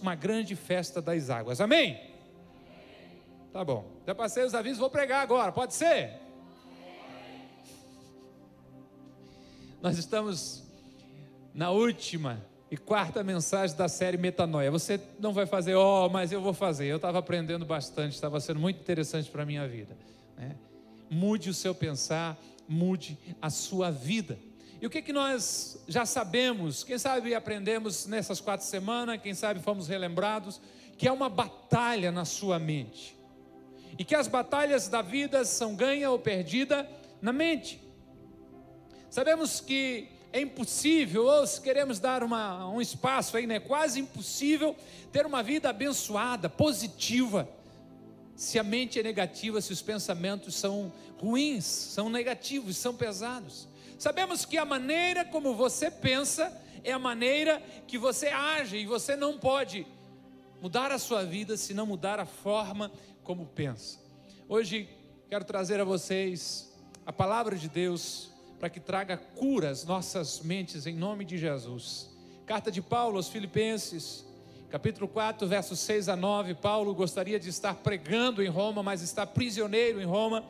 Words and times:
uma 0.00 0.14
grande 0.14 0.54
festa 0.54 1.02
das 1.02 1.30
águas. 1.30 1.60
Amém? 1.60 2.00
Tá 3.52 3.64
bom. 3.64 3.84
Já 4.06 4.14
passei 4.14 4.44
os 4.44 4.54
avisos, 4.54 4.78
vou 4.78 4.88
pregar 4.88 5.20
agora. 5.20 5.50
Pode 5.50 5.74
ser? 5.74 6.12
Nós 9.82 9.98
estamos 9.98 10.62
na 11.52 11.72
última 11.72 12.40
e 12.70 12.76
quarta 12.76 13.24
mensagem 13.24 13.76
da 13.76 13.88
série 13.88 14.16
Metanoia. 14.16 14.70
Você 14.70 15.00
não 15.18 15.32
vai 15.32 15.44
fazer, 15.44 15.74
ó, 15.74 16.06
oh, 16.06 16.08
mas 16.08 16.30
eu 16.30 16.40
vou 16.40 16.54
fazer. 16.54 16.86
Eu 16.86 16.96
estava 16.96 17.18
aprendendo 17.18 17.66
bastante, 17.66 18.14
estava 18.14 18.38
sendo 18.38 18.60
muito 18.60 18.78
interessante 18.78 19.28
para 19.28 19.42
a 19.42 19.46
minha 19.46 19.66
vida. 19.66 19.96
Né? 20.36 20.54
Mude 21.10 21.50
o 21.50 21.54
seu 21.54 21.74
pensar, 21.74 22.38
mude 22.68 23.18
a 23.42 23.50
sua 23.50 23.90
vida. 23.90 24.38
E 24.84 24.86
o 24.86 24.90
que, 24.90 25.00
que 25.00 25.14
nós 25.14 25.78
já 25.88 26.04
sabemos, 26.04 26.84
quem 26.84 26.98
sabe 26.98 27.34
aprendemos 27.34 28.04
nessas 28.04 28.38
quatro 28.38 28.66
semanas, 28.66 29.18
quem 29.22 29.32
sabe 29.32 29.58
fomos 29.60 29.88
relembrados, 29.88 30.60
que 30.98 31.08
é 31.08 31.10
uma 31.10 31.30
batalha 31.30 32.12
na 32.12 32.26
sua 32.26 32.58
mente. 32.58 33.16
E 33.98 34.04
que 34.04 34.14
as 34.14 34.28
batalhas 34.28 34.86
da 34.86 35.00
vida 35.00 35.42
são 35.46 35.74
ganha 35.74 36.10
ou 36.10 36.18
perdida 36.18 36.86
na 37.22 37.32
mente. 37.32 37.80
Sabemos 39.08 39.58
que 39.58 40.08
é 40.30 40.42
impossível, 40.42 41.24
ou 41.24 41.46
se 41.46 41.62
queremos 41.62 41.98
dar 41.98 42.22
uma, 42.22 42.68
um 42.68 42.78
espaço 42.78 43.38
aí, 43.38 43.46
né? 43.46 43.58
Quase 43.58 43.98
impossível 43.98 44.76
ter 45.10 45.24
uma 45.24 45.42
vida 45.42 45.70
abençoada, 45.70 46.46
positiva, 46.50 47.48
se 48.36 48.58
a 48.58 48.62
mente 48.62 49.00
é 49.00 49.02
negativa, 49.02 49.62
se 49.62 49.72
os 49.72 49.80
pensamentos 49.80 50.54
são 50.56 50.92
ruins, 51.18 51.64
são 51.64 52.10
negativos, 52.10 52.76
são 52.76 52.94
pesados. 52.94 53.72
Sabemos 53.98 54.44
que 54.44 54.58
a 54.58 54.64
maneira 54.64 55.24
como 55.24 55.54
você 55.54 55.90
pensa 55.90 56.52
é 56.82 56.92
a 56.92 56.98
maneira 56.98 57.62
que 57.86 57.96
você 57.96 58.28
age, 58.28 58.76
e 58.76 58.86
você 58.86 59.16
não 59.16 59.38
pode 59.38 59.86
mudar 60.60 60.92
a 60.92 60.98
sua 60.98 61.24
vida 61.24 61.56
se 61.56 61.72
não 61.72 61.86
mudar 61.86 62.20
a 62.20 62.26
forma 62.26 62.90
como 63.22 63.46
pensa. 63.46 63.98
Hoje 64.48 64.88
quero 65.28 65.44
trazer 65.44 65.80
a 65.80 65.84
vocês 65.84 66.72
a 67.06 67.12
palavra 67.12 67.56
de 67.56 67.68
Deus 67.68 68.30
para 68.58 68.68
que 68.68 68.80
traga 68.80 69.16
cura 69.16 69.70
às 69.70 69.84
nossas 69.84 70.40
mentes 70.40 70.86
em 70.86 70.94
nome 70.94 71.24
de 71.24 71.38
Jesus. 71.38 72.10
Carta 72.46 72.70
de 72.70 72.82
Paulo 72.82 73.16
aos 73.16 73.28
Filipenses, 73.28 74.24
capítulo 74.70 75.08
4, 75.08 75.46
versos 75.46 75.80
6 75.80 76.08
a 76.10 76.16
9. 76.16 76.54
Paulo 76.54 76.94
gostaria 76.94 77.40
de 77.40 77.48
estar 77.48 77.74
pregando 77.76 78.42
em 78.42 78.48
Roma, 78.48 78.82
mas 78.82 79.00
está 79.00 79.26
prisioneiro 79.26 80.00
em 80.00 80.04
Roma 80.04 80.44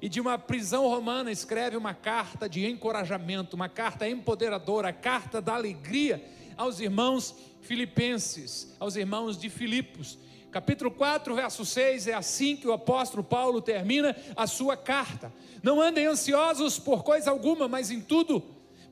e 0.00 0.08
de 0.08 0.20
uma 0.20 0.38
prisão 0.38 0.86
romana 0.86 1.30
escreve 1.30 1.76
uma 1.76 1.94
carta 1.94 2.48
de 2.48 2.66
encorajamento, 2.66 3.56
uma 3.56 3.68
carta 3.68 4.08
empoderadora, 4.08 4.88
a 4.88 4.92
carta 4.92 5.40
da 5.40 5.54
alegria 5.54 6.24
aos 6.56 6.80
irmãos 6.80 7.34
filipenses, 7.60 8.74
aos 8.78 8.96
irmãos 8.96 9.36
de 9.36 9.50
Filipos. 9.50 10.18
Capítulo 10.50 10.90
4, 10.90 11.34
verso 11.34 11.64
6, 11.64 12.06
é 12.06 12.14
assim 12.14 12.56
que 12.56 12.66
o 12.66 12.72
apóstolo 12.72 13.22
Paulo 13.22 13.60
termina 13.60 14.16
a 14.36 14.46
sua 14.46 14.76
carta. 14.76 15.32
Não 15.62 15.80
andem 15.80 16.06
ansiosos 16.06 16.78
por 16.78 17.02
coisa 17.02 17.30
alguma, 17.30 17.68
mas 17.68 17.90
em 17.90 18.00
tudo, 18.00 18.42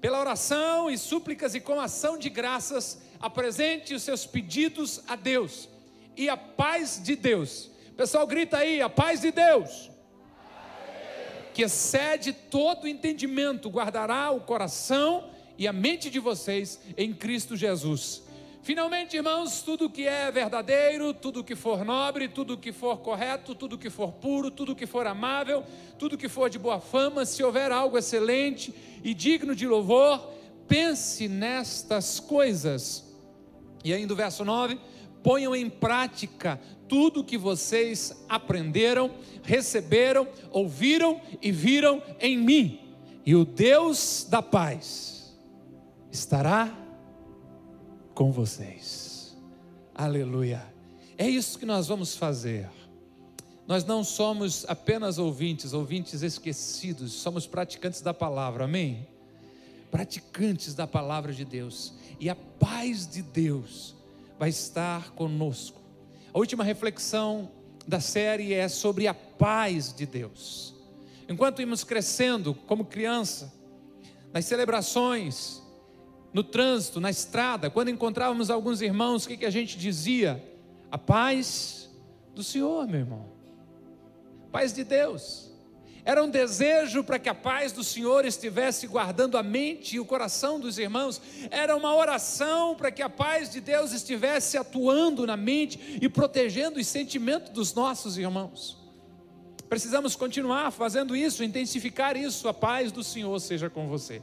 pela 0.01 0.21
oração 0.21 0.91
e 0.91 0.99
súplicas 0.99 1.55
e 1.55 1.61
com 1.61 1.81
ação 1.81 2.19
de 2.19 2.29
graças, 2.29 3.01
apresente 3.19 3.95
os 3.95 4.03
seus 4.03 4.27
pedidos 4.27 5.01
a 5.09 5.17
Deus. 5.17 5.69
E 6.17 6.29
a 6.29 6.37
paz 6.37 7.01
de 7.03 7.17
Deus. 7.17 7.71
Pessoal, 7.97 8.27
grita 8.27 8.59
aí, 8.59 8.83
a 8.83 8.91
paz 8.91 9.21
de 9.21 9.31
Deus 9.31 9.96
que 11.57 11.63
excede 11.63 12.35
todo 12.35 12.87
entendimento, 12.87 13.71
guardará 13.71 14.31
o 14.31 14.41
coração 14.41 15.31
e 15.57 15.67
a 15.67 15.73
mente 15.73 16.11
de 16.11 16.21
vocês 16.21 16.79
em 16.99 17.15
Cristo 17.15 17.57
Jesus. 17.57 18.25
Finalmente, 18.61 19.17
irmãos, 19.17 19.63
tudo 19.63 19.89
que 19.89 20.07
é 20.07 20.31
verdadeiro, 20.31 21.15
tudo 21.15 21.43
que 21.43 21.57
for 21.57 21.83
nobre, 21.83 22.29
tudo 22.29 22.59
que 22.59 22.73
for 22.73 22.99
correto, 22.99 23.55
tudo 23.55 23.79
que 23.79 23.89
for 23.89 24.13
puro, 24.13 24.51
tudo 24.51 24.77
que 24.77 24.85
for 24.85 25.07
amável, 25.07 25.65
tudo 25.99 26.19
que 26.19 26.29
for 26.29 26.51
de 26.51 26.59
boa 26.59 26.79
fama, 26.79 27.25
se 27.25 27.43
houver 27.43 27.73
algo 27.73 27.97
excelente 27.97 28.75
e 29.03 29.15
digno 29.15 29.55
de 29.55 29.67
louvor, 29.67 30.31
pense 30.69 31.27
nestas 31.27 32.21
coisas. 32.21 33.03
E 33.83 33.95
ainda 33.95 34.13
o 34.13 34.17
verso 34.17 34.45
9: 34.45 34.79
ponham 35.23 35.57
em 35.57 35.71
prática 35.71 36.61
tudo 36.89 37.25
que 37.25 37.37
vocês 37.37 38.25
aprenderam, 38.29 39.11
receberam, 39.43 40.29
ouviram 40.51 41.21
e 41.43 41.51
viram 41.51 42.03
em 42.21 42.39
mim, 42.39 42.81
e 43.25 43.35
o 43.35 43.45
Deus 43.45 44.27
da 44.29 44.41
paz 44.41 45.37
estará 46.11 46.73
com 48.15 48.31
vocês. 48.33 49.37
Aleluia. 49.95 50.65
É 51.19 51.29
isso 51.29 51.59
que 51.59 51.67
nós 51.67 51.87
vamos 51.87 52.17
fazer. 52.17 52.69
Nós 53.67 53.85
não 53.85 54.05
somos 54.05 54.65
apenas 54.69 55.19
ouvintes, 55.19 55.73
ouvintes 55.73 56.23
esquecidos, 56.23 57.13
somos 57.13 57.47
praticantes 57.47 58.01
da 58.01 58.15
palavra, 58.15 58.65
amém? 58.65 59.09
Praticantes 59.91 60.73
da 60.75 60.87
palavra 60.87 61.33
de 61.33 61.45
Deus, 61.45 61.93
e 62.21 62.31
a 62.31 62.37
paz 62.37 63.09
de 63.09 63.23
Deus 63.23 63.97
vai 64.39 64.51
estar 64.51 65.11
conosco 65.13 65.86
a 66.37 66.39
última 66.39 66.63
reflexão 66.63 67.51
da 67.89 67.99
série 67.99 68.53
é 68.53 68.69
sobre 68.69 69.09
a 69.09 69.15
paz 69.15 69.91
de 69.91 70.05
Deus. 70.05 70.75
Enquanto 71.27 71.63
íamos 71.63 71.83
crescendo 71.83 72.55
como 72.55 72.85
criança, 72.85 73.51
nas 74.35 74.45
celebrações, 74.45 75.63
no 76.35 76.45
trânsito, 76.45 77.01
na 77.01 77.09
estrada, 77.09 77.71
quando 77.71 77.89
encontrávamos 77.89 78.51
alguns 78.51 78.83
irmãos, 78.83 79.25
o 79.25 79.29
que, 79.29 79.47
a 79.47 79.51
gente 79.51 79.79
dizia? 79.79 80.45
A 80.91 80.99
paz 80.99 81.89
do 82.35 82.45
Senhor, 82.45 82.87
meu 82.87 83.01
irmão. 83.01 83.25
Paz 84.53 84.75
de 84.75 84.85
Deus. 84.85 85.51
Era 86.07 86.23
um 86.23 86.31
desejo 86.31 87.03
para 87.03 87.19
que 87.19 87.29
a 87.29 87.35
paz 87.35 87.73
do 87.73 87.83
Senhor 87.83 88.25
estivesse 88.25 88.87
guardando 88.87 89.37
a 89.37 89.43
mente 89.43 89.97
e 89.97 90.01
o 90.01 90.05
coração 90.05 90.61
dos 90.61 90.79
irmãos. 90.79 91.21
Era 91.51 91.75
uma 91.75 91.93
oração 91.97 92.77
para 92.77 92.93
que 92.93 93.03
a 93.03 93.11
paz 93.11 93.51
de 93.51 93.61
Deus 93.61 93.91
estivesse 93.91 94.57
atuando 94.57 95.27
na 95.27 95.37
mente 95.37 95.99
e 96.01 96.09
protegendo 96.09 96.79
os 96.79 96.87
sentimentos 96.87 97.51
dos 97.51 97.75
nossos 97.75 98.17
irmãos. 98.17 98.79
Precisamos 99.69 100.15
continuar 100.15 100.71
fazendo 100.71 101.17
isso, 101.17 101.43
intensificar 101.43 102.17
isso. 102.17 102.47
A 102.47 102.55
paz 102.55 102.93
do 102.93 103.03
Senhor 103.03 103.37
seja 103.41 103.69
com 103.69 103.89
você. 103.89 104.23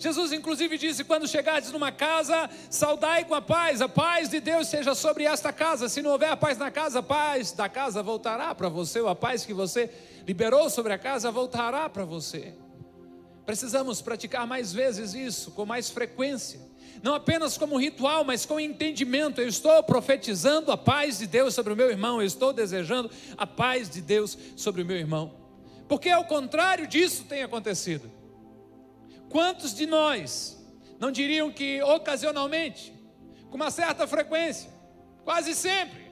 Jesus, 0.00 0.32
inclusive, 0.32 0.78
disse: 0.78 1.04
quando 1.04 1.28
chegardes 1.28 1.70
numa 1.70 1.92
casa, 1.92 2.48
saudai 2.70 3.26
com 3.26 3.34
a 3.34 3.42
paz, 3.42 3.82
a 3.82 3.88
paz 3.88 4.30
de 4.30 4.40
Deus 4.40 4.66
seja 4.66 4.94
sobre 4.94 5.24
esta 5.24 5.52
casa. 5.52 5.90
Se 5.90 6.00
não 6.00 6.12
houver 6.12 6.30
a 6.30 6.36
paz 6.36 6.56
na 6.56 6.70
casa, 6.70 7.00
a 7.00 7.02
paz 7.02 7.52
da 7.52 7.68
casa 7.68 8.02
voltará 8.02 8.54
para 8.54 8.70
você, 8.70 8.98
ou 8.98 9.08
a 9.08 9.14
paz 9.14 9.44
que 9.44 9.52
você 9.52 9.90
liberou 10.26 10.70
sobre 10.70 10.94
a 10.94 10.98
casa 10.98 11.30
voltará 11.30 11.86
para 11.90 12.06
você. 12.06 12.54
Precisamos 13.44 14.00
praticar 14.00 14.46
mais 14.46 14.72
vezes 14.72 15.12
isso, 15.12 15.50
com 15.50 15.66
mais 15.66 15.90
frequência. 15.90 16.60
Não 17.02 17.14
apenas 17.14 17.58
como 17.58 17.76
ritual, 17.76 18.24
mas 18.24 18.46
com 18.46 18.58
entendimento. 18.58 19.40
Eu 19.42 19.48
estou 19.48 19.82
profetizando 19.82 20.72
a 20.72 20.78
paz 20.78 21.18
de 21.18 21.26
Deus 21.26 21.52
sobre 21.52 21.74
o 21.74 21.76
meu 21.76 21.90
irmão, 21.90 22.22
eu 22.22 22.26
estou 22.26 22.54
desejando 22.54 23.10
a 23.36 23.46
paz 23.46 23.90
de 23.90 24.00
Deus 24.00 24.36
sobre 24.56 24.80
o 24.80 24.86
meu 24.86 24.96
irmão. 24.96 25.34
Porque 25.86 26.08
ao 26.08 26.24
contrário 26.24 26.86
disso 26.86 27.24
tem 27.24 27.42
acontecido. 27.42 28.19
Quantos 29.30 29.72
de 29.74 29.86
nós 29.86 30.60
não 30.98 31.10
diriam 31.10 31.50
que 31.50 31.80
ocasionalmente, 31.82 32.92
com 33.48 33.56
uma 33.56 33.70
certa 33.70 34.06
frequência, 34.06 34.68
quase 35.24 35.54
sempre, 35.54 36.10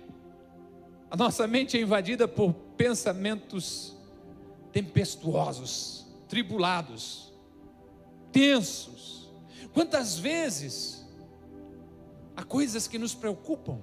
a 1.10 1.16
nossa 1.16 1.46
mente 1.46 1.76
é 1.76 1.80
invadida 1.80 2.28
por 2.28 2.54
pensamentos 2.76 3.96
tempestuosos, 4.72 6.06
tribulados, 6.28 7.32
tensos. 8.30 9.28
Quantas 9.72 10.16
vezes 10.16 11.04
há 12.36 12.44
coisas 12.44 12.86
que 12.86 12.98
nos 12.98 13.14
preocupam? 13.14 13.80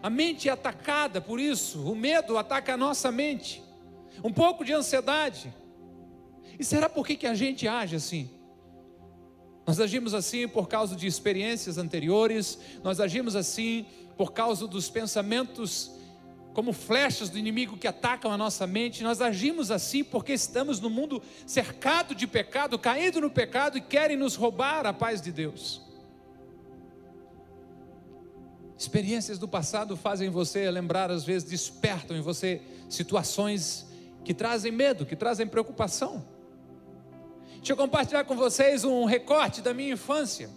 A 0.00 0.08
mente 0.08 0.48
é 0.48 0.52
atacada 0.52 1.20
por 1.20 1.40
isso, 1.40 1.82
o 1.90 1.96
medo 1.96 2.38
ataca 2.38 2.74
a 2.74 2.76
nossa 2.76 3.10
mente, 3.10 3.62
um 4.22 4.32
pouco 4.32 4.64
de 4.64 4.72
ansiedade. 4.72 5.52
E 6.58 6.64
será 6.64 6.88
por 6.88 7.04
que, 7.04 7.16
que 7.16 7.26
a 7.26 7.34
gente 7.34 7.66
age 7.66 7.96
assim? 7.96 8.39
Nós 9.70 9.78
agimos 9.78 10.14
assim 10.14 10.48
por 10.48 10.66
causa 10.66 10.96
de 10.96 11.06
experiências 11.06 11.78
anteriores, 11.78 12.58
nós 12.82 12.98
agimos 12.98 13.36
assim 13.36 13.86
por 14.16 14.32
causa 14.32 14.66
dos 14.66 14.90
pensamentos 14.90 15.92
como 16.52 16.72
flechas 16.72 17.30
do 17.30 17.38
inimigo 17.38 17.76
que 17.76 17.86
atacam 17.86 18.32
a 18.32 18.36
nossa 18.36 18.66
mente. 18.66 19.04
Nós 19.04 19.20
agimos 19.20 19.70
assim 19.70 20.02
porque 20.02 20.32
estamos 20.32 20.80
no 20.80 20.90
mundo 20.90 21.22
cercado 21.46 22.16
de 22.16 22.26
pecado, 22.26 22.80
caído 22.80 23.20
no 23.20 23.30
pecado 23.30 23.78
e 23.78 23.80
querem 23.80 24.16
nos 24.16 24.34
roubar 24.34 24.86
a 24.86 24.92
paz 24.92 25.22
de 25.22 25.30
Deus. 25.30 25.80
Experiências 28.76 29.38
do 29.38 29.46
passado 29.46 29.96
fazem 29.96 30.30
você 30.30 30.68
lembrar, 30.68 31.12
às 31.12 31.22
vezes 31.22 31.48
despertam 31.48 32.16
em 32.16 32.20
você 32.20 32.60
situações 32.88 33.86
que 34.24 34.34
trazem 34.34 34.72
medo, 34.72 35.06
que 35.06 35.14
trazem 35.14 35.46
preocupação. 35.46 36.39
Deixa 37.60 37.74
eu 37.74 37.76
compartilhar 37.76 38.24
com 38.24 38.34
vocês 38.34 38.84
um 38.84 39.04
recorte 39.04 39.60
da 39.60 39.74
minha 39.74 39.92
infância. 39.92 40.48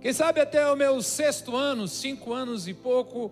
Quem 0.00 0.10
sabe 0.10 0.40
até 0.40 0.66
o 0.72 0.74
meu 0.74 1.02
sexto 1.02 1.54
ano, 1.54 1.86
cinco 1.86 2.32
anos 2.32 2.66
e 2.66 2.72
pouco, 2.72 3.30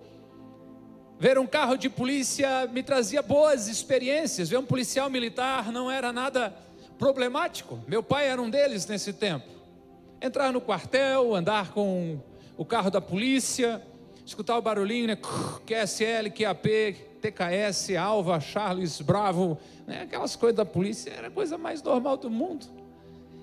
ver 1.18 1.38
um 1.38 1.46
carro 1.46 1.78
de 1.78 1.88
polícia 1.88 2.66
me 2.66 2.82
trazia 2.82 3.22
boas 3.22 3.68
experiências. 3.68 4.50
Ver 4.50 4.58
um 4.58 4.66
policial 4.66 5.08
militar 5.08 5.72
não 5.72 5.90
era 5.90 6.12
nada 6.12 6.54
problemático. 6.98 7.80
Meu 7.88 8.02
pai 8.02 8.28
era 8.28 8.40
um 8.40 8.50
deles 8.50 8.86
nesse 8.86 9.14
tempo. 9.14 9.48
Entrar 10.20 10.52
no 10.52 10.60
quartel, 10.60 11.34
andar 11.34 11.72
com 11.72 12.20
o 12.54 12.66
carro 12.66 12.90
da 12.90 13.00
polícia, 13.00 13.82
escutar 14.26 14.58
o 14.58 14.62
barulhinho, 14.62 15.06
né? 15.06 15.16
QSL, 15.16 16.30
QAP, 16.30 16.96
TKS, 17.22 17.96
Alva, 17.96 18.38
Charles, 18.40 19.00
Bravo, 19.00 19.58
né? 19.90 20.02
aquelas 20.02 20.36
coisas 20.36 20.56
da 20.56 20.64
polícia, 20.64 21.10
era 21.10 21.26
a 21.26 21.30
coisa 21.30 21.58
mais 21.58 21.82
normal 21.82 22.16
do 22.16 22.30
mundo. 22.30 22.66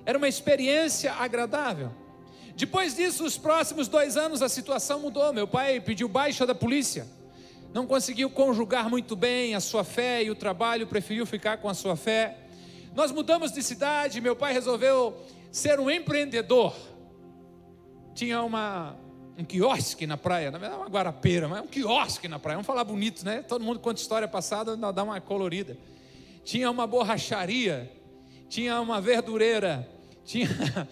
Era 0.06 0.18
uma 0.18 0.28
experiência 0.28 1.14
agradável. 1.14 1.92
Depois 2.56 2.96
disso, 2.96 3.26
os 3.26 3.38
próximos 3.38 3.88
dois 3.90 4.16
anos, 4.16 4.42
a 4.42 4.48
situação 4.48 5.02
mudou. 5.02 5.32
Meu 5.34 5.48
pai 5.48 5.82
pediu 5.82 6.08
baixa 6.08 6.46
da 6.46 6.56
polícia. 6.56 7.06
Não 7.74 7.86
conseguiu 7.86 8.30
conjugar 8.30 8.90
muito 8.90 9.16
bem 9.16 9.54
a 9.54 9.60
sua 9.60 9.84
fé 9.84 10.24
e 10.24 10.32
o 10.32 10.36
trabalho, 10.36 10.88
preferiu 10.88 11.26
ficar 11.26 11.58
com 11.58 11.68
a 11.68 11.74
sua 11.74 11.98
fé. 11.98 12.38
Nós 12.96 13.12
mudamos 13.12 13.52
de 13.52 13.62
cidade, 13.62 14.22
meu 14.22 14.36
pai 14.36 14.54
resolveu 14.54 15.22
ser 15.52 15.80
um 15.80 15.92
empreendedor. 15.92 16.74
Tinha 18.16 18.42
uma, 18.42 18.96
um 19.38 19.44
quiosque 19.44 20.08
na 20.08 20.18
praia, 20.18 20.50
na 20.50 20.58
verdade, 20.58 20.82
uma 20.82 20.90
guarapeira, 20.90 21.48
mas 21.48 21.62
um 21.62 21.68
quiosque 21.68 22.28
na 22.30 22.40
praia. 22.40 22.56
Vamos 22.56 22.66
falar 22.66 22.86
bonito, 22.86 23.24
né? 23.26 23.44
Todo 23.44 23.64
mundo 23.64 23.80
conta 23.80 24.02
história 24.02 24.28
passada, 24.28 24.76
dá 24.78 25.04
uma 25.04 25.20
colorida. 25.20 25.78
Tinha 26.48 26.72
uma 26.72 26.88
borracharia, 26.88 27.92
tinha 28.48 28.80
uma 28.80 29.02
verdureira, 29.02 29.86
tinha 30.24 30.48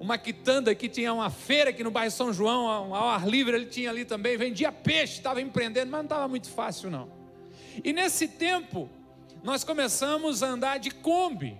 uma 0.00 0.16
quitanda 0.16 0.74
que 0.74 0.88
tinha 0.88 1.12
uma 1.12 1.28
feira 1.28 1.68
aqui 1.68 1.84
no 1.84 1.90
bairro 1.90 2.10
São 2.10 2.32
João, 2.32 2.94
ao 2.94 3.08
ar 3.10 3.28
livre, 3.28 3.54
ele 3.54 3.66
tinha 3.66 3.90
ali 3.90 4.06
também, 4.06 4.38
vendia 4.38 4.72
peixe, 4.72 5.18
estava 5.18 5.38
empreendendo, 5.42 5.90
mas 5.90 5.98
não 5.98 6.06
estava 6.06 6.26
muito 6.28 6.48
fácil 6.48 6.88
não. 6.88 7.10
E 7.84 7.92
nesse 7.92 8.26
tempo, 8.26 8.88
nós 9.42 9.64
começamos 9.64 10.42
a 10.42 10.46
andar 10.48 10.78
de 10.78 10.90
Kombi. 10.90 11.58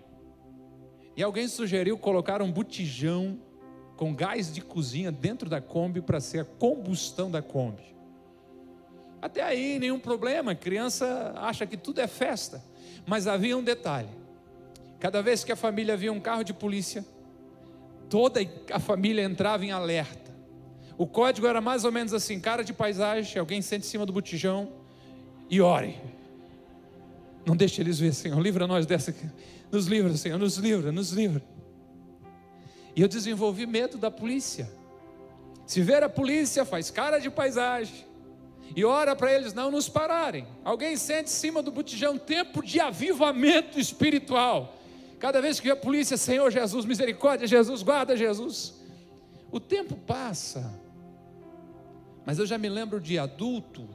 E 1.15 1.23
alguém 1.23 1.47
sugeriu 1.47 1.99
colocar 1.99 2.41
um 2.41 2.51
botijão 2.51 3.39
com 3.99 4.15
gás 4.15 4.51
de 4.51 4.63
cozinha 4.63 5.13
dentro 5.13 5.47
da 5.47 5.61
Kombi 5.61 6.01
para 6.01 6.21
ser 6.21 6.39
a 6.39 6.45
combustão 6.47 7.31
da 7.31 7.43
Kombi. 7.43 7.95
Até 9.21 9.43
aí 9.43 9.79
nenhum 9.79 10.01
problema, 10.01 10.55
criança 10.55 11.35
acha 11.37 11.67
que 11.67 11.77
tudo 11.77 12.01
é 12.01 12.07
festa. 12.07 12.70
Mas 13.07 13.27
havia 13.27 13.57
um 13.57 13.63
detalhe: 13.63 14.09
cada 14.99 15.23
vez 15.23 15.45
que 15.45 15.53
a 15.53 15.57
família 15.57 15.97
via 15.97 16.13
um 16.13 16.21
carro 16.21 16.43
de 16.43 16.53
polícia, 16.53 17.05
toda 18.09 18.41
a 18.73 18.79
família 18.79 19.23
entrava 19.23 19.65
em 19.65 19.71
alerta. 19.71 20.31
O 20.99 21.07
código 21.07 21.47
era 21.47 21.61
mais 21.61 21.85
ou 21.85 21.93
menos 21.93 22.13
assim: 22.13 22.41
cara 22.41 22.63
de 22.63 22.73
paisagem, 22.73 23.39
alguém 23.39 23.63
sente 23.63 23.87
em 23.87 23.91
cima 23.91 24.05
do 24.05 24.13
botijão 24.13 24.73
e 25.49 25.61
ore. 25.61 25.99
Não 27.47 27.57
deixe 27.57 27.81
eles 27.81 27.99
ver, 27.99 28.13
Senhor, 28.13 28.39
livra 28.39 28.67
nós 28.67 28.87
dessa. 28.87 29.15
Nos 29.73 29.87
livra, 29.87 30.17
Senhor, 30.17 30.39
nos 30.39 30.57
livra, 30.57 30.93
nos 30.93 31.13
livra. 31.13 31.43
E 32.95 33.01
eu 33.01 33.09
desenvolvi 33.09 33.67
medo 33.67 33.97
da 33.97 34.11
polícia. 34.11 34.71
Se 35.65 35.81
ver 35.81 36.03
a 36.03 36.09
polícia, 36.09 36.65
faz 36.65 36.91
cara 36.91 37.19
de 37.19 37.31
paisagem. 37.31 38.05
E 38.75 38.85
ora 38.85 39.17
para 39.17 39.33
eles 39.33 39.53
não 39.53 39.71
nos 39.71 39.89
pararem. 39.89 40.47
Alguém 40.65 40.97
sente 40.97 41.31
em 41.31 41.33
cima 41.33 41.63
do 41.63 41.73
botijão 41.73 42.17
tempo 42.17 42.63
de 42.63 42.79
avivamento 42.81 43.79
espiritual. 43.79 44.77
Cada 45.19 45.41
vez 45.41 45.59
que 45.59 45.67
vê 45.67 45.73
a 45.73 45.77
polícia, 45.77 46.17
Senhor 46.17 46.51
Jesus, 46.51 46.85
misericórdia, 46.85 47.47
Jesus, 47.47 47.83
guarda 47.83 48.17
Jesus. 48.17 48.81
O 49.51 49.59
tempo 49.59 49.97
passa. 49.97 50.73
Mas 52.25 52.39
eu 52.39 52.47
já 52.47 52.57
me 52.57 52.69
lembro 52.69 53.01
de 53.01 53.19
adulto 53.19 53.89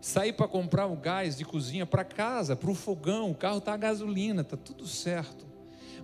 sair 0.00 0.32
para 0.32 0.46
comprar 0.46 0.86
um 0.86 0.94
gás 0.94 1.36
de 1.36 1.44
cozinha 1.44 1.84
para 1.84 2.04
casa, 2.04 2.54
para 2.54 2.70
o 2.70 2.74
fogão, 2.74 3.30
o 3.30 3.34
carro 3.34 3.58
está 3.58 3.74
a 3.74 3.76
gasolina, 3.76 4.42
está 4.42 4.56
tudo 4.56 4.86
certo. 4.86 5.44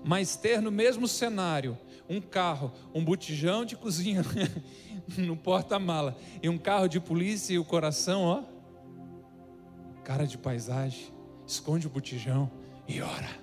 Mas 0.03 0.35
ter 0.35 0.61
no 0.61 0.73
mesmo 0.73 1.07
cenário 1.07 1.79
um 2.13 2.21
carro, 2.21 2.71
um 2.95 3.03
botijão 3.03 3.65
de 3.65 3.75
cozinha 3.75 4.23
no 5.17 5.35
porta-mala 5.35 6.17
e 6.43 6.49
um 6.49 6.59
carro 6.59 6.87
de 6.87 7.01
polícia 7.01 7.55
e 7.55 7.59
o 7.59 7.65
coração, 7.65 8.23
ó, 8.23 8.43
cara 10.05 10.27
de 10.27 10.37
paisagem, 10.37 11.07
esconde 11.47 11.87
o 11.87 11.91
botijão 11.91 12.51
e 12.87 13.01
ora. 13.01 13.41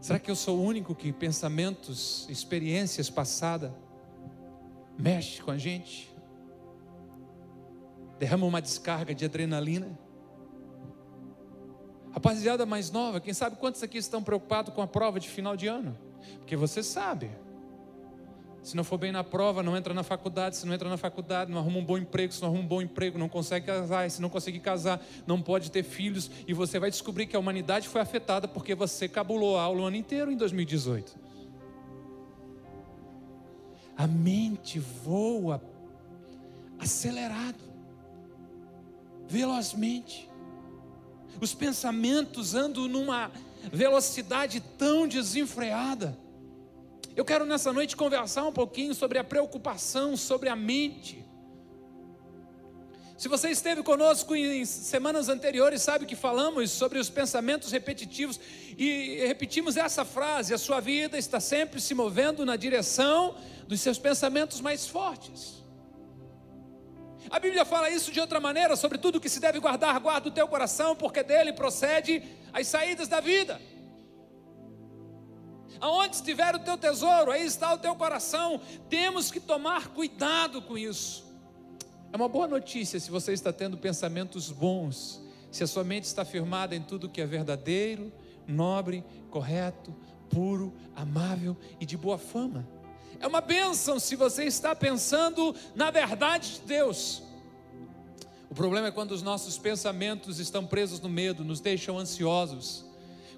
Será 0.00 0.20
que 0.20 0.30
eu 0.30 0.36
sou 0.36 0.58
o 0.58 0.62
único 0.62 0.94
que 0.94 1.12
pensamentos, 1.12 2.28
experiências 2.30 3.10
passadas 3.10 3.72
mexe 4.96 5.42
com 5.42 5.50
a 5.50 5.58
gente? 5.58 6.08
Derrama 8.20 8.46
uma 8.46 8.62
descarga 8.62 9.12
de 9.12 9.24
adrenalina? 9.24 10.05
Rapaziada 12.16 12.64
mais 12.64 12.90
nova, 12.90 13.20
quem 13.20 13.34
sabe 13.34 13.56
quantos 13.56 13.82
aqui 13.82 13.98
estão 13.98 14.22
preocupados 14.22 14.72
com 14.72 14.80
a 14.80 14.86
prova 14.86 15.20
de 15.20 15.28
final 15.28 15.54
de 15.54 15.66
ano? 15.66 15.94
Porque 16.38 16.56
você 16.56 16.82
sabe. 16.82 17.30
Se 18.62 18.74
não 18.74 18.82
for 18.82 18.96
bem 18.96 19.12
na 19.12 19.22
prova, 19.22 19.62
não 19.62 19.76
entra 19.76 19.92
na 19.92 20.02
faculdade. 20.02 20.56
Se 20.56 20.66
não 20.66 20.72
entra 20.72 20.88
na 20.88 20.96
faculdade, 20.96 21.52
não 21.52 21.58
arruma 21.58 21.76
um 21.76 21.84
bom 21.84 21.98
emprego. 21.98 22.32
Se 22.32 22.40
não 22.40 22.48
arruma 22.48 22.62
um 22.64 22.66
bom 22.66 22.80
emprego, 22.80 23.18
não 23.18 23.28
consegue 23.28 23.66
casar. 23.66 24.06
E 24.06 24.10
se 24.10 24.22
não 24.22 24.30
conseguir 24.30 24.60
casar, 24.60 24.98
não 25.26 25.42
pode 25.42 25.70
ter 25.70 25.82
filhos. 25.82 26.30
E 26.48 26.54
você 26.54 26.78
vai 26.78 26.90
descobrir 26.90 27.26
que 27.26 27.36
a 27.36 27.38
humanidade 27.38 27.86
foi 27.86 28.00
afetada 28.00 28.48
porque 28.48 28.74
você 28.74 29.06
cabulou 29.06 29.58
a 29.58 29.64
aula 29.64 29.82
o 29.82 29.84
ano 29.84 29.96
inteiro 29.96 30.32
em 30.32 30.38
2018. 30.38 31.14
A 33.94 34.06
mente 34.06 34.78
voa 34.78 35.62
acelerado, 36.78 37.62
velozmente. 39.28 40.30
Os 41.40 41.54
pensamentos 41.54 42.54
andam 42.54 42.88
numa 42.88 43.30
velocidade 43.72 44.60
tão 44.78 45.06
desenfreada 45.08 46.16
eu 47.16 47.24
quero 47.24 47.46
nessa 47.46 47.72
noite 47.72 47.96
conversar 47.96 48.44
um 48.44 48.52
pouquinho 48.52 48.94
sobre 48.94 49.18
a 49.18 49.24
preocupação, 49.24 50.18
sobre 50.18 50.50
a 50.50 50.54
mente. 50.54 51.24
Se 53.16 53.26
você 53.26 53.48
esteve 53.48 53.82
conosco 53.82 54.36
em 54.36 54.66
semanas 54.66 55.30
anteriores, 55.30 55.80
sabe 55.80 56.04
que 56.04 56.14
falamos 56.14 56.70
sobre 56.70 56.98
os 56.98 57.08
pensamentos 57.08 57.72
repetitivos 57.72 58.38
e 58.76 59.24
repetimos 59.26 59.78
essa 59.78 60.04
frase: 60.04 60.52
a 60.52 60.58
sua 60.58 60.78
vida 60.78 61.16
está 61.16 61.40
sempre 61.40 61.80
se 61.80 61.94
movendo 61.94 62.44
na 62.44 62.54
direção 62.54 63.34
dos 63.66 63.80
seus 63.80 63.98
pensamentos 63.98 64.60
mais 64.60 64.86
fortes. 64.86 65.64
A 67.30 67.38
Bíblia 67.38 67.64
fala 67.64 67.90
isso 67.90 68.12
de 68.12 68.20
outra 68.20 68.40
maneira, 68.40 68.76
sobre 68.76 68.98
tudo 68.98 69.20
que 69.20 69.28
se 69.28 69.40
deve 69.40 69.58
guardar, 69.58 69.98
guarda 70.00 70.28
o 70.28 70.32
teu 70.32 70.46
coração, 70.46 70.94
porque 70.94 71.22
dele 71.22 71.52
procede 71.52 72.22
as 72.52 72.66
saídas 72.66 73.08
da 73.08 73.20
vida. 73.20 73.60
Aonde 75.80 76.16
estiver 76.16 76.54
o 76.54 76.58
teu 76.58 76.76
tesouro, 76.78 77.30
aí 77.30 77.44
está 77.44 77.74
o 77.74 77.78
teu 77.78 77.94
coração. 77.94 78.60
Temos 78.88 79.30
que 79.30 79.40
tomar 79.40 79.88
cuidado 79.88 80.62
com 80.62 80.78
isso. 80.78 81.26
É 82.12 82.16
uma 82.16 82.28
boa 82.28 82.46
notícia 82.46 82.98
se 82.98 83.10
você 83.10 83.32
está 83.32 83.52
tendo 83.52 83.76
pensamentos 83.76 84.50
bons, 84.50 85.20
se 85.50 85.62
a 85.62 85.66
sua 85.66 85.84
mente 85.84 86.04
está 86.04 86.24
firmada 86.24 86.74
em 86.74 86.82
tudo 86.82 87.08
que 87.08 87.20
é 87.20 87.26
verdadeiro, 87.26 88.12
nobre, 88.46 89.04
correto, 89.30 89.94
puro, 90.30 90.72
amável 90.94 91.56
e 91.80 91.84
de 91.84 91.96
boa 91.96 92.18
fama. 92.18 92.66
É 93.20 93.26
uma 93.26 93.40
bênção 93.40 93.98
se 93.98 94.16
você 94.16 94.44
está 94.44 94.74
pensando 94.74 95.54
na 95.74 95.90
verdade 95.90 96.54
de 96.54 96.60
Deus. 96.60 97.22
O 98.50 98.54
problema 98.54 98.88
é 98.88 98.90
quando 98.90 99.12
os 99.12 99.22
nossos 99.22 99.58
pensamentos 99.58 100.38
estão 100.38 100.66
presos 100.66 101.00
no 101.00 101.08
medo, 101.08 101.44
nos 101.44 101.60
deixam 101.60 101.98
ansiosos 101.98 102.86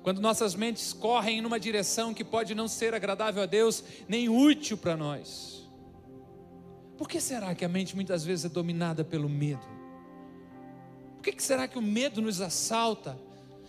quando 0.09 0.23
nossas 0.23 0.55
mentes 0.55 0.95
correm 0.95 1.39
em 1.39 1.45
uma 1.45 1.61
direção 1.61 2.15
que 2.15 2.25
pode 2.25 2.55
não 2.55 2.67
ser 2.67 2.95
agradável 2.95 3.43
a 3.43 3.47
Deus, 3.47 3.85
nem 4.09 4.27
útil 4.27 4.79
para 4.79 4.97
nós. 4.97 5.69
Por 6.97 7.09
que 7.09 7.21
será 7.21 7.55
que 7.55 7.63
a 7.63 7.69
mente 7.69 7.95
muitas 7.95 8.25
vezes 8.25 8.47
é 8.47 8.49
dominada 8.49 9.05
pelo 9.05 9.29
medo? 9.29 9.67
Por 11.17 11.23
que 11.23 11.43
será 11.43 11.69
que 11.69 11.79
o 11.79 11.83
medo 11.83 12.23
nos 12.23 12.41
assalta? 12.41 13.19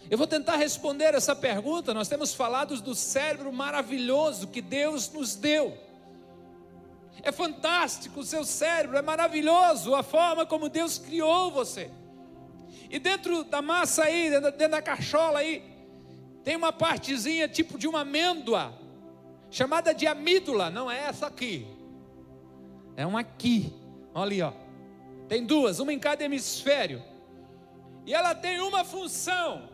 Eu 0.10 0.18
vou 0.18 0.26
tentar 0.26 0.56
responder 0.56 1.14
essa 1.14 1.36
pergunta. 1.36 1.94
Nós 1.94 2.08
temos 2.08 2.34
falado 2.34 2.80
do 2.82 2.96
cérebro 2.96 3.52
maravilhoso 3.52 4.48
que 4.48 4.62
Deus 4.62 5.12
nos 5.12 5.36
deu. 5.36 5.78
É 7.22 7.32
fantástico 7.32 8.22
o 8.22 8.26
seu 8.26 8.44
cérebro, 8.44 8.98
é 8.98 9.02
maravilhoso 9.02 9.94
a 9.96 10.04
forma 10.04 10.46
como 10.46 10.70
Deus 10.70 10.98
criou 10.98 11.52
você. 11.52 11.92
E 12.90 12.98
dentro 12.98 13.44
da 13.44 13.62
massa 13.62 14.04
aí, 14.04 14.30
dentro 14.30 14.70
da 14.70 14.82
cachola 14.82 15.40
aí, 15.40 15.64
tem 16.44 16.56
uma 16.56 16.72
partezinha 16.72 17.48
tipo 17.48 17.78
de 17.78 17.88
uma 17.88 18.02
amêndoa, 18.02 18.74
chamada 19.52 19.94
de 19.94 20.08
amídula, 20.08 20.70
não 20.70 20.90
é 20.90 21.00
essa 21.00 21.28
aqui. 21.28 21.68
É 22.96 23.06
uma 23.06 23.20
aqui. 23.20 23.74
Olha 24.14 24.24
ali, 24.24 24.42
ó. 24.42 24.54
Tem 25.28 25.46
duas, 25.46 25.80
uma 25.80 25.94
em 25.94 26.00
cada 26.00 26.24
hemisfério. 26.24 27.04
E 28.06 28.14
ela 28.14 28.34
tem 28.34 28.60
uma 28.60 28.84
função: 28.84 29.70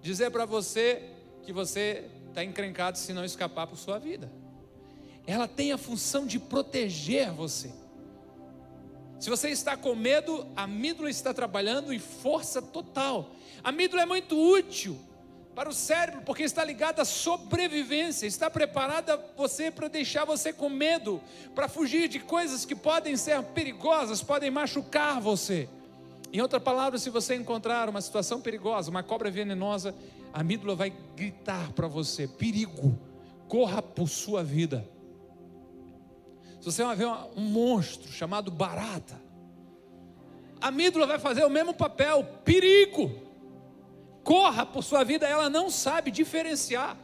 dizer 0.00 0.30
para 0.30 0.44
você 0.44 1.02
que 1.42 1.52
você 1.52 2.08
estar 2.28 2.44
encrencado 2.44 2.96
se 2.96 3.12
não 3.12 3.24
escapar 3.24 3.66
por 3.66 3.76
sua 3.76 3.98
vida. 3.98 4.30
Ela 5.30 5.46
tem 5.46 5.70
a 5.70 5.78
função 5.78 6.26
de 6.26 6.40
proteger 6.40 7.30
você. 7.30 7.70
Se 9.20 9.30
você 9.30 9.50
está 9.50 9.76
com 9.76 9.94
medo, 9.94 10.44
a 10.56 10.64
amígdala 10.64 11.08
está 11.08 11.32
trabalhando 11.32 11.92
em 11.92 12.00
força 12.00 12.60
total. 12.60 13.30
A 13.62 13.68
amígdala 13.68 14.02
é 14.02 14.06
muito 14.06 14.36
útil 14.36 14.98
para 15.54 15.68
o 15.68 15.72
cérebro, 15.72 16.22
porque 16.22 16.42
está 16.42 16.64
ligada 16.64 17.02
à 17.02 17.04
sobrevivência, 17.04 18.26
está 18.26 18.50
preparada 18.50 19.24
você 19.36 19.70
para 19.70 19.86
deixar 19.86 20.24
você 20.24 20.52
com 20.52 20.68
medo, 20.68 21.20
para 21.54 21.68
fugir 21.68 22.08
de 22.08 22.18
coisas 22.18 22.64
que 22.64 22.74
podem 22.74 23.16
ser 23.16 23.40
perigosas, 23.42 24.24
podem 24.24 24.50
machucar 24.50 25.20
você. 25.20 25.68
Em 26.32 26.40
outra 26.40 26.58
palavra, 26.58 26.98
se 26.98 27.08
você 27.08 27.36
encontrar 27.36 27.88
uma 27.88 28.00
situação 28.00 28.40
perigosa, 28.40 28.90
uma 28.90 29.04
cobra 29.04 29.30
venenosa, 29.30 29.94
a 30.32 30.40
amígdala 30.40 30.74
vai 30.74 30.92
gritar 31.14 31.72
para 31.72 31.86
você: 31.86 32.26
perigo, 32.26 32.98
corra 33.46 33.80
por 33.80 34.08
sua 34.08 34.42
vida. 34.42 34.84
Se 36.60 36.66
você 36.66 36.84
vai 36.84 36.94
ver 36.94 37.06
um 37.06 37.40
monstro 37.40 38.12
chamado 38.12 38.50
barata, 38.50 39.18
a 40.60 40.68
amígdala 40.68 41.06
vai 41.06 41.18
fazer 41.18 41.42
o 41.44 41.50
mesmo 41.50 41.72
papel, 41.72 42.22
perigo. 42.44 43.10
Corra 44.22 44.66
por 44.66 44.84
sua 44.84 45.02
vida, 45.02 45.26
ela 45.26 45.48
não 45.48 45.70
sabe 45.70 46.10
diferenciar. 46.10 46.96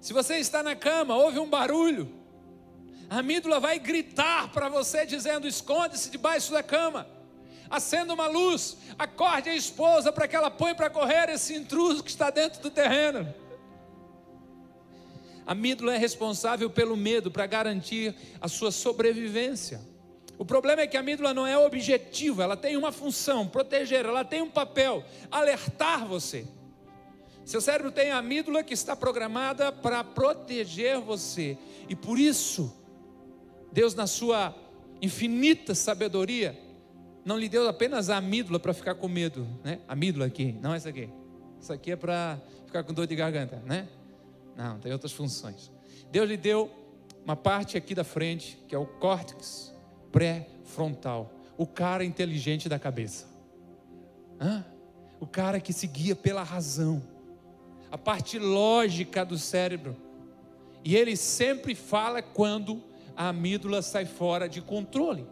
Se 0.00 0.14
você 0.14 0.38
está 0.38 0.62
na 0.62 0.74
cama, 0.74 1.14
ouve 1.14 1.38
um 1.38 1.48
barulho, 1.48 2.10
a 3.10 3.18
amígdala 3.18 3.60
vai 3.60 3.78
gritar 3.78 4.50
para 4.50 4.70
você 4.70 5.04
dizendo: 5.04 5.46
esconde-se 5.46 6.10
debaixo 6.10 6.50
da 6.52 6.62
cama. 6.62 7.06
Acenda 7.68 8.12
uma 8.12 8.26
luz, 8.26 8.78
acorde 8.98 9.50
a 9.50 9.54
esposa 9.54 10.10
para 10.10 10.26
que 10.26 10.36
ela 10.36 10.50
ponha 10.50 10.74
para 10.74 10.90
correr 10.90 11.28
esse 11.28 11.54
intruso 11.54 12.02
que 12.02 12.10
está 12.10 12.30
dentro 12.30 12.62
do 12.62 12.70
terreno. 12.70 13.41
A 15.46 15.52
amígdala 15.52 15.94
é 15.94 15.98
responsável 15.98 16.70
pelo 16.70 16.96
medo 16.96 17.30
para 17.30 17.46
garantir 17.46 18.14
a 18.40 18.48
sua 18.48 18.70
sobrevivência. 18.70 19.80
O 20.38 20.44
problema 20.44 20.82
é 20.82 20.86
que 20.86 20.96
a 20.96 21.00
amígdala 21.00 21.34
não 21.34 21.46
é 21.46 21.56
objetiva, 21.58 22.42
ela 22.42 22.56
tem 22.56 22.76
uma 22.76 22.90
função, 22.90 23.46
proteger, 23.46 24.04
ela 24.04 24.24
tem 24.24 24.42
um 24.42 24.50
papel, 24.50 25.04
alertar 25.30 26.06
você. 26.06 26.46
Seu 27.44 27.60
cérebro 27.60 27.90
tem 27.90 28.10
a 28.10 28.18
amígdala 28.18 28.62
que 28.62 28.74
está 28.74 28.94
programada 28.94 29.72
para 29.72 30.02
proteger 30.04 31.00
você. 31.00 31.58
E 31.88 31.94
por 31.94 32.18
isso, 32.18 32.72
Deus, 33.72 33.94
na 33.94 34.06
sua 34.06 34.54
infinita 35.00 35.74
sabedoria, 35.74 36.58
não 37.24 37.36
lhe 37.36 37.48
deu 37.48 37.68
apenas 37.68 38.10
a 38.10 38.16
amígdala 38.16 38.58
para 38.60 38.72
ficar 38.72 38.94
com 38.94 39.08
medo, 39.08 39.46
né? 39.62 39.80
Amígdala 39.88 40.26
aqui, 40.26 40.56
não 40.60 40.74
essa 40.74 40.88
aqui. 40.88 41.08
Essa 41.60 41.74
aqui 41.74 41.92
é 41.92 41.96
para 41.96 42.40
ficar 42.66 42.82
com 42.84 42.92
dor 42.92 43.06
de 43.06 43.14
garganta, 43.14 43.62
né? 43.66 43.88
Não, 44.56 44.78
tem 44.78 44.92
outras 44.92 45.12
funções. 45.12 45.70
Deus 46.10 46.28
lhe 46.28 46.36
deu 46.36 46.70
uma 47.24 47.36
parte 47.36 47.76
aqui 47.76 47.94
da 47.94 48.04
frente, 48.04 48.58
que 48.68 48.74
é 48.74 48.78
o 48.78 48.86
córtex 48.86 49.72
pré-frontal, 50.10 51.32
o 51.56 51.66
cara 51.66 52.04
inteligente 52.04 52.68
da 52.68 52.78
cabeça. 52.78 53.26
Hã? 54.40 54.64
O 55.20 55.26
cara 55.26 55.60
que 55.60 55.72
se 55.72 55.86
guia 55.86 56.16
pela 56.16 56.42
razão, 56.42 57.02
a 57.90 57.96
parte 57.96 58.38
lógica 58.38 59.24
do 59.24 59.38
cérebro. 59.38 59.96
E 60.84 60.96
ele 60.96 61.16
sempre 61.16 61.74
fala 61.74 62.20
quando 62.20 62.82
a 63.16 63.28
amígdala 63.28 63.82
sai 63.82 64.04
fora 64.04 64.48
de 64.48 64.60
controle. 64.60 65.26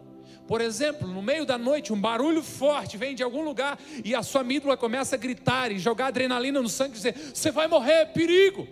Por 0.47 0.61
exemplo, 0.61 1.07
no 1.07 1.21
meio 1.21 1.45
da 1.45 1.57
noite, 1.57 1.93
um 1.93 1.99
barulho 1.99 2.41
forte 2.41 2.97
vem 2.97 3.15
de 3.15 3.23
algum 3.23 3.43
lugar 3.43 3.79
e 4.03 4.15
a 4.15 4.23
sua 4.23 4.41
amígdala 4.41 4.77
começa 4.77 5.15
a 5.15 5.19
gritar 5.19 5.71
e 5.71 5.79
jogar 5.79 6.07
adrenalina 6.07 6.61
no 6.61 6.69
sangue 6.69 6.91
e 6.91 6.95
dizer: 6.95 7.15
Você 7.33 7.51
vai 7.51 7.67
morrer, 7.67 8.07
perigo. 8.07 8.67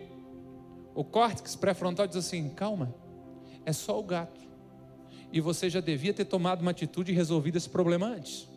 O 0.93 1.03
córtex 1.03 1.55
pré-frontal 1.55 2.07
diz 2.07 2.17
assim: 2.17 2.49
calma, 2.49 2.93
é 3.65 3.73
só 3.73 3.99
o 3.99 4.03
gato. 4.03 4.39
E 5.31 5.39
você 5.39 5.69
já 5.69 5.79
devia 5.79 6.13
ter 6.13 6.25
tomado 6.25 6.61
uma 6.61 6.71
atitude 6.71 7.11
e 7.11 7.15
resolvido 7.15 7.57
esse 7.57 7.69
problema 7.69 8.07
antes. 8.07 8.47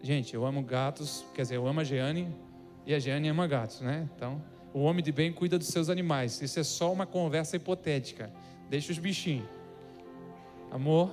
Gente, 0.00 0.32
eu 0.32 0.46
amo 0.46 0.62
gatos, 0.62 1.24
quer 1.34 1.42
dizer, 1.42 1.56
eu 1.56 1.66
amo 1.66 1.80
a 1.80 1.84
Jeane 1.84 2.28
e 2.86 2.94
a 2.94 2.98
Jeane 3.00 3.28
ama 3.28 3.46
gatos, 3.46 3.80
né? 3.80 4.08
Então, 4.14 4.40
o 4.72 4.80
homem 4.80 5.02
de 5.02 5.10
bem 5.10 5.32
cuida 5.32 5.58
dos 5.58 5.68
seus 5.68 5.90
animais. 5.90 6.40
Isso 6.40 6.60
é 6.60 6.62
só 6.62 6.92
uma 6.92 7.04
conversa 7.04 7.56
hipotética. 7.56 8.32
Deixa 8.70 8.92
os 8.92 8.98
bichinhos. 8.98 9.48
Amor. 10.70 11.10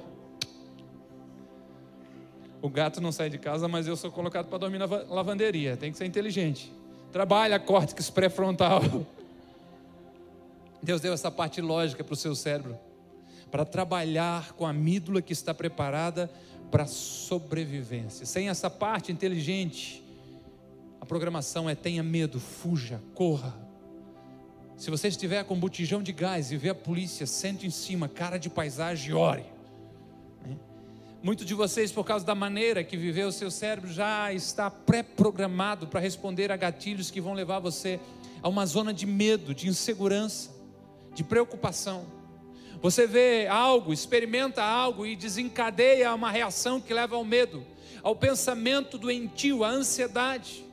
O 2.62 2.70
gato 2.70 3.02
não 3.02 3.12
sai 3.12 3.30
de 3.30 3.38
casa, 3.38 3.68
mas 3.68 3.88
eu 3.88 3.96
sou 3.96 4.12
colocado 4.12 4.48
para 4.48 4.58
dormir 4.58 4.78
na 4.78 4.86
lavanderia. 4.86 5.76
Tem 5.76 5.92
que 5.92 5.98
ser 5.98 6.06
inteligente. 6.06 6.72
Trabalha 7.12 7.60
córtex 7.60 8.10
pré-frontal. 8.10 8.82
Deus 10.82 11.02
deu 11.02 11.14
essa 11.14 11.32
parte 11.32 11.62
lógica 11.62 12.04
para 12.04 12.14
o 12.14 12.18
seu 12.18 12.36
cérebro, 12.36 12.78
para 13.50 13.66
trabalhar 13.66 14.54
com 14.54 14.66
a 14.66 14.70
amígdala 14.70 15.22
que 15.22 15.34
está 15.34 15.54
preparada 15.54 16.30
para 16.70 16.86
sobrevivência. 16.86 18.26
Sem 18.26 18.50
essa 18.50 18.70
parte 18.70 19.12
inteligente, 19.12 20.04
a 21.00 21.06
programação 21.06 21.70
é 21.70 21.76
tenha 21.76 22.04
medo, 22.04 22.40
fuja, 22.40 23.02
corra. 23.14 23.56
Se 24.76 24.92
você 24.92 25.08
estiver 25.08 25.44
com 25.46 25.54
um 25.54 25.60
botijão 25.60 26.04
de 26.04 26.12
gás 26.12 26.52
e 26.52 26.58
ver 26.58 26.70
a 26.70 26.76
polícia, 26.76 27.26
sente 27.26 27.66
em 27.66 27.70
cima, 27.70 28.10
cara 28.10 28.38
de 28.38 28.50
paisagem, 28.50 29.14
ore. 29.14 29.46
Né? 30.46 30.58
Muitos 31.24 31.46
de 31.46 31.54
vocês, 31.54 31.92
por 31.92 32.04
causa 32.04 32.26
da 32.26 32.36
maneira 32.36 32.84
que 32.84 32.98
viveu 32.98 33.30
o 33.30 33.32
seu 33.32 33.50
cérebro, 33.50 33.92
já 33.92 34.34
está 34.34 34.70
pré-programado 34.70 35.88
para 35.88 36.00
responder 36.00 36.52
a 36.52 36.58
gatilhos 36.58 37.10
que 37.10 37.22
vão 37.22 37.34
levar 37.34 37.60
você 37.60 38.00
a 38.42 38.50
uma 38.50 38.66
zona 38.66 38.94
de 38.94 39.06
medo, 39.06 39.56
de 39.56 39.70
insegurança 39.70 40.55
de 41.16 41.24
preocupação. 41.24 42.06
Você 42.82 43.08
vê 43.08 43.48
algo, 43.48 43.92
experimenta 43.92 44.62
algo 44.62 45.06
e 45.06 45.16
desencadeia 45.16 46.14
uma 46.14 46.30
reação 46.30 46.80
que 46.80 46.94
leva 46.94 47.16
ao 47.16 47.24
medo, 47.24 47.66
ao 48.04 48.16
pensamento 48.16 48.98
doentio, 48.98 49.64
à 49.64 49.70
ansiedade. 49.70 50.64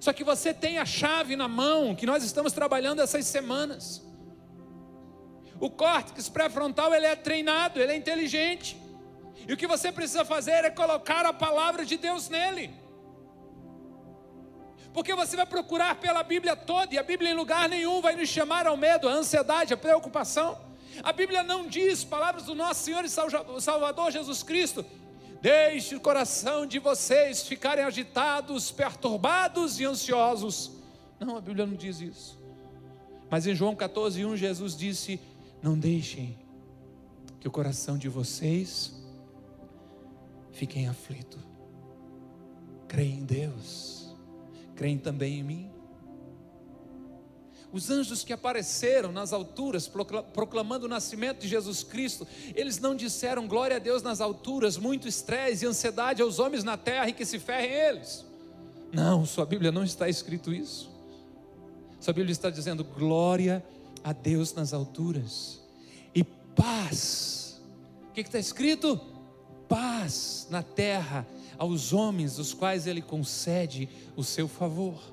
Só 0.00 0.12
que 0.12 0.24
você 0.24 0.52
tem 0.52 0.78
a 0.78 0.84
chave 0.84 1.36
na 1.36 1.48
mão 1.48 1.94
que 1.94 2.04
nós 2.04 2.24
estamos 2.24 2.52
trabalhando 2.52 3.00
essas 3.00 3.24
semanas. 3.24 4.02
O 5.60 5.70
córtex 5.70 6.28
pré-frontal 6.28 6.92
ele 6.92 7.06
é 7.06 7.14
treinado, 7.14 7.80
ele 7.80 7.92
é 7.92 7.96
inteligente. 7.96 8.76
E 9.46 9.52
o 9.52 9.56
que 9.56 9.66
você 9.66 9.92
precisa 9.92 10.24
fazer 10.24 10.64
é 10.64 10.70
colocar 10.70 11.24
a 11.24 11.32
palavra 11.32 11.86
de 11.86 11.96
Deus 11.96 12.28
nele 12.28 12.81
porque 14.92 15.14
você 15.14 15.36
vai 15.36 15.46
procurar 15.46 15.94
pela 15.96 16.22
Bíblia 16.22 16.54
toda, 16.54 16.94
e 16.94 16.98
a 16.98 17.02
Bíblia 17.02 17.30
em 17.30 17.34
lugar 17.34 17.68
nenhum 17.68 18.00
vai 18.00 18.14
nos 18.14 18.28
chamar 18.28 18.66
ao 18.66 18.76
medo, 18.76 19.08
à 19.08 19.12
ansiedade, 19.12 19.72
à 19.72 19.76
preocupação. 19.76 20.58
A 21.02 21.12
Bíblia 21.12 21.42
não 21.42 21.66
diz, 21.66 22.04
palavras 22.04 22.44
do 22.44 22.54
nosso 22.54 22.84
Senhor 22.84 23.04
e 23.04 23.08
Salvador 23.08 24.10
Jesus 24.10 24.42
Cristo, 24.42 24.84
deixe 25.40 25.96
o 25.96 26.00
coração 26.00 26.66
de 26.66 26.78
vocês 26.78 27.46
ficarem 27.46 27.84
agitados, 27.84 28.70
perturbados 28.70 29.80
e 29.80 29.84
ansiosos. 29.84 30.70
Não, 31.18 31.38
a 31.38 31.40
Bíblia 31.40 31.64
não 31.64 31.74
diz 31.74 32.00
isso. 32.00 32.38
Mas 33.30 33.46
em 33.46 33.54
João 33.54 33.74
14, 33.74 34.22
1, 34.26 34.36
Jesus 34.36 34.76
disse: 34.76 35.18
Não 35.62 35.78
deixem 35.78 36.36
que 37.40 37.48
o 37.48 37.50
coração 37.50 37.96
de 37.96 38.10
vocês 38.10 38.92
fiquem 40.52 40.86
aflito. 40.86 41.38
Creia 42.86 43.14
em 43.14 43.24
Deus 43.24 44.01
creem 44.82 44.98
também 44.98 45.38
em 45.38 45.42
mim. 45.44 45.70
Os 47.72 47.88
anjos 47.88 48.24
que 48.24 48.32
apareceram 48.32 49.12
nas 49.12 49.32
alturas, 49.32 49.88
proclamando 50.34 50.86
o 50.86 50.88
nascimento 50.88 51.38
de 51.40 51.48
Jesus 51.48 51.84
Cristo, 51.84 52.26
eles 52.52 52.80
não 52.80 52.96
disseram 52.96 53.46
glória 53.46 53.76
a 53.76 53.78
Deus 53.78 54.02
nas 54.02 54.20
alturas, 54.20 54.76
muito 54.76 55.06
estresse 55.06 55.64
e 55.64 55.68
ansiedade 55.68 56.20
aos 56.20 56.40
homens 56.40 56.64
na 56.64 56.76
terra 56.76 57.08
e 57.08 57.12
que 57.12 57.24
se 57.24 57.38
ferrem 57.38 57.70
eles. 57.70 58.26
Não, 58.92 59.24
sua 59.24 59.46
Bíblia 59.46 59.70
não 59.70 59.84
está 59.84 60.08
escrito 60.08 60.52
isso. 60.52 60.90
Sua 62.00 62.12
Bíblia 62.12 62.32
está 62.32 62.50
dizendo 62.50 62.82
glória 62.82 63.64
a 64.02 64.12
Deus 64.12 64.52
nas 64.52 64.74
alturas 64.74 65.60
e 66.12 66.24
paz. 66.24 67.62
O 68.10 68.12
que 68.14 68.20
está 68.22 68.40
escrito? 68.40 69.00
Paz 69.68 70.48
na 70.50 70.60
terra 70.60 71.24
aos 71.58 71.92
homens 71.92 72.38
os 72.38 72.54
quais 72.54 72.86
ele 72.86 73.02
concede 73.02 73.88
o 74.16 74.24
seu 74.24 74.48
favor. 74.48 75.12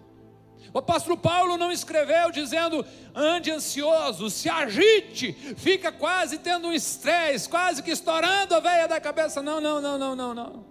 O 0.73 0.77
apóstolo 0.77 1.17
Paulo 1.17 1.57
não 1.57 1.71
escreveu 1.71 2.31
dizendo, 2.31 2.85
ande 3.15 3.49
ansioso, 3.49 4.29
se 4.29 4.47
agite, 4.47 5.33
fica 5.57 5.91
quase 5.91 6.37
tendo 6.37 6.67
um 6.67 6.73
estresse, 6.73 7.49
quase 7.49 7.81
que 7.81 7.91
estourando 7.91 8.53
a 8.53 8.59
veia 8.59 8.87
da 8.87 9.01
cabeça. 9.01 9.41
Não, 9.41 9.59
não, 9.59 9.81
não, 9.81 9.97
não, 9.97 10.15
não, 10.15 10.33
não. 10.33 10.65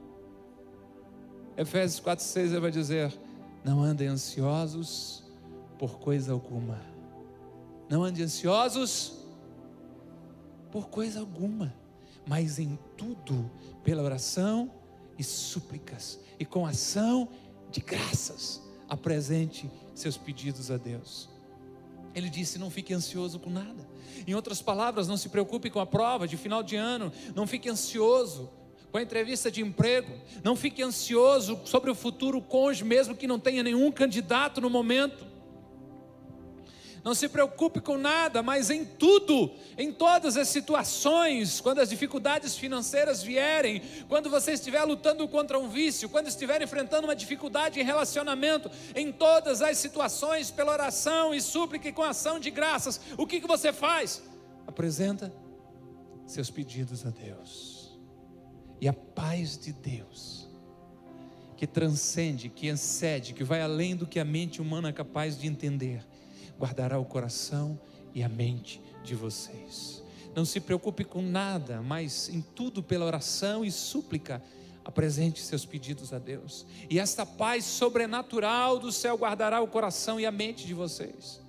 Efésios 1.57 2.01
4,6 2.01 2.39
ele 2.39 2.61
vai 2.61 2.71
dizer: 2.71 3.13
não 3.65 3.83
andem 3.83 4.07
ansiosos 4.07 5.25
por 5.77 5.99
coisa 5.99 6.33
alguma. 6.33 6.81
Não 7.89 8.05
andem 8.05 8.25
ansiosos 8.25 9.15
por 10.71 10.89
coisa 10.89 11.21
alguma, 11.21 11.75
mas 12.27 12.59
em 12.59 12.79
tudo, 12.97 13.51
pela 13.83 14.03
oração 14.03 14.71
e 15.19 15.25
súplicas, 15.25 16.19
e 16.39 16.45
com 16.45 16.65
ação 16.65 17.29
de 17.71 17.81
graças, 17.81 18.63
apresente 18.89 19.71
seus 19.95 20.17
pedidos 20.17 20.71
a 20.71 20.77
Deus. 20.77 21.29
Ele 22.15 22.31
disse: 22.31 22.59
não 22.59 22.71
fique 22.71 22.95
ansioso 22.95 23.39
com 23.39 23.51
nada. 23.51 23.87
Em 24.27 24.35
outras 24.35 24.63
palavras, 24.63 25.09
não 25.09 25.17
se 25.17 25.29
preocupe 25.29 25.71
com 25.71 25.81
a 25.81 25.87
prova 25.87 26.27
de 26.27 26.37
final 26.37 26.63
de 26.63 26.77
ano, 26.77 27.13
não 27.35 27.47
fique 27.47 27.69
ansioso 27.69 28.51
com 28.91 28.97
a 28.97 29.03
entrevista 29.03 29.51
de 29.51 29.61
emprego, 29.61 30.15
não 30.43 30.57
fique 30.57 30.83
ansioso 30.83 31.61
sobre 31.65 31.91
o 31.91 31.95
futuro 31.95 32.41
cônjuge, 32.41 32.85
mesmo 32.85 33.15
que 33.15 33.27
não 33.27 33.39
tenha 33.39 33.63
nenhum 33.63 33.93
candidato 33.93 34.61
no 34.61 34.71
momento. 34.71 35.27
Não 37.05 37.15
se 37.15 37.29
preocupe 37.29 37.81
com 37.81 37.97
nada, 37.97 38.43
mas 38.43 38.71
em 38.71 38.85
tudo, 38.85 39.51
em 39.77 39.93
todas 39.93 40.37
as 40.37 40.49
situações, 40.49 41.61
quando 41.61 41.81
as 41.81 41.89
dificuldades 41.89 42.57
financeiras 42.57 43.23
vierem, 43.23 43.83
quando 44.09 44.29
você 44.29 44.53
estiver 44.53 44.83
lutando 44.85 45.27
contra 45.29 45.59
um 45.59 45.69
vício, 45.69 46.09
quando 46.09 46.29
estiver 46.29 46.61
enfrentando 46.63 47.07
uma 47.07 47.17
dificuldade 47.17 47.81
em 47.81 47.85
relacionamento, 47.85 48.71
em 48.95 49.13
todas 49.13 49.63
as 49.63 49.79
situações, 49.79 50.51
pela 50.51 50.73
oração 50.73 51.35
e 51.35 51.41
súplica 51.41 51.89
e 51.89 51.93
com 51.93 52.03
ação 52.03 52.39
de 52.39 52.51
graças, 52.51 53.01
o 53.17 53.27
que, 53.27 53.41
que 53.41 53.47
você 53.47 53.73
faz? 53.73 54.23
Apresenta 54.67 55.33
seus 56.27 56.51
pedidos 56.51 57.07
a 57.07 57.11
Deus. 57.11 57.99
E 58.81 58.87
a 58.89 58.93
paz 58.93 59.59
de 59.59 59.73
Deus, 59.73 60.49
que 61.57 61.67
transcende, 61.67 62.49
que 62.49 62.69
excede, 62.69 63.35
que 63.35 63.43
vai 63.43 63.61
além 63.61 63.97
do 63.97 64.07
que 64.07 64.21
a 64.21 64.25
mente 64.25 64.63
humana 64.63 64.91
é 64.91 64.93
capaz 64.93 65.37
de 65.37 65.49
entender 65.49 66.07
guardará 66.59 66.99
o 66.99 67.05
coração 67.05 67.79
e 68.15 68.23
a 68.23 68.29
mente 68.29 68.83
de 69.05 69.15
vocês. 69.15 70.03
Não 70.35 70.45
se 70.45 70.61
preocupe 70.61 71.05
com 71.05 71.23
nada, 71.23 71.81
mas 71.81 72.29
em 72.29 72.41
tudo 72.41 72.83
pela 72.83 73.07
oração 73.07 73.65
e 73.65 73.71
súplica, 73.71 74.43
apresente 74.85 75.41
seus 75.41 75.65
pedidos 75.65 76.13
a 76.13 76.19
Deus. 76.19 76.67
E 76.89 76.99
esta 76.99 77.25
paz 77.25 77.65
sobrenatural 77.65 78.79
do 78.79 78.91
céu 78.91 79.17
guardará 79.17 79.61
o 79.61 79.69
coração 79.69 80.19
e 80.19 80.27
a 80.27 80.33
mente 80.33 80.67
de 80.67 80.75
vocês. 80.75 81.41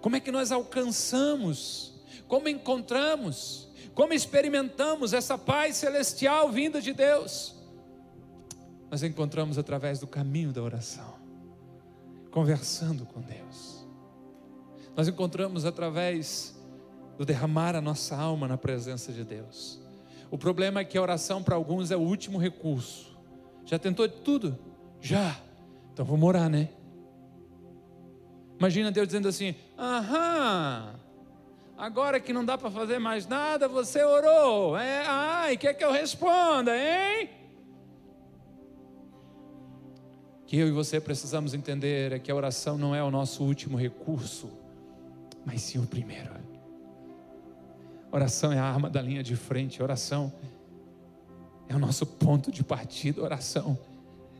Como 0.00 0.16
é 0.16 0.20
que 0.20 0.30
nós 0.30 0.52
alcançamos? 0.52 1.94
Como 2.26 2.48
encontramos? 2.48 3.68
Como 3.94 4.12
experimentamos 4.12 5.12
essa 5.12 5.36
paz 5.36 5.76
celestial 5.76 6.50
vinda 6.50 6.80
de 6.80 6.92
Deus? 6.92 7.54
Nós 8.90 9.02
encontramos 9.02 9.58
através 9.58 9.98
do 9.98 10.06
caminho 10.06 10.52
da 10.52 10.62
oração, 10.62 11.16
conversando 12.30 13.04
com 13.04 13.20
Deus 13.20 13.77
nós 14.98 15.06
encontramos 15.06 15.64
através 15.64 16.60
do 17.16 17.24
derramar 17.24 17.76
a 17.76 17.80
nossa 17.80 18.16
alma 18.16 18.48
na 18.48 18.58
presença 18.58 19.12
de 19.12 19.22
Deus. 19.22 19.80
O 20.28 20.36
problema 20.36 20.80
é 20.80 20.84
que 20.84 20.98
a 20.98 21.00
oração 21.00 21.40
para 21.40 21.54
alguns 21.54 21.92
é 21.92 21.96
o 21.96 22.00
último 22.00 22.36
recurso. 22.36 23.16
Já 23.64 23.78
tentou 23.78 24.08
de 24.08 24.16
tudo? 24.16 24.58
Já. 25.00 25.36
Então 25.92 26.04
vamos 26.04 26.28
orar, 26.28 26.50
né? 26.50 26.70
Imagina 28.58 28.90
Deus 28.90 29.06
dizendo 29.06 29.28
assim: 29.28 29.54
Aham, 29.78 30.96
agora 31.76 32.18
que 32.18 32.32
não 32.32 32.44
dá 32.44 32.58
para 32.58 32.68
fazer 32.68 32.98
mais 32.98 33.24
nada, 33.24 33.68
você 33.68 34.02
orou. 34.02 34.76
É, 34.76 35.04
ai, 35.06 35.56
quer 35.56 35.74
que 35.74 35.84
eu 35.84 35.92
responda, 35.92 36.76
hein? 36.76 37.30
Que 40.44 40.56
eu 40.58 40.66
e 40.66 40.72
você 40.72 41.00
precisamos 41.00 41.54
entender 41.54 42.10
é 42.10 42.18
que 42.18 42.32
a 42.32 42.34
oração 42.34 42.76
não 42.76 42.96
é 42.96 43.02
o 43.04 43.12
nosso 43.12 43.44
último 43.44 43.78
recurso 43.78 44.57
mas 45.48 45.62
sim 45.62 45.78
o 45.78 45.86
primeiro. 45.86 46.28
Oração 48.12 48.52
é 48.52 48.58
a 48.58 48.64
arma 48.64 48.90
da 48.90 49.00
linha 49.00 49.22
de 49.22 49.34
frente, 49.34 49.82
oração 49.82 50.30
é 51.66 51.74
o 51.74 51.78
nosso 51.78 52.04
ponto 52.04 52.52
de 52.52 52.62
partida, 52.62 53.22
oração 53.22 53.78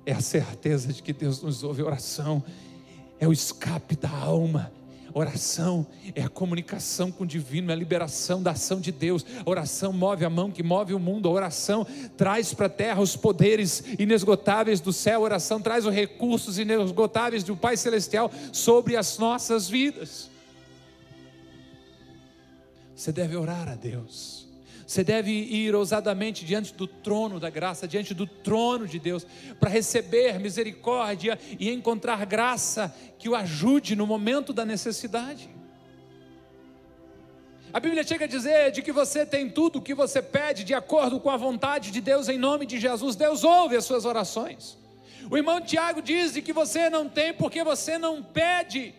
é 0.04 0.12
a 0.12 0.20
certeza 0.20 0.92
de 0.92 1.02
que 1.02 1.14
Deus 1.14 1.40
nos 1.40 1.64
ouve, 1.64 1.82
oração 1.82 2.44
é 3.18 3.26
o 3.26 3.32
escape 3.32 3.96
da 3.96 4.10
alma. 4.10 4.70
Oração 5.14 5.86
é 6.14 6.22
a 6.22 6.28
comunicação 6.28 7.10
com 7.10 7.24
o 7.24 7.26
divino, 7.26 7.70
é 7.70 7.72
a 7.72 7.76
liberação 7.76 8.42
da 8.42 8.50
ação 8.50 8.78
de 8.78 8.92
Deus. 8.92 9.24
Oração 9.46 9.90
move 9.90 10.22
a 10.22 10.30
mão 10.30 10.50
que 10.50 10.62
move 10.62 10.92
o 10.92 10.98
mundo. 10.98 11.30
Oração 11.30 11.86
traz 12.18 12.52
para 12.52 12.66
a 12.66 12.70
terra 12.70 13.00
os 13.00 13.16
poderes 13.16 13.82
inesgotáveis 13.98 14.80
do 14.80 14.92
céu. 14.92 15.22
Oração 15.22 15.62
traz 15.62 15.86
os 15.86 15.94
recursos 15.94 16.58
inesgotáveis 16.58 17.42
do 17.42 17.56
Pai 17.56 17.78
Celestial 17.78 18.30
sobre 18.52 18.96
as 18.96 19.16
nossas 19.16 19.66
vidas. 19.68 20.28
Você 22.98 23.12
deve 23.12 23.36
orar 23.36 23.68
a 23.68 23.76
Deus. 23.76 24.48
Você 24.84 25.04
deve 25.04 25.30
ir 25.30 25.72
ousadamente 25.72 26.44
diante 26.44 26.74
do 26.74 26.84
trono 26.84 27.38
da 27.38 27.48
graça, 27.48 27.86
diante 27.86 28.12
do 28.12 28.26
trono 28.26 28.88
de 28.88 28.98
Deus, 28.98 29.24
para 29.60 29.70
receber 29.70 30.40
misericórdia 30.40 31.38
e 31.60 31.70
encontrar 31.70 32.26
graça 32.26 32.92
que 33.16 33.28
o 33.28 33.36
ajude 33.36 33.94
no 33.94 34.04
momento 34.04 34.52
da 34.52 34.64
necessidade. 34.64 35.48
A 37.72 37.78
Bíblia 37.78 38.02
chega 38.02 38.24
a 38.24 38.28
dizer 38.28 38.72
de 38.72 38.82
que 38.82 38.90
você 38.90 39.24
tem 39.24 39.48
tudo 39.48 39.78
o 39.78 39.82
que 39.82 39.94
você 39.94 40.20
pede 40.20 40.64
de 40.64 40.74
acordo 40.74 41.20
com 41.20 41.30
a 41.30 41.36
vontade 41.36 41.92
de 41.92 42.00
Deus 42.00 42.28
em 42.28 42.36
nome 42.36 42.66
de 42.66 42.80
Jesus. 42.80 43.14
Deus 43.14 43.44
ouve 43.44 43.76
as 43.76 43.84
suas 43.84 44.04
orações. 44.04 44.76
O 45.30 45.36
irmão 45.36 45.60
Tiago 45.60 46.02
diz 46.02 46.32
que 46.32 46.52
você 46.52 46.90
não 46.90 47.08
tem 47.08 47.32
porque 47.32 47.62
você 47.62 47.96
não 47.96 48.24
pede. 48.24 48.92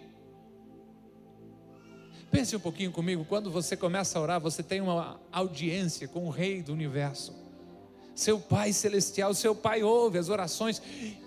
Pense 2.32 2.56
um 2.56 2.60
pouquinho 2.60 2.92
comigo, 2.92 3.26
quando 3.26 3.50
você 3.50 3.76
começa 3.76 4.20
a 4.20 4.22
orar, 4.22 4.40
você 4.40 4.62
tem 4.62 4.82
uma 4.82 5.20
audiência 5.32 6.08
com 6.08 6.28
o 6.28 6.30
Rei 6.30 6.62
do 6.62 6.72
universo. 6.72 7.34
Seu 8.14 8.40
Pai 8.40 8.72
celestial, 8.72 9.34
seu 9.34 9.56
Pai 9.56 9.82
ouve 9.82 10.20
as 10.20 10.30
orações, 10.30 10.82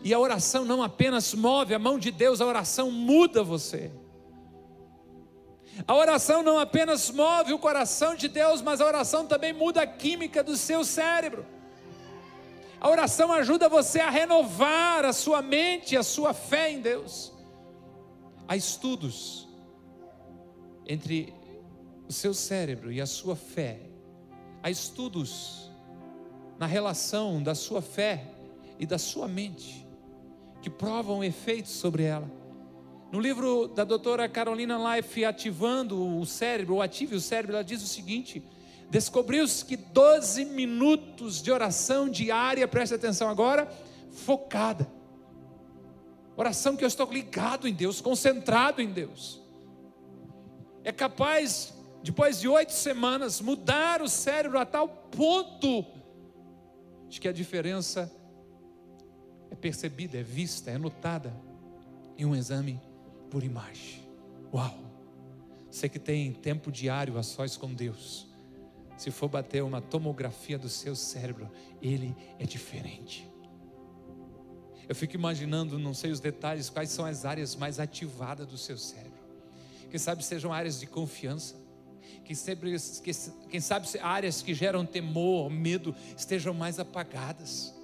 e 0.05 0.15
a 0.15 0.19
oração 0.19 0.65
não 0.65 0.83
apenas 0.83 1.35
move 1.35 1.75
a 1.75 1.79
mão 1.79 1.99
de 1.99 2.11
Deus, 2.11 2.41
a 2.41 2.47
oração 2.47 2.91
muda 2.91 3.43
você. 3.43 3.91
A 5.89 5.95
oração 5.95 6.43
não 6.43 6.59
apenas 6.59 7.11
move 7.11 7.53
o 7.53 7.59
coração 7.59 8.15
de 8.15 8.29
Deus, 8.29 8.61
mas 8.61 8.81
a 8.81 8.87
oração 8.87 9.27
também 9.27 9.53
muda 9.53 9.83
a 9.83 9.87
química 9.87 10.43
do 10.43 10.57
seu 10.57 10.85
cérebro. 10.85 11.47
A 12.81 12.89
oração 12.89 13.33
ajuda 13.33 13.69
você 13.69 14.01
a 14.01 14.11
renovar 14.11 15.05
a 15.05 15.13
sua 15.13 15.41
mente, 15.41 15.97
a 15.97 16.03
sua 16.03 16.35
fé 16.35 16.71
em 16.71 16.81
Deus. 16.81 17.33
Há 18.47 18.57
estudos 18.57 19.49
entre 20.93 21.33
o 22.07 22.13
seu 22.13 22.35
cérebro 22.35 22.93
e 22.93 23.01
a 23.01 23.07
sua 23.07 23.35
fé. 23.35 23.81
Há 24.63 24.71
estudos 24.71 25.71
na 26.59 26.67
relação 26.67 27.43
da 27.43 27.55
sua 27.55 27.81
fé 27.81 28.27
e 28.79 28.85
da 28.85 28.99
sua 28.99 29.27
mente 29.27 29.87
que 30.61 30.69
provam 30.69 31.25
efeitos 31.25 31.73
sobre 31.73 32.03
ela. 32.03 32.31
No 33.11 33.19
livro 33.19 33.69
da 33.69 33.85
doutora 33.85 34.29
Carolina 34.29 34.97
Life, 34.97 35.25
Ativando 35.25 36.19
o 36.19 36.27
Cérebro, 36.27 36.75
ou 36.75 36.83
Ative 36.83 37.17
o 37.17 37.21
Cérebro, 37.21 37.57
ela 37.57 37.65
diz 37.65 37.83
o 37.83 37.87
seguinte: 37.87 38.43
descobriu-se 38.91 39.65
que 39.65 39.77
12 39.77 40.45
minutos 40.45 41.43
de 41.43 41.51
oração 41.51 42.07
diária, 42.07 42.69
preste 42.69 42.95
atenção 42.95 43.31
agora, 43.31 43.67
focada. 44.11 44.87
Oração 46.37 46.77
que 46.77 46.85
eu 46.85 46.89
estou 46.89 47.11
ligado 47.11 47.67
em 47.67 47.73
Deus, 47.73 48.01
concentrado 48.01 48.83
em 48.83 48.93
Deus 48.93 49.42
é 50.85 50.93
capaz, 50.93 51.73
depois 52.03 52.41
de 52.41 52.49
oito 52.49 52.73
semanas, 52.73 53.41
mudar 53.41 54.03
o 54.03 54.09
cérebro 54.09 54.59
a 54.59 54.67
tal 54.67 54.89
ponto 54.89 55.87
de 57.09 57.21
que 57.21 57.29
a 57.29 57.33
diferença 57.33 58.11
é 59.51 59.55
percebida, 59.55 60.19
é 60.19 60.23
vista, 60.23 60.71
é 60.71 60.79
notada 60.79 61.33
em 62.17 62.25
um 62.25 62.35
exame 62.35 62.81
por 63.31 63.43
imagem. 63.43 64.03
Uau! 64.53 64.79
Você 65.71 65.89
que 65.89 65.99
tem 65.99 66.33
tempo 66.33 66.71
diário 66.71 67.17
a 67.17 67.23
sós 67.23 67.57
com 67.57 67.73
Deus, 67.73 68.27
se 68.97 69.11
for 69.11 69.29
bater 69.29 69.63
uma 69.63 69.81
tomografia 69.81 70.59
do 70.59 70.69
seu 70.69 70.95
cérebro, 70.95 71.51
ele 71.81 72.15
é 72.39 72.45
diferente. 72.45 73.31
Eu 74.89 74.95
fico 74.95 75.15
imaginando, 75.15 75.79
não 75.79 75.95
sei 75.95 76.11
os 76.11 76.21
detalhes, 76.21 76.69
quais 76.69 76.91
são 76.91 77.05
as 77.05 77.25
áreas 77.25 77.57
mais 77.57 77.79
ativadas 77.79 78.47
do 78.47 78.59
seu 78.59 78.77
cérebro. 78.77 79.12
Quem 79.93 79.99
sabe 79.99 80.25
sejam 80.25 80.51
áreas 80.51 80.81
de 80.81 80.87
confiança. 80.87 81.55
Quem, 82.25 82.35
sempre, 82.35 82.75
quem 83.51 83.61
sabe 83.61 83.87
áreas 84.01 84.41
que 84.41 84.55
geram 84.55 84.87
temor, 84.87 85.51
medo, 85.51 85.95
estejam 86.17 86.55
mais 86.55 86.79
apagadas. 86.79 87.75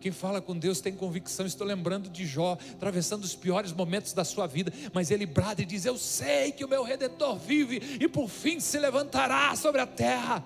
Quem 0.00 0.10
fala 0.10 0.40
com 0.40 0.58
Deus 0.58 0.80
tem 0.80 0.94
convicção. 0.94 1.44
Estou 1.44 1.66
lembrando 1.66 2.08
de 2.08 2.24
Jó, 2.24 2.56
atravessando 2.72 3.24
os 3.24 3.34
piores 3.34 3.72
momentos 3.72 4.14
da 4.14 4.24
sua 4.24 4.46
vida, 4.46 4.72
mas 4.90 5.10
ele 5.10 5.26
brada 5.26 5.60
e 5.60 5.66
diz: 5.66 5.84
Eu 5.84 5.98
sei 5.98 6.50
que 6.50 6.64
o 6.64 6.68
meu 6.68 6.82
redentor 6.82 7.36
vive 7.36 7.98
e 8.00 8.08
por 8.08 8.30
fim 8.30 8.58
se 8.58 8.78
levantará 8.78 9.54
sobre 9.54 9.82
a 9.82 9.86
terra. 9.86 10.42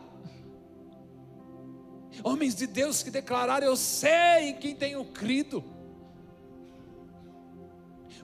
Homens 2.24 2.56
de 2.56 2.66
Deus 2.66 3.04
que 3.04 3.10
declararam: 3.12 3.68
Eu 3.68 3.76
sei 3.76 4.48
em 4.48 4.54
quem 4.56 4.74
tenho 4.74 5.04
crido. 5.04 5.62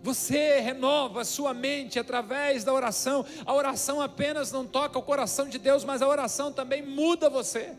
Você 0.07 0.61
renova 0.61 1.25
sua 1.25 1.53
mente 1.53 1.99
através 1.99 2.63
da 2.63 2.73
oração. 2.73 3.27
A 3.45 3.53
oração 3.53 4.01
apenas 4.01 4.53
não 4.53 4.65
toca 4.65 4.97
o 4.97 5.03
coração 5.03 5.49
de 5.49 5.59
Deus, 5.59 5.83
mas 5.83 6.01
a 6.01 6.07
oração 6.07 6.53
também 6.53 6.81
muda 6.81 7.29
você. 7.29 7.75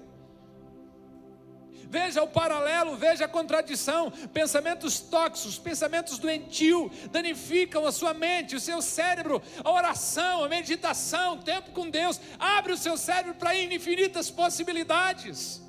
Veja 1.86 2.22
o 2.22 2.28
paralelo, 2.28 2.98
veja 2.98 3.24
a 3.24 3.30
contradição. 3.30 4.12
Pensamentos 4.34 5.00
tóxicos, 5.00 5.58
pensamentos 5.58 6.20
doentios 6.20 6.92
danificam 7.10 7.88
a 7.88 7.94
sua 7.94 8.14
mente, 8.14 8.58
o 8.58 8.60
seu 8.60 8.82
cérebro. 8.82 9.42
A 9.64 9.72
oração, 9.72 10.44
a 10.44 10.50
meditação, 10.50 11.36
o 11.36 11.44
tempo 11.44 11.72
com 11.72 11.90
Deus 11.90 12.20
abre 12.38 12.74
o 12.74 12.78
seu 12.78 12.98
cérebro 12.98 13.36
para 13.36 13.56
infinitas 13.56 14.30
possibilidades. 14.30 15.62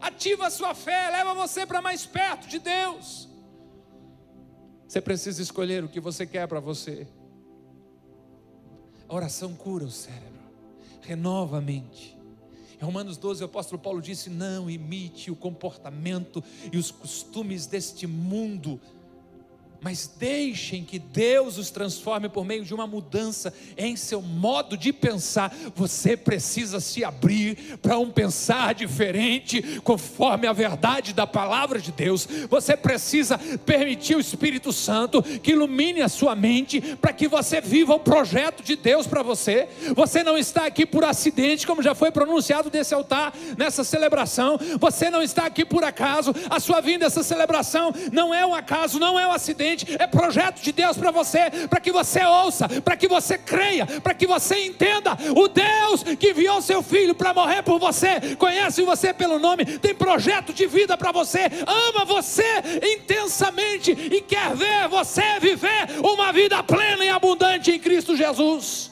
Ativa 0.00 0.46
a 0.46 0.50
sua 0.50 0.74
fé, 0.74 1.10
leva 1.10 1.34
você 1.34 1.66
para 1.66 1.82
mais 1.82 2.06
perto 2.06 2.48
de 2.48 2.58
Deus. 2.58 3.29
Você 4.90 5.00
precisa 5.00 5.40
escolher 5.40 5.84
o 5.84 5.88
que 5.88 6.00
você 6.00 6.26
quer 6.26 6.48
para 6.48 6.58
você. 6.58 7.06
A 9.08 9.14
oração 9.14 9.54
cura 9.54 9.84
o 9.84 9.90
cérebro, 9.90 10.42
renova 11.00 11.58
a 11.58 11.60
mente. 11.60 12.18
Em 12.76 12.84
Romanos 12.84 13.16
12, 13.16 13.40
o 13.40 13.46
apóstolo 13.46 13.80
Paulo 13.80 14.02
disse: 14.02 14.28
Não 14.28 14.68
imite 14.68 15.30
o 15.30 15.36
comportamento 15.36 16.42
e 16.72 16.76
os 16.76 16.90
costumes 16.90 17.66
deste 17.66 18.04
mundo 18.04 18.80
mas 19.80 20.10
deixem 20.18 20.84
que 20.84 20.98
Deus 20.98 21.58
os 21.58 21.70
transforme 21.70 22.28
por 22.28 22.44
meio 22.44 22.64
de 22.64 22.74
uma 22.74 22.86
mudança 22.86 23.52
em 23.76 23.96
seu 23.96 24.20
modo 24.20 24.76
de 24.76 24.92
pensar. 24.92 25.54
Você 25.74 26.16
precisa 26.16 26.80
se 26.80 27.04
abrir 27.04 27.78
para 27.80 27.98
um 27.98 28.10
pensar 28.10 28.74
diferente, 28.74 29.80
conforme 29.82 30.46
a 30.46 30.52
verdade 30.52 31.12
da 31.12 31.26
palavra 31.26 31.80
de 31.80 31.92
Deus. 31.92 32.28
Você 32.48 32.76
precisa 32.76 33.38
permitir 33.64 34.16
o 34.16 34.20
Espírito 34.20 34.72
Santo 34.72 35.22
que 35.22 35.52
ilumine 35.52 36.02
a 36.02 36.08
sua 36.08 36.36
mente 36.36 36.80
para 36.96 37.12
que 37.12 37.26
você 37.26 37.60
viva 37.60 37.94
o 37.94 38.00
projeto 38.00 38.62
de 38.62 38.76
Deus 38.76 39.06
para 39.06 39.22
você. 39.22 39.68
Você 39.94 40.22
não 40.22 40.36
está 40.36 40.66
aqui 40.66 40.84
por 40.84 41.04
acidente, 41.04 41.66
como 41.66 41.82
já 41.82 41.94
foi 41.94 42.10
pronunciado 42.10 42.68
desse 42.70 42.94
altar 42.94 43.32
nessa 43.56 43.82
celebração. 43.82 44.58
Você 44.78 45.08
não 45.10 45.22
está 45.22 45.46
aqui 45.46 45.64
por 45.64 45.84
acaso. 45.84 46.34
A 46.50 46.60
sua 46.60 46.80
vinda 46.80 47.06
essa 47.06 47.22
celebração 47.22 47.92
não 48.12 48.34
é 48.34 48.44
um 48.44 48.54
acaso, 48.54 48.98
não 48.98 49.18
é 49.18 49.26
um 49.26 49.32
acidente 49.32 49.69
é 49.98 50.06
projeto 50.06 50.60
de 50.60 50.72
Deus 50.72 50.96
para 50.96 51.10
você, 51.10 51.50
para 51.68 51.80
que 51.80 51.92
você 51.92 52.24
ouça, 52.24 52.68
para 52.68 52.96
que 52.96 53.08
você 53.08 53.36
creia, 53.38 53.86
para 53.86 54.14
que 54.14 54.26
você 54.26 54.64
entenda. 54.64 55.16
O 55.36 55.48
Deus 55.48 56.02
que 56.18 56.30
enviou 56.30 56.60
seu 56.62 56.82
filho 56.82 57.14
para 57.14 57.34
morrer 57.34 57.62
por 57.62 57.78
você, 57.78 58.36
conhece 58.36 58.82
você 58.82 59.12
pelo 59.12 59.38
nome, 59.38 59.64
tem 59.64 59.94
projeto 59.94 60.52
de 60.52 60.66
vida 60.66 60.96
para 60.96 61.12
você, 61.12 61.46
ama 61.66 62.04
você 62.04 62.44
intensamente 62.94 63.90
e 63.92 64.20
quer 64.20 64.54
ver 64.54 64.88
você 64.88 65.38
viver 65.40 65.88
uma 66.02 66.32
vida 66.32 66.62
plena 66.62 67.04
e 67.04 67.08
abundante 67.08 67.70
em 67.70 67.78
Cristo 67.78 68.16
Jesus. 68.16 68.89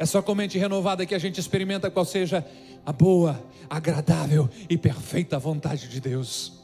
É 0.00 0.06
só 0.06 0.22
com 0.22 0.34
mente 0.34 0.56
renovada 0.58 1.04
que 1.04 1.14
a 1.14 1.18
gente 1.18 1.38
experimenta 1.38 1.90
qual 1.90 2.06
seja 2.06 2.42
a 2.86 2.90
boa, 2.90 3.38
agradável 3.68 4.48
e 4.66 4.78
perfeita 4.78 5.38
vontade 5.38 5.88
de 5.88 6.00
Deus. 6.00 6.59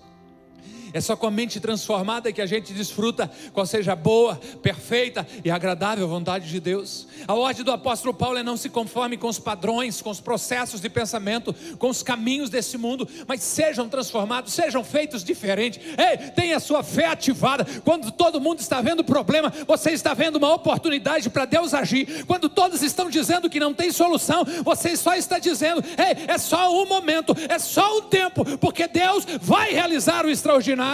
É 0.97 1.01
só 1.03 1.15
com 1.15 1.27
a 1.27 1.31
mente 1.31 1.61
transformada 1.61 2.33
que 2.33 2.41
a 2.41 2.47
gente 2.47 2.73
desfruta 2.73 3.31
qual 3.53 3.67
seja 3.67 3.93
a 3.93 3.95
boa, 3.95 4.41
perfeita 4.63 5.27
e 5.45 5.51
agradável 5.51 6.09
vontade 6.09 6.49
de 6.49 6.59
Deus. 6.59 7.07
A 7.29 7.35
ordem 7.35 7.63
do 7.63 7.71
apóstolo 7.71 8.15
Paulo 8.15 8.39
é 8.39 8.43
não 8.43 8.57
se 8.57 8.71
conforme 8.71 9.19
com 9.19 9.29
os 9.29 9.39
padrões, 9.39 10.01
com 10.01 10.09
os 10.09 10.23
processos 10.23 10.81
de 10.81 10.89
pensamento, 10.89 11.55
com 11.79 11.91
os 11.91 12.03
caminhos 12.03 12.49
desse 12.49 12.79
mundo, 12.79 13.07
mas 13.29 13.43
sejam 13.43 13.91
transformados, 13.91 14.55
sejam 14.55 14.83
feitos 14.83 15.23
diferentes. 15.23 15.85
Ei, 15.99 16.31
tenha 16.31 16.59
sua 16.59 16.83
fé 16.83 17.09
ativada. 17.09 17.67
Quando 17.85 18.11
todo 18.11 18.41
mundo 18.41 18.61
está 18.61 18.81
vendo 18.81 19.05
problema, 19.05 19.53
você 19.67 19.91
está 19.91 20.15
vendo 20.15 20.37
uma 20.37 20.55
oportunidade 20.55 21.29
para 21.29 21.45
Deus 21.45 21.75
agir. 21.75 22.25
Quando 22.25 22.49
todos 22.49 22.81
estão 22.81 23.11
dizendo 23.11 23.51
que 23.51 23.61
não 23.61 23.75
tem 23.75 23.93
solução, 23.93 24.47
você 24.65 24.97
só 24.97 25.15
está 25.15 25.39
dizendo: 25.39 25.85
ei, 25.99 26.25
é 26.27 26.39
só 26.39 26.73
um 26.73 26.87
momento, 26.87 27.37
é 27.51 27.59
só 27.59 27.99
um 27.99 28.03
tempo, 28.05 28.57
porque 28.57 28.89
Deus 28.89 29.27
vai 29.43 29.73
realizar 29.73 30.25
o 30.25 30.31
extraordinário 30.31 30.86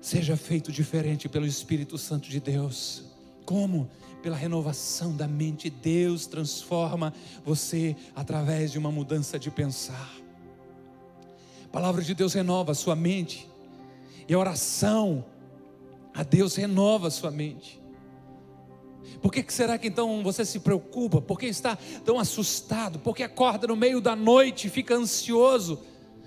Seja 0.00 0.36
feito 0.36 0.70
diferente 0.70 1.28
pelo 1.28 1.46
Espírito 1.46 1.96
Santo 1.96 2.28
de 2.28 2.38
Deus. 2.38 3.04
Como? 3.44 3.88
Pela 4.22 4.36
renovação 4.36 5.16
da 5.16 5.26
mente. 5.26 5.70
Deus 5.70 6.26
transforma 6.26 7.14
você 7.44 7.96
através 8.14 8.72
de 8.72 8.78
uma 8.78 8.92
mudança 8.92 9.38
de 9.38 9.50
pensar. 9.50 10.12
A 11.64 11.68
palavra 11.68 12.02
de 12.02 12.14
Deus 12.14 12.34
renova 12.34 12.72
a 12.72 12.74
sua 12.74 12.94
mente. 12.94 13.48
E 14.28 14.34
a 14.34 14.38
oração 14.38 15.24
a 16.14 16.22
Deus 16.22 16.54
renova 16.54 17.08
a 17.08 17.10
sua 17.10 17.30
mente. 17.30 17.81
Por 19.22 19.32
que 19.32 19.44
será 19.52 19.78
que 19.78 19.86
então 19.86 20.20
você 20.24 20.44
se 20.44 20.58
preocupa? 20.58 21.22
Por 21.22 21.38
que 21.38 21.46
está 21.46 21.78
tão 22.04 22.18
assustado? 22.18 22.98
Por 22.98 23.14
que 23.14 23.22
acorda 23.22 23.68
no 23.68 23.76
meio 23.76 24.00
da 24.00 24.16
noite 24.16 24.66
e 24.66 24.70
fica 24.70 24.96
ansioso? 24.96 25.80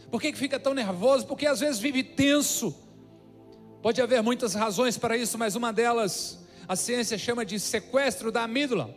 Por 0.10 0.21
que 0.21 0.31
fica 0.34 0.58
tão 0.58 0.73
nervoso? 0.73 1.27
Porque 1.27 1.45
às 1.45 1.60
vezes 1.60 1.77
vive 1.77 2.01
tenso. 2.01 2.73
Pode 3.81 4.01
haver 4.01 4.23
muitas 4.23 4.53
razões 4.53 4.97
para 4.97 5.17
isso, 5.17 5.38
mas 5.38 5.55
uma 5.55 5.73
delas 5.73 6.39
a 6.67 6.75
ciência 6.75 7.17
chama 7.17 7.45
de 7.45 7.60
sequestro 7.60 8.31
da 8.31 8.43
amígdala. 8.43 8.95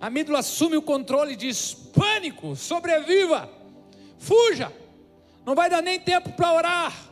A 0.00 0.06
amígdala 0.06 0.38
assume 0.38 0.76
o 0.76 0.82
controle 0.82 1.32
e 1.32 1.36
diz: 1.36 1.74
pânico, 1.74 2.54
sobreviva, 2.54 3.50
fuja, 4.16 4.72
não 5.44 5.56
vai 5.56 5.68
dar 5.68 5.82
nem 5.82 5.98
tempo 5.98 6.30
para 6.32 6.52
orar, 6.52 7.10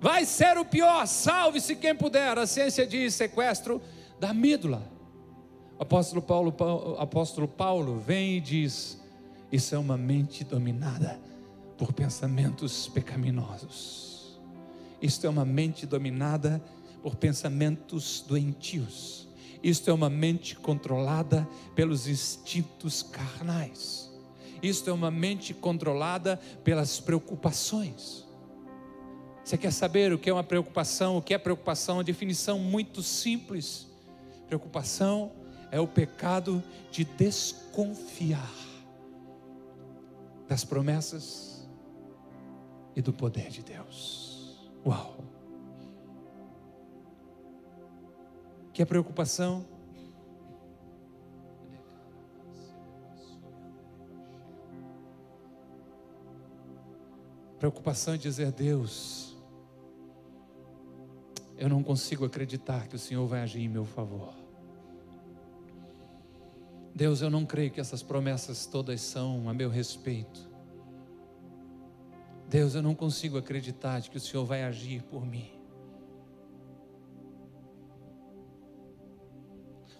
vai 0.00 0.24
ser 0.24 0.56
o 0.56 0.64
pior, 0.64 1.04
salve-se 1.06 1.74
quem 1.74 1.94
puder. 1.94 2.38
A 2.38 2.46
ciência 2.46 2.86
diz 2.86 3.14
sequestro 3.14 3.82
da 4.20 4.30
amígdala. 4.30 4.89
Apóstolo 5.80 6.20
Paulo, 6.20 6.54
apóstolo 6.98 7.48
Paulo 7.48 7.98
vem 7.98 8.36
e 8.36 8.40
diz: 8.40 9.00
Isso 9.50 9.74
é 9.74 9.78
uma 9.78 9.96
mente 9.96 10.44
dominada 10.44 11.18
por 11.78 11.90
pensamentos 11.94 12.86
pecaminosos. 12.88 14.38
Isto 15.00 15.26
é 15.26 15.30
uma 15.30 15.46
mente 15.46 15.86
dominada 15.86 16.62
por 17.02 17.16
pensamentos 17.16 18.22
doentios. 18.28 19.26
Isto 19.62 19.88
é 19.88 19.94
uma 19.94 20.10
mente 20.10 20.54
controlada 20.54 21.48
pelos 21.74 22.06
instintos 22.06 23.02
carnais. 23.02 24.10
Isto 24.62 24.90
é 24.90 24.92
uma 24.92 25.10
mente 25.10 25.54
controlada 25.54 26.36
pelas 26.62 27.00
preocupações. 27.00 28.26
Você 29.42 29.56
quer 29.56 29.72
saber 29.72 30.12
o 30.12 30.18
que 30.18 30.28
é 30.28 30.32
uma 30.32 30.44
preocupação? 30.44 31.16
O 31.16 31.22
que 31.22 31.32
é 31.32 31.38
preocupação? 31.38 31.96
Uma 31.96 32.04
definição 32.04 32.58
muito 32.58 33.02
simples 33.02 33.90
Preocupação 34.50 35.30
é 35.70 35.78
o 35.80 35.86
pecado 35.86 36.62
de 36.90 37.04
desconfiar 37.04 38.50
das 40.48 40.64
promessas 40.64 41.68
e 42.96 43.00
do 43.00 43.12
poder 43.12 43.50
de 43.50 43.62
Deus. 43.62 44.70
Uau! 44.84 45.24
Que 48.72 48.82
é 48.82 48.84
preocupação? 48.84 49.64
Preocupação 57.60 58.14
é 58.14 58.16
dizer, 58.16 58.50
Deus, 58.52 59.36
eu 61.58 61.68
não 61.68 61.82
consigo 61.82 62.24
acreditar 62.24 62.88
que 62.88 62.96
o 62.96 62.98
Senhor 62.98 63.26
vai 63.26 63.42
agir 63.42 63.60
em 63.60 63.68
meu 63.68 63.84
favor. 63.84 64.39
Deus, 66.94 67.22
eu 67.22 67.30
não 67.30 67.46
creio 67.46 67.70
que 67.70 67.80
essas 67.80 68.02
promessas 68.02 68.66
todas 68.66 69.00
são 69.00 69.48
a 69.48 69.54
meu 69.54 69.70
respeito. 69.70 70.48
Deus, 72.48 72.74
eu 72.74 72.82
não 72.82 72.94
consigo 72.94 73.38
acreditar 73.38 74.00
de 74.00 74.10
que 74.10 74.16
o 74.16 74.20
Senhor 74.20 74.44
vai 74.44 74.64
agir 74.64 75.02
por 75.04 75.24
mim. 75.24 75.50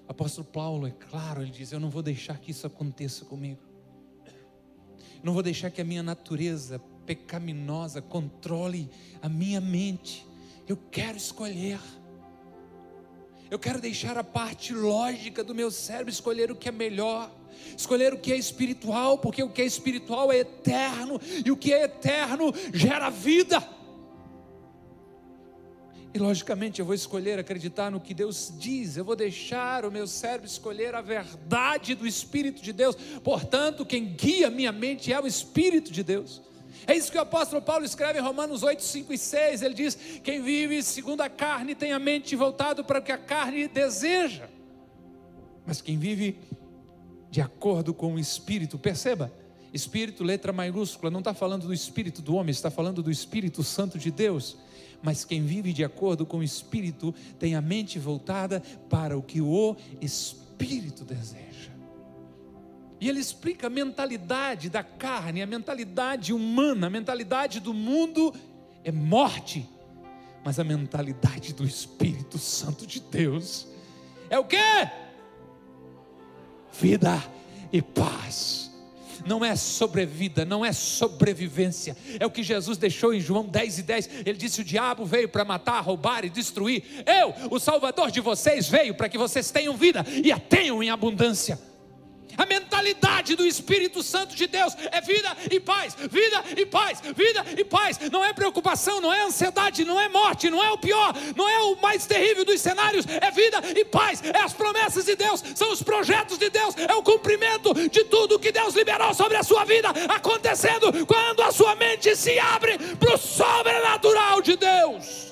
Apóstolo 0.08 0.48
Paulo, 0.48 0.88
é 0.88 0.90
claro, 0.90 1.42
ele 1.42 1.52
diz: 1.52 1.70
Eu 1.70 1.78
não 1.78 1.88
vou 1.88 2.02
deixar 2.02 2.40
que 2.40 2.50
isso 2.50 2.66
aconteça 2.66 3.24
comigo. 3.24 3.60
Não 5.22 5.32
vou 5.32 5.42
deixar 5.42 5.70
que 5.70 5.80
a 5.80 5.84
minha 5.84 6.02
natureza 6.02 6.80
pecaminosa 7.06 8.02
controle 8.02 8.90
a 9.22 9.28
minha 9.28 9.60
mente. 9.60 10.26
Eu 10.66 10.76
quero 10.76 11.16
escolher. 11.16 11.78
Eu 13.50 13.58
quero 13.58 13.80
deixar 13.80 14.16
a 14.16 14.22
parte 14.22 14.72
lógica 14.72 15.42
do 15.42 15.54
meu 15.54 15.70
cérebro 15.70 16.12
escolher 16.12 16.52
o 16.52 16.56
que 16.56 16.68
é 16.68 16.72
melhor, 16.72 17.30
escolher 17.76 18.14
o 18.14 18.18
que 18.18 18.32
é 18.32 18.36
espiritual, 18.36 19.18
porque 19.18 19.42
o 19.42 19.48
que 19.48 19.60
é 19.60 19.64
espiritual 19.64 20.30
é 20.32 20.38
eterno 20.38 21.20
e 21.44 21.50
o 21.50 21.56
que 21.56 21.72
é 21.72 21.82
eterno 21.82 22.52
gera 22.72 23.10
vida. 23.10 23.60
E 26.12 26.18
logicamente 26.18 26.80
eu 26.80 26.86
vou 26.86 26.94
escolher 26.94 27.38
acreditar 27.38 27.90
no 27.90 28.00
que 28.00 28.12
Deus 28.12 28.52
diz, 28.58 28.96
eu 28.96 29.04
vou 29.04 29.14
deixar 29.14 29.84
o 29.84 29.92
meu 29.92 30.06
cérebro 30.06 30.46
escolher 30.46 30.94
a 30.94 31.00
verdade 31.00 31.94
do 31.94 32.06
Espírito 32.06 32.62
de 32.62 32.72
Deus. 32.72 32.96
Portanto, 33.22 33.86
quem 33.86 34.06
guia 34.06 34.50
minha 34.50 34.72
mente 34.72 35.12
é 35.12 35.20
o 35.20 35.26
Espírito 35.26 35.92
de 35.92 36.02
Deus. 36.02 36.42
É 36.86 36.96
isso 36.96 37.10
que 37.10 37.18
o 37.18 37.20
apóstolo 37.20 37.62
Paulo 37.62 37.84
escreve 37.84 38.18
em 38.18 38.22
Romanos 38.22 38.62
8, 38.62 38.82
5 38.82 39.12
e 39.12 39.18
6. 39.18 39.62
Ele 39.62 39.74
diz: 39.74 39.94
Quem 40.22 40.42
vive 40.42 40.82
segundo 40.82 41.20
a 41.20 41.28
carne 41.28 41.74
tem 41.74 41.92
a 41.92 41.98
mente 41.98 42.34
voltado 42.36 42.84
para 42.84 42.98
o 42.98 43.02
que 43.02 43.12
a 43.12 43.18
carne 43.18 43.68
deseja. 43.68 44.48
Mas 45.66 45.80
quem 45.80 45.98
vive 45.98 46.38
de 47.30 47.40
acordo 47.40 47.94
com 47.94 48.14
o 48.14 48.18
Espírito, 48.18 48.78
perceba, 48.78 49.32
Espírito, 49.72 50.24
letra 50.24 50.52
maiúscula, 50.52 51.10
não 51.10 51.20
está 51.20 51.32
falando 51.32 51.66
do 51.66 51.72
Espírito 51.72 52.20
do 52.20 52.34
homem, 52.34 52.50
está 52.50 52.70
falando 52.70 53.02
do 53.02 53.10
Espírito 53.10 53.62
Santo 53.62 53.98
de 53.98 54.10
Deus. 54.10 54.56
Mas 55.02 55.24
quem 55.24 55.44
vive 55.44 55.72
de 55.72 55.84
acordo 55.84 56.26
com 56.26 56.38
o 56.38 56.42
Espírito 56.42 57.14
tem 57.38 57.54
a 57.54 57.60
mente 57.60 57.98
voltada 57.98 58.60
para 58.88 59.16
o 59.16 59.22
que 59.22 59.40
o 59.40 59.76
Espírito 60.00 61.04
deseja. 61.04 61.69
E 63.00 63.08
ele 63.08 63.18
explica 63.18 63.68
a 63.68 63.70
mentalidade 63.70 64.68
da 64.68 64.82
carne, 64.82 65.40
a 65.40 65.46
mentalidade 65.46 66.32
humana, 66.32 66.88
a 66.88 66.90
mentalidade 66.90 67.58
do 67.58 67.72
mundo 67.72 68.34
é 68.84 68.92
morte, 68.92 69.66
mas 70.44 70.58
a 70.58 70.64
mentalidade 70.64 71.54
do 71.54 71.64
Espírito 71.64 72.38
Santo 72.38 72.86
de 72.86 73.00
Deus 73.00 73.66
é 74.28 74.38
o 74.38 74.44
quê? 74.44 74.58
Vida 76.72 77.22
e 77.72 77.80
paz 77.80 78.70
não 79.26 79.44
é 79.44 79.54
sobrevida, 79.56 80.44
não 80.44 80.64
é 80.64 80.72
sobrevivência. 80.72 81.96
É 82.18 82.26
o 82.26 82.30
que 82.30 82.42
Jesus 82.42 82.78
deixou 82.78 83.12
em 83.12 83.20
João 83.20 83.44
10 83.44 83.78
e 83.78 83.82
10. 83.82 84.10
Ele 84.26 84.38
disse: 84.38 84.60
O 84.60 84.64
diabo 84.64 85.04
veio 85.04 85.28
para 85.28 85.44
matar, 85.44 85.80
roubar 85.80 86.24
e 86.24 86.30
destruir. 86.30 86.84
Eu, 87.06 87.34
o 87.50 87.58
Salvador 87.58 88.10
de 88.10 88.20
vocês, 88.20 88.68
veio 88.68 88.94
para 88.94 89.08
que 89.08 89.18
vocês 89.18 89.50
tenham 89.50 89.76
vida 89.76 90.04
e 90.24 90.32
a 90.32 90.38
tenham 90.38 90.82
em 90.82 90.90
abundância. 90.90 91.69
A 92.36 92.46
mentalidade 92.46 93.36
do 93.36 93.46
Espírito 93.46 94.02
Santo 94.02 94.34
de 94.34 94.46
Deus 94.46 94.76
é 94.90 95.00
vida 95.00 95.36
e 95.50 95.60
paz, 95.60 95.94
vida 95.94 96.44
e 96.56 96.66
paz, 96.66 97.00
vida 97.00 97.44
e 97.56 97.64
paz. 97.64 97.98
Não 98.10 98.24
é 98.24 98.32
preocupação, 98.32 99.00
não 99.00 99.12
é 99.12 99.22
ansiedade, 99.22 99.84
não 99.84 100.00
é 100.00 100.08
morte, 100.08 100.50
não 100.50 100.62
é 100.62 100.70
o 100.70 100.78
pior, 100.78 101.14
não 101.36 101.48
é 101.48 101.58
o 101.60 101.76
mais 101.80 102.06
terrível 102.06 102.44
dos 102.44 102.60
cenários. 102.60 103.06
É 103.06 103.30
vida 103.30 103.62
e 103.76 103.84
paz, 103.84 104.22
é 104.24 104.40
as 104.40 104.52
promessas 104.52 105.04
de 105.04 105.16
Deus, 105.16 105.42
são 105.54 105.72
os 105.72 105.82
projetos 105.82 106.38
de 106.38 106.50
Deus, 106.50 106.74
é 106.76 106.94
o 106.94 107.02
cumprimento 107.02 107.74
de 107.88 108.04
tudo 108.04 108.38
que 108.38 108.52
Deus 108.52 108.74
liberou 108.74 109.12
sobre 109.14 109.36
a 109.36 109.42
sua 109.42 109.64
vida 109.64 109.90
acontecendo 110.08 111.06
quando 111.06 111.42
a 111.42 111.52
sua 111.52 111.74
mente 111.74 112.14
se 112.16 112.38
abre 112.38 112.78
para 112.96 113.14
o 113.14 113.18
sobrenatural 113.18 114.42
de 114.42 114.56
Deus. 114.56 115.30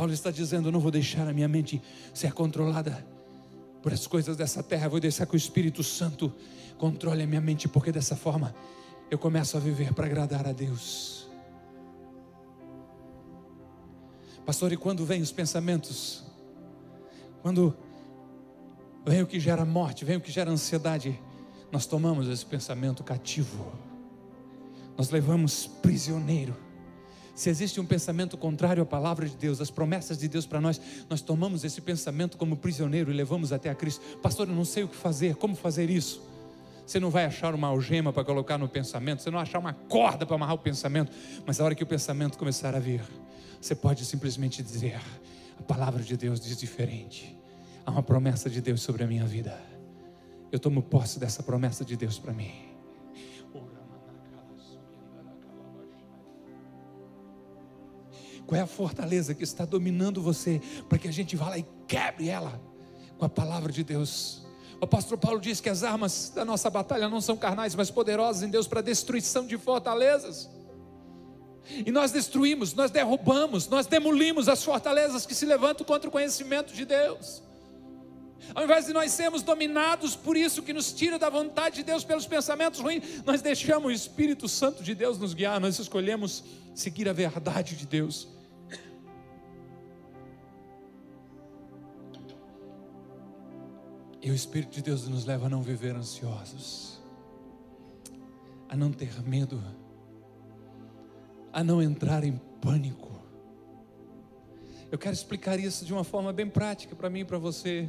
Paulo 0.00 0.14
está 0.14 0.30
dizendo: 0.30 0.68
Eu 0.68 0.72
não 0.72 0.80
vou 0.80 0.90
deixar 0.90 1.28
a 1.28 1.32
minha 1.34 1.46
mente 1.46 1.82
ser 2.14 2.32
controlada 2.32 3.06
por 3.82 3.92
as 3.92 4.06
coisas 4.06 4.34
dessa 4.34 4.62
terra, 4.62 4.88
vou 4.88 4.98
deixar 4.98 5.26
que 5.26 5.34
o 5.34 5.36
Espírito 5.36 5.82
Santo 5.82 6.32
controle 6.78 7.22
a 7.22 7.26
minha 7.26 7.40
mente, 7.42 7.68
porque 7.68 7.92
dessa 7.92 8.16
forma 8.16 8.54
eu 9.10 9.18
começo 9.18 9.58
a 9.58 9.60
viver 9.60 9.92
para 9.92 10.06
agradar 10.06 10.48
a 10.48 10.52
Deus. 10.52 11.28
Pastor, 14.46 14.72
e 14.72 14.76
quando 14.78 15.04
vem 15.04 15.20
os 15.20 15.32
pensamentos? 15.32 16.24
Quando 17.42 17.76
vem 19.04 19.20
o 19.20 19.26
que 19.26 19.38
gera 19.38 19.66
morte, 19.66 20.06
vem 20.06 20.16
o 20.16 20.20
que 20.22 20.32
gera 20.32 20.50
ansiedade, 20.50 21.20
nós 21.70 21.84
tomamos 21.84 22.26
esse 22.26 22.46
pensamento 22.46 23.04
cativo, 23.04 23.70
nós 24.96 25.10
levamos 25.10 25.66
prisioneiro 25.66 26.69
se 27.34 27.48
existe 27.48 27.80
um 27.80 27.86
pensamento 27.86 28.36
contrário 28.36 28.82
à 28.82 28.86
palavra 28.86 29.28
de 29.28 29.36
Deus, 29.36 29.60
às 29.60 29.70
promessas 29.70 30.18
de 30.18 30.28
Deus 30.28 30.46
para 30.46 30.60
nós, 30.60 30.80
nós 31.08 31.20
tomamos 31.20 31.64
esse 31.64 31.80
pensamento 31.80 32.36
como 32.36 32.56
prisioneiro 32.56 33.10
e 33.10 33.14
levamos 33.14 33.52
até 33.52 33.70
a 33.70 33.74
Cristo. 33.74 34.18
Pastor, 34.18 34.48
eu 34.48 34.54
não 34.54 34.64
sei 34.64 34.84
o 34.84 34.88
que 34.88 34.96
fazer, 34.96 35.36
como 35.36 35.54
fazer 35.54 35.88
isso? 35.90 36.22
Você 36.86 36.98
não 36.98 37.10
vai 37.10 37.24
achar 37.24 37.54
uma 37.54 37.68
algema 37.68 38.12
para 38.12 38.24
colocar 38.24 38.58
no 38.58 38.68
pensamento, 38.68 39.22
você 39.22 39.30
não 39.30 39.38
vai 39.38 39.46
achar 39.46 39.58
uma 39.60 39.72
corda 39.72 40.26
para 40.26 40.34
amarrar 40.34 40.56
o 40.56 40.58
pensamento, 40.58 41.12
mas 41.46 41.60
a 41.60 41.64
hora 41.64 41.74
que 41.74 41.84
o 41.84 41.86
pensamento 41.86 42.36
começar 42.36 42.74
a 42.74 42.80
vir, 42.80 43.00
você 43.60 43.74
pode 43.74 44.04
simplesmente 44.04 44.62
dizer: 44.62 45.00
a 45.58 45.62
palavra 45.62 46.02
de 46.02 46.16
Deus 46.16 46.40
diz 46.40 46.56
diferente. 46.56 47.38
Há 47.86 47.92
uma 47.92 48.02
promessa 48.02 48.50
de 48.50 48.60
Deus 48.60 48.82
sobre 48.82 49.04
a 49.04 49.06
minha 49.06 49.24
vida. 49.24 49.56
Eu 50.50 50.58
tomo 50.58 50.82
posse 50.82 51.18
dessa 51.20 51.42
promessa 51.42 51.84
de 51.84 51.96
Deus 51.96 52.18
para 52.18 52.32
mim. 52.32 52.69
Qual 58.50 58.58
é 58.58 58.62
a 58.62 58.66
fortaleza 58.66 59.32
que 59.32 59.44
está 59.44 59.64
dominando 59.64 60.20
você 60.20 60.60
para 60.88 60.98
que 60.98 61.06
a 61.06 61.12
gente 61.12 61.36
vá 61.36 61.50
lá 61.50 61.58
e 61.58 61.64
quebre 61.86 62.28
ela 62.28 62.60
com 63.16 63.24
a 63.24 63.28
palavra 63.28 63.70
de 63.70 63.84
Deus? 63.84 64.44
O 64.80 64.86
apóstolo 64.86 65.16
Paulo 65.16 65.40
diz 65.40 65.60
que 65.60 65.68
as 65.68 65.84
armas 65.84 66.32
da 66.34 66.44
nossa 66.44 66.68
batalha 66.68 67.08
não 67.08 67.20
são 67.20 67.36
carnais, 67.36 67.76
mas 67.76 67.92
poderosas 67.92 68.42
em 68.42 68.50
Deus 68.50 68.66
para 68.66 68.80
destruição 68.80 69.46
de 69.46 69.56
fortalezas. 69.56 70.50
E 71.86 71.92
nós 71.92 72.10
destruímos, 72.10 72.74
nós 72.74 72.90
derrubamos, 72.90 73.68
nós 73.68 73.86
demolimos 73.86 74.48
as 74.48 74.64
fortalezas 74.64 75.24
que 75.24 75.34
se 75.34 75.46
levantam 75.46 75.86
contra 75.86 76.08
o 76.08 76.10
conhecimento 76.10 76.74
de 76.74 76.84
Deus. 76.84 77.44
Ao 78.52 78.64
invés 78.64 78.86
de 78.86 78.92
nós 78.92 79.12
sermos 79.12 79.44
dominados 79.44 80.16
por 80.16 80.36
isso 80.36 80.60
que 80.60 80.72
nos 80.72 80.92
tira 80.92 81.20
da 81.20 81.30
vontade 81.30 81.76
de 81.76 81.82
Deus 81.84 82.02
pelos 82.02 82.26
pensamentos 82.26 82.80
ruins, 82.80 83.22
nós 83.24 83.42
deixamos 83.42 83.92
o 83.92 83.94
Espírito 83.94 84.48
Santo 84.48 84.82
de 84.82 84.92
Deus 84.92 85.18
nos 85.18 85.34
guiar, 85.34 85.60
nós 85.60 85.78
escolhemos 85.78 86.42
seguir 86.74 87.08
a 87.08 87.12
verdade 87.12 87.76
de 87.76 87.86
Deus. 87.86 88.39
E 94.22 94.30
o 94.30 94.34
Espírito 94.34 94.72
de 94.72 94.82
Deus 94.82 95.08
nos 95.08 95.24
leva 95.24 95.46
a 95.46 95.48
não 95.48 95.62
viver 95.62 95.96
ansiosos, 95.96 97.00
a 98.68 98.76
não 98.76 98.92
ter 98.92 99.22
medo, 99.22 99.62
a 101.52 101.64
não 101.64 101.80
entrar 101.80 102.22
em 102.22 102.36
pânico. 102.60 103.10
Eu 104.90 104.98
quero 104.98 105.14
explicar 105.14 105.58
isso 105.58 105.84
de 105.84 105.92
uma 105.92 106.04
forma 106.04 106.32
bem 106.32 106.48
prática 106.48 106.94
para 106.94 107.08
mim 107.08 107.20
e 107.20 107.24
para 107.24 107.38
você. 107.38 107.88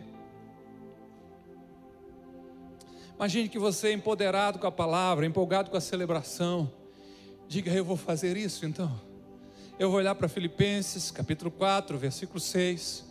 Imagine 3.15 3.49
que 3.49 3.59
você 3.59 3.89
é 3.89 3.91
empoderado 3.91 4.57
com 4.57 4.65
a 4.65 4.71
palavra, 4.71 5.25
empolgado 5.25 5.69
com 5.69 5.77
a 5.77 5.81
celebração. 5.81 6.71
Diga, 7.47 7.71
eu 7.71 7.83
vou 7.83 7.97
fazer 7.97 8.37
isso 8.37 8.65
então. 8.65 8.99
Eu 9.77 9.89
vou 9.89 9.99
olhar 9.99 10.15
para 10.15 10.29
Filipenses, 10.29 11.11
capítulo 11.11 11.51
4, 11.51 11.97
versículo 11.97 12.39
6. 12.39 13.10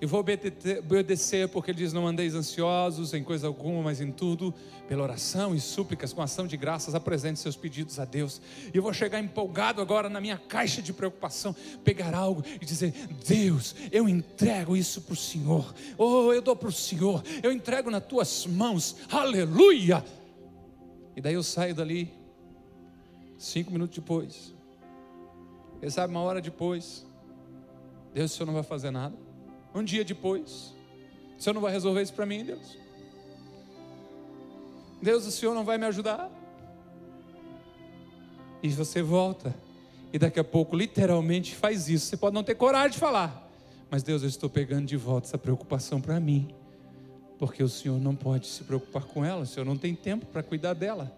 E 0.00 0.06
vou 0.06 0.20
obedecer, 0.20 1.46
porque 1.48 1.70
ele 1.70 1.78
diz: 1.78 1.92
Não 1.92 2.06
andeis 2.06 2.34
ansiosos 2.34 3.12
em 3.12 3.22
coisa 3.22 3.46
alguma, 3.46 3.82
mas 3.82 4.00
em 4.00 4.10
tudo, 4.10 4.54
pela 4.88 5.02
oração 5.02 5.54
e 5.54 5.60
súplicas, 5.60 6.10
com 6.10 6.22
ação 6.22 6.46
de 6.46 6.56
graças, 6.56 6.94
apresente 6.94 7.38
seus 7.38 7.54
pedidos 7.54 8.00
a 8.00 8.06
Deus. 8.06 8.40
E 8.72 8.76
eu 8.78 8.82
vou 8.82 8.94
chegar 8.94 9.20
empolgado 9.20 9.82
agora 9.82 10.08
na 10.08 10.18
minha 10.18 10.38
caixa 10.38 10.80
de 10.80 10.94
preocupação, 10.94 11.54
pegar 11.84 12.14
algo 12.14 12.42
e 12.58 12.64
dizer: 12.64 12.92
Deus, 13.26 13.76
eu 13.92 14.08
entrego 14.08 14.74
isso 14.74 15.02
para 15.02 15.12
o 15.12 15.16
Senhor. 15.16 15.74
Oh, 15.98 16.32
eu 16.32 16.40
dou 16.40 16.56
para 16.56 16.68
o 16.68 16.72
Senhor, 16.72 17.22
eu 17.42 17.52
entrego 17.52 17.90
nas 17.90 18.04
tuas 18.06 18.46
mãos. 18.46 18.96
Aleluia! 19.10 20.02
E 21.14 21.20
daí 21.20 21.34
eu 21.34 21.42
saio 21.42 21.74
dali, 21.74 22.10
cinco 23.36 23.70
minutos 23.70 23.96
depois. 23.96 24.54
Quem 25.78 25.90
sabe 25.90 26.10
uma 26.10 26.22
hora 26.22 26.40
depois. 26.40 27.06
Deus, 28.14 28.32
o 28.32 28.34
Senhor 28.34 28.46
não 28.46 28.54
vai 28.54 28.62
fazer 28.62 28.90
nada. 28.90 29.29
Um 29.74 29.84
dia 29.84 30.04
depois, 30.04 30.74
o 31.38 31.42
Senhor 31.42 31.54
não 31.54 31.60
vai 31.60 31.72
resolver 31.72 32.02
isso 32.02 32.12
para 32.12 32.26
mim, 32.26 32.44
Deus? 32.44 32.76
Deus, 35.00 35.26
o 35.26 35.30
Senhor 35.30 35.54
não 35.54 35.64
vai 35.64 35.78
me 35.78 35.86
ajudar? 35.86 36.30
E 38.62 38.68
você 38.68 39.00
volta, 39.00 39.54
e 40.12 40.18
daqui 40.18 40.38
a 40.38 40.44
pouco, 40.44 40.76
literalmente, 40.76 41.54
faz 41.54 41.88
isso. 41.88 42.06
Você 42.06 42.16
pode 42.16 42.34
não 42.34 42.42
ter 42.42 42.56
coragem 42.56 42.90
de 42.90 42.98
falar, 42.98 43.48
mas 43.90 44.02
Deus, 44.02 44.22
eu 44.22 44.28
estou 44.28 44.50
pegando 44.50 44.86
de 44.86 44.96
volta 44.96 45.28
essa 45.28 45.38
preocupação 45.38 46.00
para 46.00 46.20
mim, 46.20 46.54
porque 47.38 47.62
o 47.62 47.68
Senhor 47.68 47.98
não 47.98 48.14
pode 48.14 48.46
se 48.46 48.64
preocupar 48.64 49.04
com 49.04 49.24
ela, 49.24 49.42
o 49.42 49.46
Senhor 49.46 49.64
não 49.64 49.78
tem 49.78 49.94
tempo 49.94 50.26
para 50.26 50.42
cuidar 50.42 50.74
dela. 50.74 51.10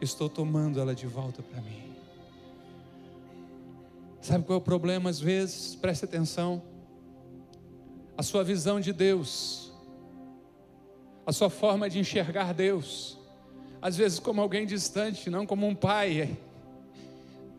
Estou 0.00 0.28
tomando 0.28 0.80
ela 0.80 0.94
de 0.94 1.06
volta 1.06 1.42
para 1.42 1.60
mim. 1.60 1.92
Sabe 4.22 4.44
qual 4.44 4.58
é 4.58 4.62
o 4.62 4.64
problema 4.64 5.10
às 5.10 5.20
vezes? 5.20 5.74
Preste 5.74 6.04
atenção 6.04 6.62
a 8.18 8.22
sua 8.24 8.42
visão 8.42 8.80
de 8.80 8.92
Deus, 8.92 9.70
a 11.24 11.32
sua 11.32 11.48
forma 11.48 11.88
de 11.88 12.00
enxergar 12.00 12.52
Deus, 12.52 13.16
às 13.80 13.96
vezes 13.96 14.18
como 14.18 14.40
alguém 14.40 14.66
distante, 14.66 15.30
não 15.30 15.46
como 15.46 15.68
um 15.68 15.74
pai, 15.74 16.36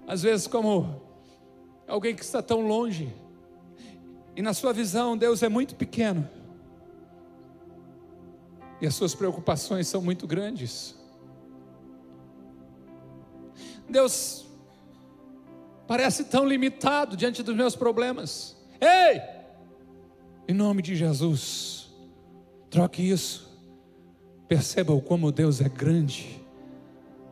às 0.05 0.21
vezes 0.21 0.47
como 0.47 1.01
alguém 1.87 2.13
que 2.13 2.25
está 2.25 2.41
tão 2.41 2.59
longe, 2.67 3.15
e 4.35 4.41
na 4.41 4.53
sua 4.53 4.73
visão 4.73 5.17
Deus 5.17 5.41
é 5.41 5.47
muito 5.47 5.75
pequeno, 5.75 6.29
e 8.81 8.85
as 8.85 8.93
suas 8.93 9.15
preocupações 9.15 9.87
são 9.87 10.01
muito 10.01 10.27
grandes. 10.27 10.93
Deus 13.87 14.45
parece 15.87 16.25
tão 16.25 16.45
limitado 16.45 17.15
diante 17.15 17.41
dos 17.41 17.55
meus 17.55 17.77
problemas. 17.77 18.57
Ei! 18.81 19.38
Em 20.49 20.53
nome 20.53 20.81
de 20.81 20.95
Jesus, 20.95 21.91
troque 22.71 23.03
isso. 23.03 23.47
Perceba 24.47 24.99
como 24.99 25.31
Deus 25.31 25.61
é 25.61 25.69
grande 25.69 26.43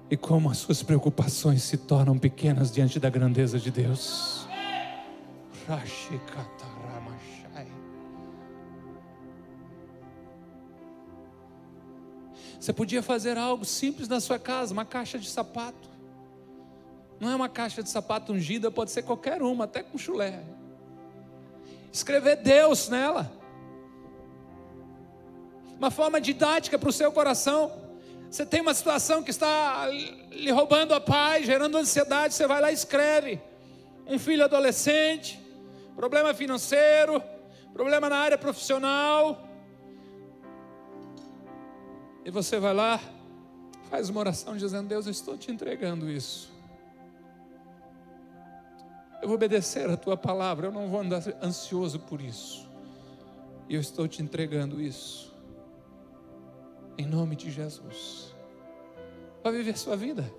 e 0.07 0.15
como 0.15 0.51
as 0.51 0.59
suas 0.59 0.83
preocupações 0.83 1.63
se 1.63 1.77
tornam 1.77 2.15
pequenas 2.15 2.71
diante 2.71 2.99
da 2.99 3.09
grandeza 3.09 3.57
de 3.57 3.71
Deus. 3.71 4.47
Você 12.59 12.71
podia 12.71 13.01
fazer 13.01 13.35
algo 13.35 13.65
simples 13.65 14.07
na 14.07 14.19
sua 14.19 14.37
casa, 14.37 14.73
uma 14.73 14.85
caixa 14.85 15.17
de 15.17 15.27
sapato. 15.27 15.89
Não 17.19 17.31
é 17.31 17.35
uma 17.35 17.49
caixa 17.49 17.81
de 17.81 17.89
sapato 17.89 18.31
ungida, 18.31 18.69
pode 18.69 18.91
ser 18.91 19.01
qualquer 19.01 19.41
uma, 19.41 19.63
até 19.63 19.81
com 19.81 19.97
chulé. 19.97 20.43
Escrever 21.91 22.37
Deus 22.37 22.89
nela. 22.89 23.31
Uma 25.77 25.91
forma 25.91 26.19
didática 26.19 26.77
para 26.77 26.89
o 26.89 26.93
seu 26.93 27.11
coração. 27.11 27.71
Você 28.29 28.45
tem 28.45 28.61
uma 28.61 28.73
situação 28.73 29.23
que 29.23 29.31
está 29.31 29.87
lhe 29.87 30.51
roubando 30.51 30.93
a 30.93 30.99
paz, 30.99 31.45
gerando 31.45 31.77
ansiedade, 31.77 32.33
você 32.33 32.45
vai 32.45 32.59
lá 32.59 32.71
e 32.71 32.73
escreve. 32.73 33.41
Um 34.05 34.19
filho 34.19 34.43
adolescente, 34.43 35.39
problema 35.95 36.33
financeiro, 36.33 37.21
problema 37.73 38.09
na 38.09 38.17
área 38.17 38.37
profissional. 38.37 39.47
E 42.25 42.31
você 42.31 42.59
vai 42.59 42.73
lá, 42.73 42.99
faz 43.89 44.09
uma 44.09 44.19
oração 44.19 44.57
dizendo: 44.57 44.87
Deus, 44.87 45.05
eu 45.05 45.11
estou 45.11 45.37
te 45.37 45.51
entregando 45.51 46.09
isso. 46.09 46.56
Eu 49.21 49.27
vou 49.27 49.35
obedecer 49.35 49.89
a 49.89 49.97
tua 49.97 50.15
palavra, 50.15 50.67
eu 50.67 50.71
não 50.71 50.87
vou 50.89 50.99
andar 50.99 51.23
ansioso 51.41 51.99
por 51.99 52.21
isso. 52.21 52.67
E 53.67 53.75
eu 53.75 53.81
estou 53.81 54.07
te 54.07 54.21
entregando 54.21 54.81
isso. 54.81 55.35
Em 56.97 57.05
nome 57.05 57.35
de 57.35 57.51
Jesus. 57.51 58.35
Vai 59.43 59.51
viver 59.51 59.77
sua 59.77 59.95
vida. 59.95 60.31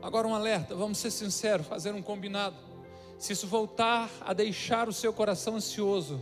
Agora 0.00 0.26
um 0.26 0.34
alerta, 0.34 0.74
vamos 0.74 0.98
ser 0.98 1.10
sinceros, 1.10 1.66
fazer 1.66 1.94
um 1.94 2.02
combinado. 2.02 2.56
Se 3.18 3.32
isso 3.32 3.46
voltar 3.46 4.10
a 4.20 4.32
deixar 4.32 4.88
o 4.88 4.92
seu 4.92 5.12
coração 5.12 5.54
ansioso, 5.56 6.20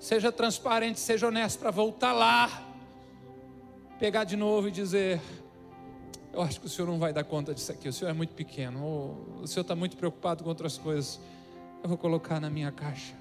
seja 0.00 0.32
transparente, 0.32 0.98
seja 0.98 1.28
honesto 1.28 1.60
para 1.60 1.70
voltar 1.70 2.12
lá, 2.12 2.50
pegar 4.00 4.24
de 4.24 4.36
novo 4.36 4.66
e 4.66 4.70
dizer: 4.72 5.20
eu 6.34 6.42
acho 6.42 6.60
que 6.60 6.66
o 6.66 6.68
senhor 6.68 6.88
não 6.88 6.98
vai 6.98 7.12
dar 7.12 7.22
conta 7.22 7.54
disso 7.54 7.70
aqui, 7.70 7.88
o 7.88 7.92
senhor 7.92 8.10
é 8.10 8.12
muito 8.12 8.34
pequeno, 8.34 8.80
o 9.40 9.46
senhor 9.46 9.62
está 9.62 9.76
muito 9.76 9.96
preocupado 9.96 10.42
com 10.42 10.48
outras 10.48 10.76
coisas. 10.76 11.20
Eu 11.82 11.88
vou 11.88 11.96
colocar 11.96 12.40
na 12.40 12.50
minha 12.50 12.72
caixa 12.72 13.14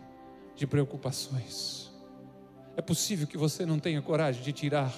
de 0.55 0.65
preocupações. 0.65 1.91
É 2.75 2.81
possível 2.81 3.27
que 3.27 3.37
você 3.37 3.65
não 3.65 3.77
tenha 3.77 4.01
coragem 4.01 4.41
de 4.41 4.51
tirar 4.51 4.91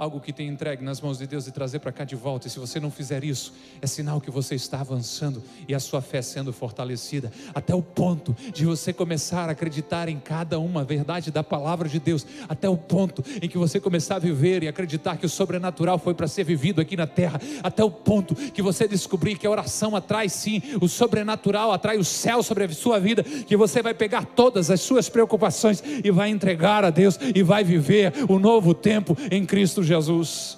algo 0.00 0.18
que 0.18 0.32
tem 0.32 0.48
entregue 0.48 0.82
nas 0.82 0.98
mãos 0.98 1.18
de 1.18 1.26
Deus 1.26 1.46
e 1.46 1.52
trazer 1.52 1.78
para 1.78 1.92
cá 1.92 2.04
de 2.04 2.16
volta. 2.16 2.46
E 2.46 2.50
se 2.50 2.58
você 2.58 2.80
não 2.80 2.90
fizer 2.90 3.22
isso, 3.22 3.52
é 3.82 3.86
sinal 3.86 4.18
que 4.18 4.30
você 4.30 4.54
está 4.54 4.80
avançando 4.80 5.42
e 5.68 5.74
a 5.74 5.78
sua 5.78 6.00
fé 6.00 6.22
sendo 6.22 6.54
fortalecida, 6.54 7.30
até 7.54 7.74
o 7.74 7.82
ponto 7.82 8.34
de 8.50 8.64
você 8.64 8.94
começar 8.94 9.50
a 9.50 9.52
acreditar 9.52 10.08
em 10.08 10.18
cada 10.18 10.58
uma 10.58 10.82
verdade 10.82 11.30
da 11.30 11.44
palavra 11.44 11.86
de 11.86 12.00
Deus, 12.00 12.26
até 12.48 12.66
o 12.66 12.78
ponto 12.78 13.22
em 13.42 13.46
que 13.46 13.58
você 13.58 13.78
começar 13.78 14.16
a 14.16 14.18
viver 14.18 14.62
e 14.62 14.68
acreditar 14.68 15.18
que 15.18 15.26
o 15.26 15.28
sobrenatural 15.28 15.98
foi 15.98 16.14
para 16.14 16.26
ser 16.26 16.44
vivido 16.44 16.80
aqui 16.80 16.96
na 16.96 17.06
terra, 17.06 17.38
até 17.62 17.84
o 17.84 17.90
ponto 17.90 18.34
que 18.34 18.62
você 18.62 18.88
descobrir 18.88 19.36
que 19.36 19.46
a 19.46 19.50
oração 19.50 19.94
atrai 19.94 20.30
sim 20.30 20.62
o 20.80 20.88
sobrenatural, 20.88 21.72
atrai 21.72 21.98
o 21.98 22.04
céu 22.04 22.42
sobre 22.42 22.64
a 22.64 22.68
sua 22.70 22.98
vida, 22.98 23.22
que 23.22 23.54
você 23.54 23.82
vai 23.82 23.92
pegar 23.92 24.24
todas 24.24 24.70
as 24.70 24.80
suas 24.80 25.10
preocupações 25.10 25.82
e 26.02 26.10
vai 26.10 26.30
entregar 26.30 26.86
a 26.86 26.90
Deus 26.90 27.18
e 27.34 27.42
vai 27.42 27.62
viver 27.62 28.14
o 28.30 28.38
novo 28.38 28.72
tempo 28.72 29.14
em 29.30 29.44
Cristo 29.44 29.82
Jesus. 29.82 29.89
Jesus. 29.90 30.56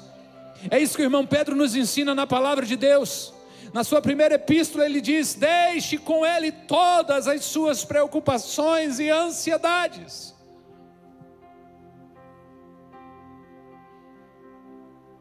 É 0.71 0.79
isso 0.79 0.95
que 0.95 1.03
o 1.03 1.09
irmão 1.09 1.27
Pedro 1.27 1.57
nos 1.57 1.75
ensina 1.75 2.14
na 2.14 2.27
palavra 2.27 2.66
de 2.66 2.77
Deus. 2.77 3.33
Na 3.73 3.83
sua 3.83 4.03
primeira 4.03 4.35
epístola, 4.35 4.85
ele 4.85 5.01
diz: 5.01 5.35
Deixe 5.35 5.97
com 5.97 6.25
ele 6.27 6.53
todas 6.53 7.27
as 7.27 7.45
suas 7.45 7.85
preocupações 7.85 8.99
e 8.99 9.09
ansiedades. 9.09 10.35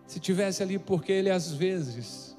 Se 0.05 0.19
tivesse 0.19 0.61
ali 0.61 0.77
porque 0.77 1.13
ele 1.13 1.29
às 1.29 1.53
vezes, 1.53 2.35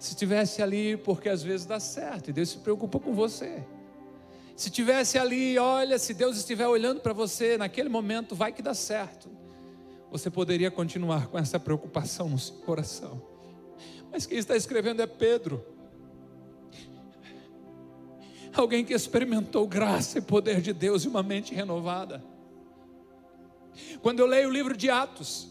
se 0.00 0.16
tivesse 0.16 0.60
ali 0.60 0.96
porque 0.96 1.28
às 1.28 1.40
vezes 1.44 1.64
dá 1.64 1.78
certo 1.78 2.30
e 2.30 2.32
Deus 2.32 2.48
se 2.48 2.58
preocupa 2.58 2.98
com 2.98 3.14
você. 3.14 3.62
Se 4.56 4.68
tivesse 4.68 5.16
ali, 5.16 5.56
olha, 5.58 5.96
se 5.96 6.12
Deus 6.12 6.36
estiver 6.36 6.66
olhando 6.66 7.00
para 7.00 7.12
você 7.12 7.56
naquele 7.56 7.88
momento, 7.88 8.34
vai 8.34 8.52
que 8.52 8.60
dá 8.60 8.74
certo 8.74 9.41
você 10.12 10.28
poderia 10.28 10.70
continuar 10.70 11.28
com 11.28 11.38
essa 11.38 11.58
preocupação 11.58 12.28
no 12.28 12.38
seu 12.38 12.56
coração. 12.56 13.22
Mas 14.10 14.26
quem 14.26 14.36
está 14.36 14.54
escrevendo 14.54 15.00
é 15.00 15.06
Pedro. 15.06 15.64
Alguém 18.52 18.84
que 18.84 18.92
experimentou 18.92 19.66
graça 19.66 20.18
e 20.18 20.20
poder 20.20 20.60
de 20.60 20.74
Deus 20.74 21.04
e 21.04 21.08
uma 21.08 21.22
mente 21.22 21.54
renovada. 21.54 22.22
Quando 24.02 24.20
eu 24.20 24.26
leio 24.26 24.50
o 24.50 24.52
livro 24.52 24.76
de 24.76 24.90
Atos, 24.90 25.48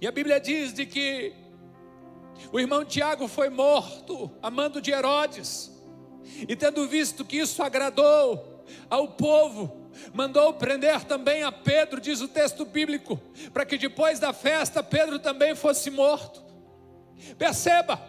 e 0.00 0.06
a 0.06 0.12
Bíblia 0.12 0.38
diz 0.38 0.72
de 0.72 0.86
que 0.86 1.34
o 2.52 2.60
irmão 2.60 2.84
Tiago 2.84 3.26
foi 3.26 3.50
morto 3.50 4.30
a 4.40 4.48
mando 4.52 4.80
de 4.80 4.92
Herodes, 4.92 5.72
e 6.48 6.54
tendo 6.54 6.86
visto 6.86 7.24
que 7.24 7.38
isso 7.38 7.60
agradou 7.60 8.64
ao 8.88 9.08
povo, 9.08 9.85
mandou 10.12 10.52
prender 10.54 11.04
também 11.04 11.42
a 11.42 11.52
Pedro, 11.52 12.00
diz 12.00 12.20
o 12.20 12.28
texto 12.28 12.64
bíblico, 12.64 13.20
para 13.52 13.64
que 13.64 13.78
depois 13.78 14.18
da 14.18 14.32
festa 14.32 14.82
Pedro 14.82 15.18
também 15.18 15.54
fosse 15.54 15.90
morto. 15.90 16.42
Perceba, 17.38 18.00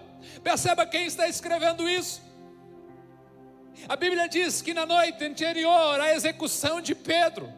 perceba 0.44 0.86
quem 0.86 1.06
está 1.06 1.28
escrevendo 1.28 1.88
isso. 1.90 2.22
A 3.88 3.96
Bíblia 3.96 4.28
diz 4.28 4.62
que 4.62 4.74
na 4.74 4.86
noite 4.86 5.24
anterior 5.24 6.00
à 6.00 6.14
execução 6.14 6.82
de 6.82 6.96
Pedro, 6.96 7.54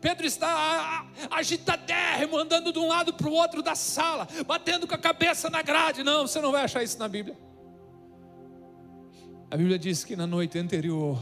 Pedro 0.00 0.26
está 0.26 1.06
agitadérrimo, 1.30 2.36
andando 2.36 2.72
de 2.72 2.78
um 2.78 2.88
lado 2.88 3.12
para 3.12 3.28
o 3.28 3.32
outro 3.32 3.62
da 3.62 3.74
sala, 3.74 4.26
batendo 4.46 4.86
com 4.86 4.94
a 4.94 4.98
cabeça 4.98 5.50
na 5.50 5.62
grade. 5.62 6.02
Não, 6.02 6.26
você 6.26 6.40
não 6.40 6.52
vai 6.52 6.64
achar 6.64 6.82
isso 6.82 6.98
na 6.98 7.06
Bíblia. 7.06 7.36
A 9.50 9.56
Bíblia 9.56 9.78
diz 9.78 10.04
que 10.04 10.16
na 10.16 10.26
noite 10.26 10.58
anterior, 10.58 11.18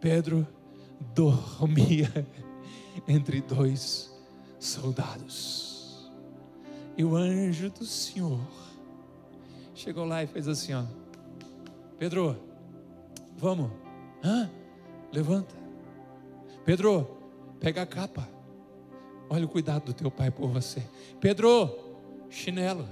Pedro 0.00 0.46
dormia 1.14 2.26
entre 3.06 3.40
dois 3.40 4.10
soldados. 4.58 6.10
E 6.96 7.04
o 7.04 7.16
anjo 7.16 7.70
do 7.70 7.84
Senhor 7.84 8.40
chegou 9.74 10.04
lá 10.04 10.22
e 10.22 10.26
fez 10.26 10.48
assim: 10.48 10.74
ó, 10.74 10.84
Pedro, 11.98 12.36
vamos, 13.36 13.70
Hã? 14.22 14.50
levanta. 15.12 15.54
Pedro, 16.64 17.08
pega 17.58 17.82
a 17.82 17.86
capa. 17.86 18.28
Olha 19.28 19.44
o 19.44 19.48
cuidado 19.48 19.84
do 19.84 19.94
teu 19.94 20.10
pai 20.10 20.30
por 20.30 20.48
você. 20.48 20.82
Pedro, 21.20 21.70
chinelo. 22.28 22.86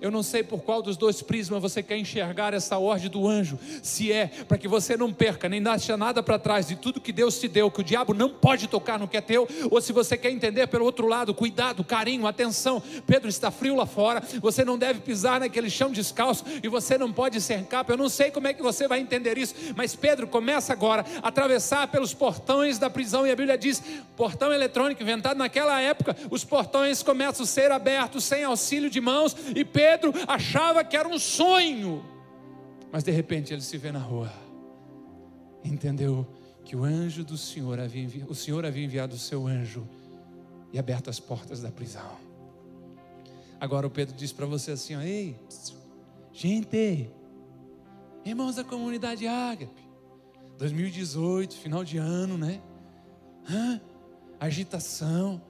Eu 0.00 0.10
não 0.10 0.22
sei 0.22 0.42
por 0.42 0.62
qual 0.62 0.82
dos 0.82 0.96
dois 0.96 1.22
prismas 1.22 1.60
você 1.60 1.82
quer 1.82 1.96
enxergar 1.96 2.54
essa 2.54 2.78
ordem 2.78 3.10
do 3.10 3.26
anjo. 3.26 3.58
Se 3.82 4.12
é 4.12 4.26
para 4.26 4.58
que 4.58 4.68
você 4.68 4.96
não 4.96 5.12
perca, 5.12 5.48
nem 5.48 5.62
deixe 5.62 5.94
nada 5.96 6.22
para 6.22 6.38
trás 6.38 6.68
de 6.68 6.76
tudo 6.76 7.00
que 7.00 7.12
Deus 7.12 7.38
te 7.38 7.48
deu, 7.48 7.70
que 7.70 7.80
o 7.80 7.84
diabo 7.84 8.14
não 8.14 8.30
pode 8.30 8.68
tocar 8.68 8.98
no 8.98 9.08
que 9.08 9.16
é 9.16 9.20
teu, 9.20 9.48
ou 9.70 9.80
se 9.80 9.92
você 9.92 10.16
quer 10.16 10.30
entender 10.30 10.66
pelo 10.66 10.84
outro 10.84 11.06
lado, 11.06 11.34
cuidado, 11.34 11.82
carinho, 11.84 12.26
atenção. 12.26 12.82
Pedro 13.06 13.28
está 13.28 13.50
frio 13.50 13.76
lá 13.76 13.86
fora, 13.86 14.22
você 14.40 14.64
não 14.64 14.78
deve 14.78 15.00
pisar 15.00 15.40
naquele 15.40 15.70
chão 15.70 15.90
descalço 15.90 16.44
e 16.62 16.68
você 16.68 16.96
não 16.98 17.12
pode 17.12 17.40
ser 17.40 17.64
capa. 17.64 17.92
Eu 17.92 17.96
não 17.96 18.08
sei 18.08 18.30
como 18.30 18.46
é 18.46 18.54
que 18.54 18.62
você 18.62 18.86
vai 18.86 19.00
entender 19.00 19.38
isso, 19.38 19.54
mas 19.76 19.96
Pedro 19.96 20.26
começa 20.26 20.72
agora 20.72 21.04
a 21.22 21.28
atravessar 21.28 21.88
pelos 21.88 22.12
portões 22.12 22.78
da 22.78 22.90
prisão 22.90 23.26
e 23.26 23.30
a 23.30 23.36
Bíblia 23.36 23.56
diz: 23.56 23.82
portão 24.16 24.52
eletrônico 24.52 25.02
inventado 25.02 25.38
naquela 25.38 25.80
época, 25.80 26.16
os 26.30 26.44
portões 26.44 27.02
começam 27.02 27.44
a 27.44 27.46
ser 27.46 27.70
abertos 27.72 28.24
sem 28.24 28.44
auxílio 28.44 28.90
de 28.90 29.00
mãos 29.00 29.34
e 29.54 29.64
Pedro 29.72 30.12
achava 30.26 30.84
que 30.84 30.96
era 30.96 31.08
um 31.08 31.18
sonho, 31.18 32.04
mas 32.92 33.02
de 33.02 33.10
repente 33.10 33.52
ele 33.52 33.62
se 33.62 33.76
vê 33.78 33.92
na 33.92 33.98
rua, 33.98 34.32
entendeu 35.64 36.26
que 36.64 36.76
o 36.76 36.84
anjo 36.84 37.24
do 37.24 37.36
Senhor 37.36 37.78
havia 37.78 38.02
enviado, 38.02 38.30
o 38.30 38.34
Senhor 38.34 38.64
havia 38.64 38.84
enviado 38.84 39.14
o 39.14 39.18
seu 39.18 39.46
anjo 39.46 39.86
e 40.72 40.78
aberto 40.78 41.10
as 41.10 41.18
portas 41.18 41.60
da 41.60 41.70
prisão. 41.70 42.16
Agora 43.60 43.86
o 43.86 43.90
Pedro 43.90 44.14
diz 44.16 44.32
para 44.32 44.46
você 44.46 44.72
assim: 44.72 44.94
ei, 45.00 45.36
gente, 46.32 47.10
irmãos 48.24 48.56
da 48.56 48.64
comunidade 48.64 49.26
Ágape, 49.26 49.82
2018, 50.58 51.56
final 51.56 51.84
de 51.84 51.98
ano, 51.98 52.36
né? 52.36 52.60
Hã? 53.48 53.80
Agitação, 54.38 55.40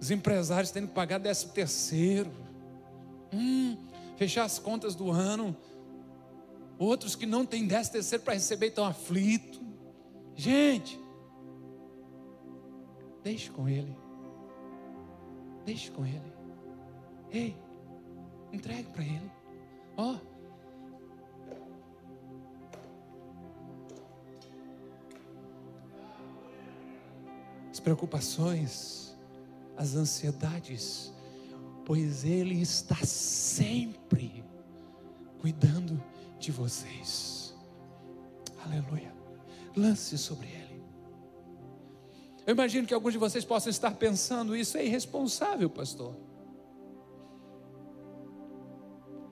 os 0.00 0.10
empresários 0.10 0.70
tendo 0.70 0.88
que 0.88 0.94
pagar 0.94 1.18
décimo 1.18 1.52
terceiro 1.52 2.49
Hum, 3.32 3.76
fechar 4.16 4.44
as 4.44 4.58
contas 4.58 4.94
do 4.94 5.10
ano. 5.10 5.56
outros 6.78 7.14
que 7.14 7.26
não 7.26 7.44
têm 7.44 7.66
décimo 7.66 7.92
terceiro 7.94 8.24
para 8.24 8.34
receber 8.34 8.68
estão 8.68 8.84
aflitos. 8.84 9.60
Gente, 10.34 10.98
deixe 13.22 13.50
com 13.50 13.68
Ele. 13.68 13.96
Deixe 15.64 15.90
com 15.90 16.06
Ele. 16.06 16.32
Ei, 17.30 17.56
entregue 18.52 18.90
para 18.90 19.04
Ele. 19.04 19.30
Ó. 19.96 20.14
Oh. 20.14 20.30
As 27.70 27.78
preocupações, 27.78 29.16
as 29.76 29.94
ansiedades, 29.94 31.12
pois 31.90 32.24
Ele 32.24 32.62
está 32.62 32.94
sempre 33.04 34.44
cuidando 35.40 36.00
de 36.38 36.52
vocês. 36.52 37.52
Aleluia. 38.64 39.12
Lance 39.76 40.16
sobre 40.16 40.46
Ele. 40.46 40.84
Eu 42.46 42.52
imagino 42.52 42.86
que 42.86 42.94
alguns 42.94 43.12
de 43.12 43.18
vocês 43.18 43.44
possam 43.44 43.70
estar 43.70 43.90
pensando: 43.96 44.54
isso 44.54 44.78
é 44.78 44.86
irresponsável, 44.86 45.68
pastor. 45.68 46.14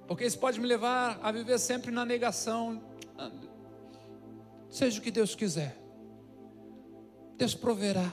Porque 0.09 0.25
isso 0.25 0.41
pode 0.41 0.59
me 0.59 0.67
levar 0.67 1.21
a 1.23 1.31
viver 1.31 1.61
sempre 1.61 1.93
na 1.93 2.05
negação. 2.05 2.83
Seja 4.69 4.99
o 4.99 5.03
que 5.03 5.13
Deus 5.13 5.37
quiser, 5.37 5.81
Deus 7.37 7.55
proverá. 7.55 8.13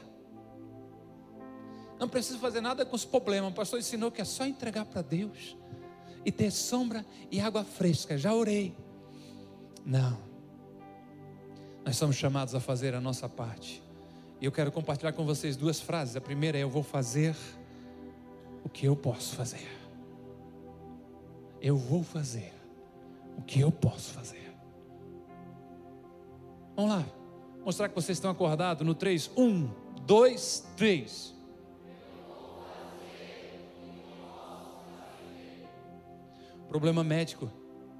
Não 1.99 2.09
preciso 2.09 2.39
fazer 2.39 2.61
nada 2.61 2.85
com 2.85 2.95
os 2.95 3.05
problemas. 3.05 3.51
O 3.51 3.55
pastor 3.55 3.79
ensinou 3.79 4.11
que 4.11 4.21
é 4.21 4.25
só 4.25 4.45
entregar 4.45 4.85
para 4.85 5.01
Deus 5.01 5.55
e 6.25 6.31
ter 6.31 6.51
sombra 6.51 7.05
e 7.31 7.39
água 7.39 7.63
fresca. 7.63 8.17
Já 8.17 8.33
orei. 8.33 8.75
Não. 9.85 10.17
Nós 11.85 11.95
somos 11.95 12.15
chamados 12.15 12.55
a 12.55 12.59
fazer 12.59 12.95
a 12.95 13.01
nossa 13.01 13.29
parte. 13.29 13.81
E 14.41 14.45
eu 14.45 14.51
quero 14.51 14.71
compartilhar 14.71 15.13
com 15.13 15.25
vocês 15.25 15.55
duas 15.55 15.79
frases. 15.79 16.15
A 16.15 16.21
primeira 16.21 16.57
é: 16.57 16.63
Eu 16.63 16.69
vou 16.69 16.83
fazer 16.83 17.35
o 18.63 18.69
que 18.69 18.85
eu 18.85 18.95
posso 18.95 19.35
fazer. 19.35 19.67
Eu 21.61 21.77
vou 21.77 22.03
fazer 22.03 22.53
o 23.37 23.41
que 23.41 23.59
eu 23.59 23.71
posso 23.71 24.11
fazer. 24.11 24.51
Vamos 26.75 26.91
lá. 26.91 27.05
Mostrar 27.63 27.89
que 27.89 27.95
vocês 27.95 28.17
estão 28.17 28.29
acordados 28.29 28.85
no 28.85 28.93
3. 28.93 29.31
1, 29.37 29.69
2, 30.05 30.67
3. 30.75 31.33
Problema 36.75 37.05
médico. 37.05 37.49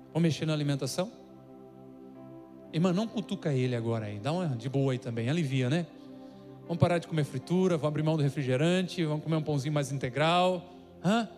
Vamos 0.08 0.24
mexer 0.24 0.46
na 0.46 0.52
alimentação? 0.52 1.10
Irmã, 2.74 2.92
não 2.92 3.08
cutuca 3.08 3.54
ele 3.54 3.74
agora 3.74 4.08
aí. 4.08 4.20
Dá 4.20 4.34
uma 4.34 4.48
de 4.50 4.68
boa 4.68 4.92
aí 4.92 5.00
também. 5.00 5.30
Alivia, 5.30 5.70
né? 5.70 5.88
Vamos 6.64 6.78
parar 6.78 6.98
de 6.98 7.08
comer 7.08 7.24
fritura, 7.24 7.78
vamos 7.78 7.88
abrir 7.88 8.04
mão 8.04 8.18
do 8.18 8.22
refrigerante, 8.22 9.06
vamos 9.06 9.24
comer 9.24 9.38
um 9.38 9.42
pãozinho 9.42 9.74
mais 9.74 9.94
integral. 9.94 10.62
Hã? 11.02 11.30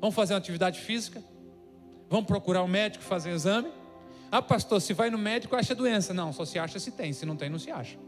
Vamos 0.00 0.14
fazer 0.14 0.34
uma 0.34 0.38
atividade 0.38 0.78
física? 0.78 1.20
Vamos 2.08 2.26
procurar 2.26 2.62
um 2.62 2.68
médico 2.68 3.02
fazer 3.02 3.30
exame? 3.30 3.72
Ah, 4.30 4.40
pastor, 4.40 4.80
se 4.80 4.94
vai 4.94 5.10
no 5.10 5.18
médico, 5.18 5.56
acha 5.56 5.74
doença. 5.74 6.14
Não, 6.14 6.32
só 6.32 6.44
se 6.44 6.56
acha 6.56 6.78
se 6.78 6.92
tem. 6.92 7.12
Se 7.12 7.26
não 7.26 7.34
tem, 7.34 7.50
não 7.50 7.58
se 7.58 7.72
acha. 7.72 7.98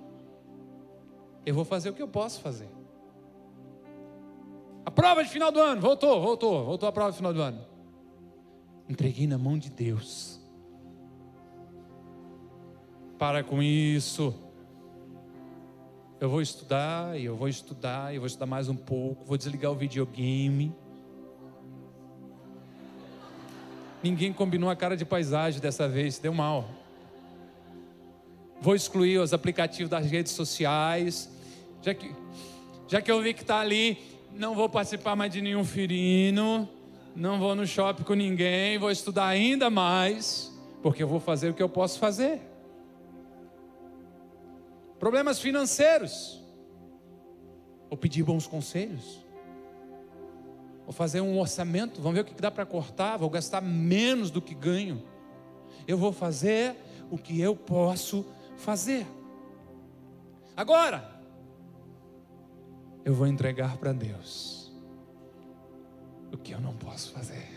Eu 1.44 1.52
vou 1.52 1.64
fazer 1.64 1.90
o 1.90 1.92
que 1.92 2.00
eu 2.00 2.06
posso 2.06 2.40
fazer. 2.40 2.68
A 4.86 4.90
prova 4.92 5.24
de 5.24 5.30
final 5.30 5.50
do 5.50 5.60
ano, 5.60 5.80
voltou, 5.80 6.22
voltou, 6.22 6.64
voltou 6.64 6.88
a 6.88 6.92
prova 6.92 7.10
de 7.10 7.16
final 7.16 7.34
do 7.34 7.42
ano. 7.42 7.73
Entreguei 8.88 9.26
na 9.26 9.38
mão 9.38 9.58
de 9.58 9.70
Deus. 9.70 10.38
Para 13.18 13.42
com 13.42 13.62
isso. 13.62 14.34
Eu 16.20 16.28
vou 16.28 16.42
estudar, 16.42 17.18
eu 17.18 17.34
vou 17.34 17.48
estudar, 17.48 18.14
eu 18.14 18.20
vou 18.20 18.26
estudar 18.26 18.46
mais 18.46 18.68
um 18.68 18.76
pouco. 18.76 19.24
Vou 19.24 19.38
desligar 19.38 19.72
o 19.72 19.74
videogame. 19.74 20.74
Ninguém 24.02 24.34
combinou 24.34 24.68
a 24.68 24.76
cara 24.76 24.98
de 24.98 25.04
paisagem 25.04 25.60
dessa 25.60 25.88
vez, 25.88 26.18
deu 26.18 26.34
mal. 26.34 26.68
Vou 28.60 28.74
excluir 28.74 29.18
os 29.18 29.32
aplicativos 29.32 29.88
das 29.88 30.06
redes 30.06 30.32
sociais. 30.32 31.30
Já 31.80 31.94
que, 31.94 32.14
já 32.86 33.00
que 33.00 33.10
eu 33.10 33.22
vi 33.22 33.32
que 33.32 33.40
está 33.40 33.60
ali, 33.60 33.98
não 34.34 34.54
vou 34.54 34.68
participar 34.68 35.16
mais 35.16 35.32
de 35.32 35.40
nenhum 35.40 35.64
firino 35.64 36.68
não 37.14 37.38
vou 37.38 37.54
no 37.54 37.66
shopping 37.66 38.02
com 38.02 38.14
ninguém, 38.14 38.78
vou 38.78 38.90
estudar 38.90 39.26
ainda 39.26 39.70
mais, 39.70 40.52
porque 40.82 41.02
eu 41.02 41.08
vou 41.08 41.20
fazer 41.20 41.50
o 41.50 41.54
que 41.54 41.62
eu 41.62 41.68
posso 41.68 41.98
fazer. 41.98 42.40
Problemas 44.98 45.38
financeiros. 45.38 46.42
Vou 47.88 47.96
pedir 47.96 48.22
bons 48.24 48.46
conselhos. 48.46 49.24
Vou 50.84 50.92
fazer 50.92 51.20
um 51.20 51.38
orçamento, 51.38 52.00
vamos 52.00 52.16
ver 52.16 52.20
o 52.22 52.24
que 52.24 52.34
dá 52.34 52.50
para 52.50 52.66
cortar, 52.66 53.16
vou 53.16 53.30
gastar 53.30 53.60
menos 53.60 54.30
do 54.30 54.42
que 54.42 54.54
ganho. 54.54 55.02
Eu 55.86 55.96
vou 55.96 56.12
fazer 56.12 56.76
o 57.10 57.16
que 57.16 57.40
eu 57.40 57.54
posso 57.54 58.26
fazer. 58.56 59.06
Agora, 60.56 61.10
eu 63.04 63.14
vou 63.14 63.26
entregar 63.26 63.76
para 63.76 63.92
Deus 63.92 64.63
o 66.34 66.38
que 66.38 66.52
eu 66.52 66.60
não 66.60 66.74
posso 66.74 67.12
fazer. 67.12 67.48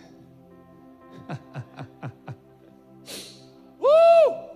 uh! 3.82 4.48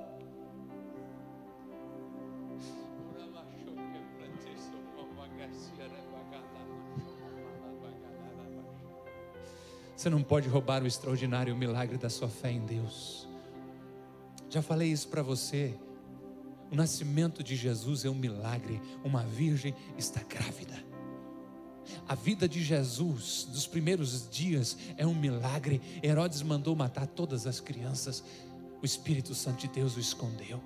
Você 9.95 10.09
não 10.09 10.23
pode 10.23 10.47
roubar 10.47 10.81
o 10.81 10.87
extraordinário 10.87 11.55
milagre 11.55 11.97
da 11.97 12.09
sua 12.09 12.27
fé 12.27 12.51
em 12.51 12.65
Deus. 12.65 13.27
Já 14.49 14.61
falei 14.61 14.91
isso 14.91 15.07
para 15.07 15.21
você. 15.21 15.77
O 16.71 16.75
nascimento 16.75 17.43
de 17.43 17.55
Jesus 17.55 18.03
é 18.03 18.09
um 18.09 18.15
milagre. 18.15 18.81
Uma 19.03 19.23
virgem 19.23 19.75
está 19.97 20.23
grávida. 20.23 20.90
A 22.07 22.15
vida 22.15 22.47
de 22.47 22.63
Jesus, 22.63 23.47
dos 23.51 23.67
primeiros 23.67 24.29
dias, 24.29 24.77
é 24.97 25.05
um 25.05 25.13
milagre. 25.13 25.81
Herodes 26.03 26.41
mandou 26.41 26.75
matar 26.75 27.07
todas 27.07 27.47
as 27.47 27.59
crianças. 27.59 28.23
O 28.81 28.85
Espírito 28.85 29.33
Santo 29.35 29.61
de 29.61 29.67
Deus 29.67 29.95
o 29.95 29.99
escondeu. 29.99 30.61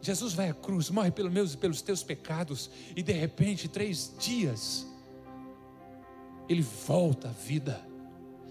Jesus 0.00 0.34
vai 0.34 0.50
à 0.50 0.54
cruz, 0.54 0.90
morre 0.90 1.12
pelos 1.12 1.32
meus 1.32 1.54
e 1.54 1.56
pelos 1.56 1.80
teus 1.80 2.02
pecados, 2.02 2.68
e 2.96 3.02
de 3.02 3.12
repente, 3.12 3.68
três 3.68 4.12
dias, 4.18 4.84
ele 6.48 6.62
volta 6.62 7.28
à 7.28 7.32
vida. 7.32 7.80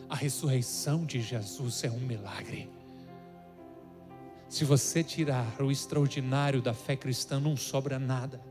A 0.09 0.15
ressurreição 0.15 1.05
de 1.05 1.21
Jesus 1.21 1.83
é 1.83 1.91
um 1.91 1.99
milagre. 1.99 2.69
Se 4.47 4.65
você 4.65 5.03
tirar 5.03 5.61
o 5.61 5.71
extraordinário 5.71 6.61
da 6.61 6.73
fé 6.73 6.95
cristã, 6.95 7.39
não 7.39 7.55
sobra 7.55 7.97
nada. 7.97 8.41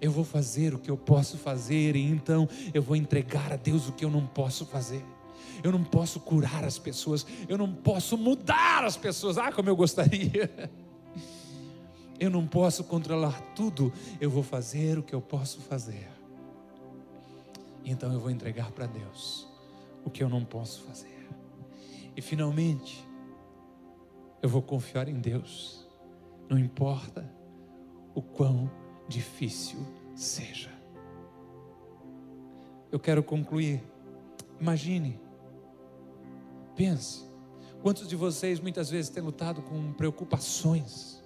Eu 0.00 0.10
vou 0.10 0.24
fazer 0.24 0.74
o 0.74 0.78
que 0.78 0.90
eu 0.90 0.96
posso 0.96 1.36
fazer, 1.36 1.96
e 1.96 2.02
então 2.02 2.48
eu 2.72 2.82
vou 2.82 2.94
entregar 2.94 3.52
a 3.52 3.56
Deus 3.56 3.88
o 3.88 3.92
que 3.92 4.04
eu 4.04 4.10
não 4.10 4.26
posso 4.26 4.64
fazer. 4.64 5.04
Eu 5.62 5.72
não 5.72 5.82
posso 5.82 6.20
curar 6.20 6.64
as 6.64 6.78
pessoas, 6.78 7.26
eu 7.48 7.58
não 7.58 7.72
posso 7.72 8.16
mudar 8.16 8.84
as 8.84 8.96
pessoas, 8.96 9.38
ah, 9.38 9.50
como 9.50 9.68
eu 9.68 9.76
gostaria. 9.76 10.50
Eu 12.20 12.30
não 12.30 12.48
posso 12.48 12.82
controlar 12.82 13.40
tudo, 13.54 13.92
eu 14.20 14.28
vou 14.28 14.42
fazer 14.42 14.98
o 14.98 15.04
que 15.04 15.14
eu 15.14 15.20
posso 15.20 15.60
fazer. 15.60 16.08
Então 17.84 18.12
eu 18.12 18.18
vou 18.18 18.28
entregar 18.28 18.72
para 18.72 18.86
Deus 18.86 19.46
o 20.04 20.10
que 20.10 20.24
eu 20.24 20.28
não 20.28 20.44
posso 20.44 20.82
fazer. 20.82 21.28
E 22.16 22.20
finalmente, 22.20 23.06
eu 24.42 24.48
vou 24.48 24.60
confiar 24.60 25.08
em 25.08 25.14
Deus, 25.14 25.86
não 26.48 26.58
importa 26.58 27.24
o 28.16 28.20
quão 28.20 28.68
difícil 29.08 29.78
seja. 30.14 30.70
Eu 32.90 32.98
quero 32.98 33.22
concluir. 33.22 33.82
Imagine, 34.60 35.18
pense, 36.74 37.24
quantos 37.82 38.08
de 38.08 38.16
vocês 38.16 38.58
muitas 38.60 38.90
vezes 38.90 39.10
têm 39.10 39.22
lutado 39.22 39.62
com 39.62 39.92
preocupações? 39.92 41.22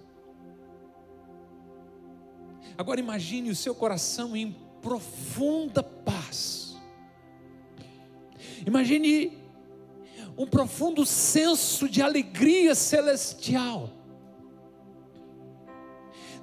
Agora 2.76 3.00
imagine 3.00 3.50
o 3.50 3.56
seu 3.56 3.74
coração 3.74 4.36
em 4.36 4.56
profunda 4.80 5.82
paz. 5.82 6.76
Imagine 8.66 9.38
um 10.36 10.46
profundo 10.46 11.04
senso 11.04 11.88
de 11.88 12.02
alegria 12.02 12.74
celestial 12.74 13.90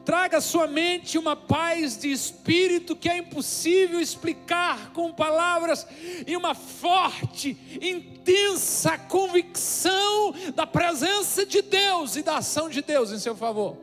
traga 0.10 0.40
à 0.40 0.42
sua 0.42 0.66
mente 0.66 1.20
uma 1.20 1.36
paz 1.36 1.96
de 1.96 2.12
espírito 2.12 2.96
que 2.96 3.08
é 3.08 3.20
impossível 3.20 4.02
explicar 4.02 4.92
com 4.92 5.14
palavras 5.14 5.86
e 6.26 6.36
uma 6.36 6.56
forte, 6.56 7.56
intensa 7.80 8.98
convicção 8.98 10.34
da 10.56 10.66
presença 10.66 11.46
de 11.46 11.62
Deus 11.62 12.16
e 12.16 12.24
da 12.24 12.38
ação 12.38 12.70
de 12.70 12.82
Deus 12.82 13.12
em 13.12 13.20
seu 13.20 13.36
favor. 13.36 13.78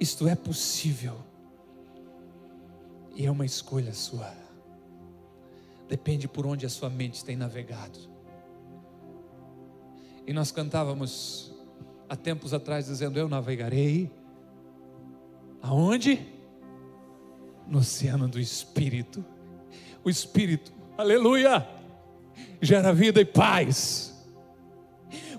Isto 0.00 0.26
é 0.26 0.34
possível 0.34 1.18
e 3.14 3.26
é 3.26 3.30
uma 3.30 3.44
escolha 3.44 3.92
sua. 3.92 4.32
Depende 5.86 6.26
por 6.26 6.46
onde 6.46 6.64
a 6.64 6.70
sua 6.70 6.88
mente 6.88 7.22
tem 7.22 7.36
navegado. 7.36 7.98
E 10.26 10.32
nós 10.32 10.50
cantávamos 10.50 11.54
há 12.08 12.16
tempos 12.16 12.52
atrás 12.52 12.86
dizendo: 12.86 13.18
Eu 13.18 13.28
navegarei. 13.28 14.10
Aonde? 15.62 16.20
No 17.68 17.78
oceano 17.78 18.28
do 18.28 18.38
Espírito. 18.38 19.24
O 20.04 20.10
Espírito, 20.10 20.72
aleluia, 20.96 21.66
gera 22.62 22.92
vida 22.92 23.20
e 23.20 23.24
paz. 23.24 24.14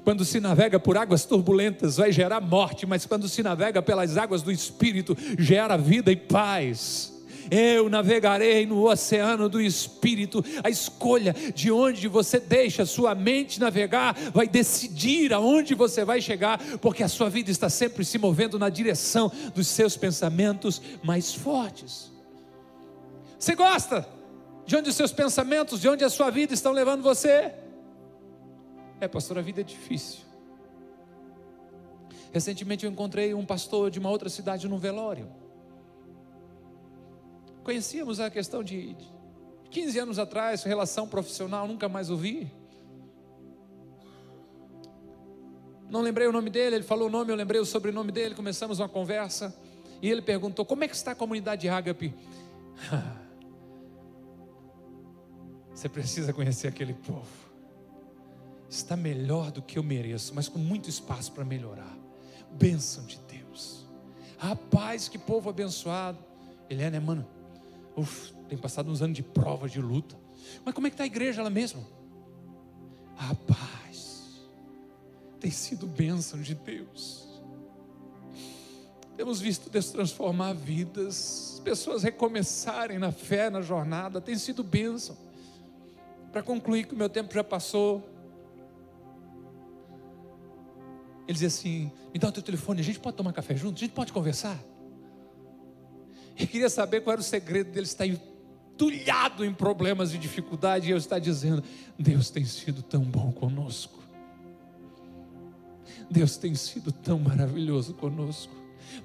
Quando 0.03 0.25
se 0.25 0.39
navega 0.39 0.79
por 0.79 0.97
águas 0.97 1.25
turbulentas, 1.25 1.97
vai 1.97 2.11
gerar 2.11 2.41
morte, 2.41 2.85
mas 2.85 3.05
quando 3.05 3.27
se 3.27 3.41
navega 3.43 3.81
pelas 3.81 4.17
águas 4.17 4.41
do 4.41 4.51
Espírito, 4.51 5.15
gera 5.37 5.77
vida 5.77 6.11
e 6.11 6.15
paz 6.15 7.16
eu 7.49 7.89
navegarei 7.89 8.65
no 8.65 8.89
oceano 8.89 9.49
do 9.49 9.61
Espírito. 9.61 10.43
A 10.63 10.69
escolha 10.69 11.33
de 11.53 11.71
onde 11.71 12.07
você 12.07 12.39
deixa 12.39 12.85
sua 12.85 13.15
mente 13.15 13.59
navegar 13.59 14.13
vai 14.33 14.47
decidir 14.47 15.33
aonde 15.33 15.73
você 15.75 16.03
vai 16.03 16.21
chegar, 16.21 16.59
porque 16.79 17.03
a 17.03 17.07
sua 17.07 17.29
vida 17.29 17.51
está 17.51 17.69
sempre 17.69 18.03
se 18.03 18.17
movendo 18.17 18.57
na 18.59 18.69
direção 18.69 19.31
dos 19.53 19.67
seus 19.67 19.95
pensamentos 19.97 20.81
mais 21.03 21.33
fortes. 21.33 22.11
Você 23.37 23.55
gosta 23.55 24.07
de 24.65 24.75
onde 24.75 24.89
os 24.89 24.95
seus 24.95 25.11
pensamentos, 25.11 25.79
de 25.79 25.87
onde 25.87 26.03
a 26.03 26.09
sua 26.09 26.29
vida 26.29 26.53
estão 26.53 26.71
levando 26.71 27.01
você? 27.01 27.53
É, 28.99 29.07
pastor, 29.07 29.37
a 29.37 29.41
vida 29.41 29.61
é 29.61 29.63
difícil. 29.63 30.19
Recentemente 32.33 32.85
eu 32.85 32.91
encontrei 32.91 33.33
um 33.33 33.45
pastor 33.45 33.89
de 33.89 33.99
uma 33.99 34.09
outra 34.09 34.29
cidade 34.29 34.67
no 34.67 34.77
velório. 34.77 35.29
Conhecíamos 37.67 38.21
a 38.21 38.29
questão 38.29 38.63
de 38.63 38.95
15 39.71 39.99
anos 39.99 40.17
atrás, 40.17 40.63
relação 40.63 41.05
profissional, 41.05 41.67
nunca 41.67 41.89
mais 41.89 42.09
ouvi. 42.09 42.49
Não 45.89 45.99
lembrei 45.99 46.27
o 46.27 46.31
nome 46.31 46.49
dele, 46.49 46.77
ele 46.77 46.85
falou 46.85 47.09
o 47.09 47.11
nome, 47.11 47.29
eu 47.29 47.35
lembrei 47.35 47.59
o 47.59 47.65
sobrenome 47.65 48.09
dele, 48.09 48.35
começamos 48.35 48.79
uma 48.79 48.87
conversa. 48.87 49.53
E 50.01 50.09
ele 50.09 50.21
perguntou: 50.21 50.65
Como 50.65 50.85
é 50.85 50.87
que 50.87 50.95
está 50.95 51.11
a 51.11 51.15
comunidade 51.15 51.67
Ágape? 51.67 52.15
Você 55.75 55.89
precisa 55.89 56.31
conhecer 56.31 56.69
aquele 56.69 56.93
povo. 56.93 57.51
Está 58.69 58.95
melhor 58.95 59.51
do 59.51 59.61
que 59.61 59.77
eu 59.77 59.83
mereço, 59.83 60.33
mas 60.33 60.47
com 60.47 60.57
muito 60.57 60.89
espaço 60.89 61.33
para 61.33 61.43
melhorar. 61.43 61.97
Bênção 62.49 63.05
de 63.05 63.19
Deus. 63.27 63.85
Rapaz, 64.37 65.09
que 65.09 65.17
povo 65.17 65.49
abençoado. 65.49 66.17
Ele 66.69 66.81
é, 66.81 66.97
mano? 66.97 67.35
Uf, 67.97 68.31
tem 68.47 68.55
passado 68.57 68.91
uns 68.91 69.01
anos 69.01 69.15
de 69.15 69.23
prova, 69.23 69.67
de 69.67 69.81
luta. 69.81 70.15
Mas 70.63 70.75
como 70.75 70.85
é 70.85 70.89
que 70.91 70.93
está 70.93 71.03
a 71.03 71.07
igreja 71.07 71.41
lá 71.41 71.49
mesmo? 71.49 71.83
Rapaz, 73.15 74.39
tem 75.39 75.49
sido 75.49 75.87
bênção 75.87 76.39
de 76.39 76.53
Deus. 76.53 77.27
Temos 79.15 79.41
visto 79.41 79.67
Deus 79.67 79.89
transformar 79.89 80.53
vidas, 80.53 81.59
pessoas 81.63 82.03
recomeçarem 82.03 82.99
na 82.99 83.11
fé, 83.11 83.49
na 83.49 83.61
jornada, 83.61 84.21
tem 84.21 84.37
sido 84.37 84.63
bênção. 84.63 85.17
Para 86.31 86.43
concluir 86.43 86.85
que 86.85 86.93
o 86.93 86.97
meu 86.97 87.09
tempo 87.09 87.33
já 87.33 87.43
passou, 87.43 88.07
ele 91.23 91.33
dizia 91.33 91.47
assim: 91.47 91.91
me 92.13 92.19
dá 92.19 92.27
o 92.27 92.31
teu 92.31 92.43
telefone, 92.43 92.81
a 92.81 92.83
gente 92.83 92.99
pode 92.99 93.17
tomar 93.17 93.33
café 93.33 93.55
junto, 93.55 93.77
a 93.77 93.79
gente 93.79 93.93
pode 93.93 94.13
conversar. 94.13 94.55
E 96.37 96.45
queria 96.45 96.69
saber 96.69 97.01
qual 97.01 97.13
era 97.13 97.21
o 97.21 97.23
segredo 97.23 97.71
dele 97.71 97.85
estar 97.85 98.05
entulhado 98.05 99.43
em 99.43 99.53
problemas 99.53 100.13
e 100.13 100.17
dificuldades, 100.17 100.87
e 100.87 100.91
eu 100.91 100.97
estar 100.97 101.19
dizendo: 101.19 101.63
Deus 101.97 102.29
tem 102.29 102.45
sido 102.45 102.81
tão 102.83 103.01
bom 103.03 103.31
conosco. 103.31 103.97
Deus 106.09 106.37
tem 106.37 106.55
sido 106.55 106.91
tão 106.91 107.19
maravilhoso 107.19 107.93
conosco. 107.93 108.53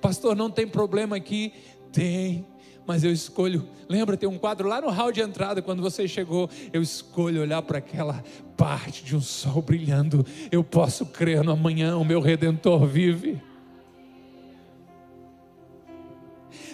Pastor, 0.01 0.37
não 0.37 0.51
tem 0.51 0.67
problema 0.67 1.17
aqui? 1.17 1.53
Tem, 1.91 2.47
mas 2.87 3.03
eu 3.03 3.13
escolho. 3.13 3.67
Lembra, 3.89 4.17
tem 4.17 4.29
um 4.29 4.39
quadro 4.39 4.69
lá 4.69 4.81
no 4.81 4.89
hall 4.89 5.11
de 5.11 5.21
entrada, 5.21 5.63
quando 5.63 5.83
você 5.83 6.07
chegou. 6.07 6.49
Eu 6.73 6.83
escolho 6.83 7.41
olhar 7.41 7.63
para 7.63 7.79
aquela 7.79 8.23
parte 8.57 9.05
de 9.05 9.17
um 9.17 9.21
sol 9.21 9.63
brilhando. 9.63 10.25
Eu 10.51 10.63
posso 10.63 11.07
crer 11.07 11.43
no 11.43 11.53
amanhã, 11.53 11.97
o 11.97 12.05
meu 12.05 12.21
redentor 12.21 12.87
vive. 12.87 13.41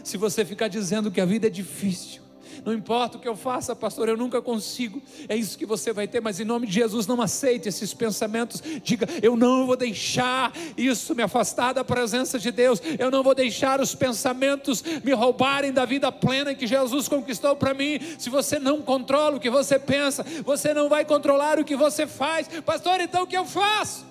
Se 0.05 0.17
você 0.17 0.45
ficar 0.45 0.69
dizendo 0.69 1.11
que 1.11 1.21
a 1.21 1.25
vida 1.25 1.47
é 1.47 1.51
difícil, 1.51 2.23
não 2.65 2.73
importa 2.73 3.17
o 3.17 3.21
que 3.21 3.29
eu 3.29 3.37
faça, 3.37 3.75
pastor, 3.75 4.09
eu 4.09 4.17
nunca 4.17 4.41
consigo. 4.43 5.01
É 5.29 5.37
isso 5.37 5.57
que 5.59 5.67
você 5.67 5.93
vai 5.93 6.07
ter, 6.07 6.21
mas 6.21 6.41
em 6.41 6.45
nome 6.45 6.67
de 6.67 6.73
Jesus, 6.73 7.07
não 7.07 7.21
aceite 7.21 7.69
esses 7.69 7.95
pensamentos. 7.95 8.63
Diga, 8.83 9.07
eu 9.23 9.37
não 9.37 9.67
vou 9.67 9.77
deixar 9.77 10.53
isso 10.77 11.15
me 11.15 11.23
afastar 11.23 11.73
da 11.73 11.85
presença 11.85 12.39
de 12.39 12.51
Deus. 12.51 12.81
Eu 12.99 13.11
não 13.11 13.23
vou 13.23 13.35
deixar 13.35 13.81
os 13.81 13.95
pensamentos 13.95 14.83
me 15.05 15.13
roubarem 15.13 15.73
da 15.73 15.85
vida 15.85 16.11
plena 16.11 16.55
que 16.55 16.67
Jesus 16.67 17.09
conquistou 17.09 17.57
para 17.57 17.75
mim. 17.75 18.01
Se 18.19 18.31
você 18.31 18.59
não 18.59 18.83
controla 18.83 19.37
o 19.37 19.41
que 19.41 19.51
você 19.51 19.79
pensa, 19.79 20.25
você 20.45 20.75
não 20.75 20.89
vai 20.89 21.05
controlar 21.05 21.59
o 21.59 21.65
que 21.65 21.77
você 21.77 22.07
faz. 22.07 22.49
Pastor, 22.65 23.01
então 23.01 23.23
o 23.23 23.27
que 23.27 23.37
eu 23.37 23.45
faço? 23.45 24.07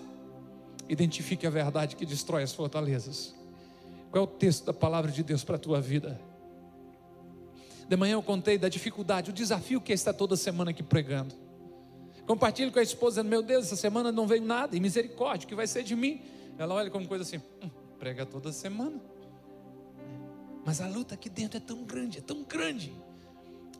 Identifique 0.89 1.45
a 1.45 1.49
verdade 1.49 1.95
que 1.95 2.05
destrói 2.05 2.43
as 2.43 2.53
fortalezas. 2.53 3.35
Qual 4.11 4.23
é 4.23 4.27
o 4.27 4.29
texto 4.29 4.65
da 4.65 4.73
palavra 4.73 5.11
de 5.11 5.23
Deus 5.23 5.43
para 5.43 5.55
a 5.55 5.59
tua 5.59 5.81
vida? 5.81 6.19
De 7.87 7.95
manhã 7.95 8.13
eu 8.13 8.23
contei 8.23 8.57
da 8.57 8.67
dificuldade, 8.67 9.29
o 9.29 9.33
desafio 9.33 9.79
que 9.79 9.93
é 9.93 10.13
toda 10.13 10.35
semana 10.35 10.71
aqui 10.71 10.83
pregando. 10.83 11.33
Compartilho 12.25 12.71
com 12.71 12.79
a 12.79 12.83
esposa, 12.83 13.23
meu 13.23 13.41
Deus, 13.41 13.67
essa 13.67 13.77
semana 13.77 14.11
não 14.11 14.27
veio 14.27 14.43
nada, 14.43 14.75
e 14.75 14.79
misericórdia, 14.81 15.45
o 15.45 15.47
que 15.47 15.55
vai 15.55 15.65
ser 15.65 15.83
de 15.83 15.95
mim? 15.95 16.21
Ela 16.57 16.75
olha 16.75 16.91
como 16.91 17.07
coisa 17.07 17.23
assim, 17.23 17.37
hum, 17.63 17.69
prega 17.97 18.25
toda 18.25 18.51
semana. 18.51 18.99
Mas 20.65 20.81
a 20.81 20.87
luta 20.87 21.15
aqui 21.15 21.29
dentro 21.29 21.55
é 21.55 21.61
tão 21.61 21.85
grande, 21.85 22.17
é 22.17 22.21
tão 22.21 22.43
grande. 22.43 22.93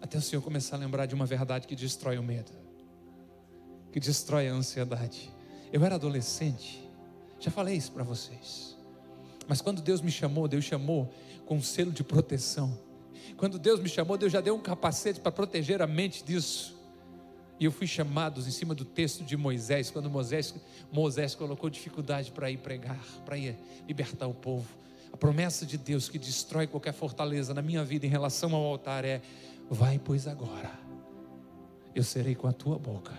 Até 0.02 0.18
o 0.18 0.22
Senhor 0.22 0.42
começar 0.42 0.78
a 0.78 0.80
lembrar 0.80 1.06
de 1.06 1.14
uma 1.14 1.26
verdade 1.26 1.68
que 1.68 1.76
destrói 1.76 2.18
o 2.18 2.24
medo, 2.24 2.52
que 3.92 4.00
destrói 4.00 4.48
a 4.48 4.54
ansiedade. 4.54 5.30
Eu 5.74 5.84
era 5.84 5.96
adolescente, 5.96 6.82
já 7.42 7.52
falei 7.52 7.76
isso 7.76 7.92
para 7.92 8.04
vocês. 8.06 8.77
Mas 9.48 9.62
quando 9.62 9.82
Deus 9.82 10.02
me 10.02 10.12
chamou, 10.12 10.48
Deus 10.48 10.66
chamou 10.66 11.12
com 11.46 11.56
um 11.56 11.62
selo 11.62 11.92
de 11.92 12.04
proteção. 12.04 12.78
Quando 13.38 13.58
Deus 13.58 13.80
me 13.80 13.88
chamou, 13.88 14.18
Deus 14.18 14.32
já 14.32 14.42
deu 14.42 14.56
um 14.56 14.60
capacete 14.60 15.20
para 15.20 15.32
proteger 15.32 15.82
a 15.82 15.88
mente 15.88 16.24
disso. 16.24 16.76
E 17.60 17.66
eu 17.66 17.72
fui 17.72 17.88
chamado 17.88 18.40
em 18.40 18.52
cima 18.52 18.76
do 18.76 18.86
texto 18.86 19.24
de 19.24 19.36
Moisés, 19.36 19.90
quando 19.90 20.10
Moisés, 20.10 20.54
Moisés 20.92 21.34
colocou 21.34 21.70
dificuldade 21.70 22.32
para 22.32 22.52
ir 22.52 22.58
pregar, 22.58 23.04
para 23.26 23.38
ir 23.38 23.56
libertar 23.88 24.28
o 24.28 24.34
povo. 24.34 24.68
A 25.12 25.18
promessa 25.18 25.66
de 25.66 25.78
Deus 25.78 26.10
que 26.10 26.20
destrói 26.20 26.68
qualquer 26.68 26.94
fortaleza 26.94 27.54
na 27.54 27.62
minha 27.62 27.84
vida 27.84 28.06
em 28.06 28.10
relação 28.10 28.54
ao 28.54 28.64
altar 28.64 29.06
é: 29.06 29.22
vai, 29.70 29.98
pois 29.98 30.28
agora, 30.28 30.72
eu 31.96 32.04
serei 32.04 32.36
com 32.36 32.48
a 32.48 32.54
tua 32.54 32.78
boca 32.78 33.18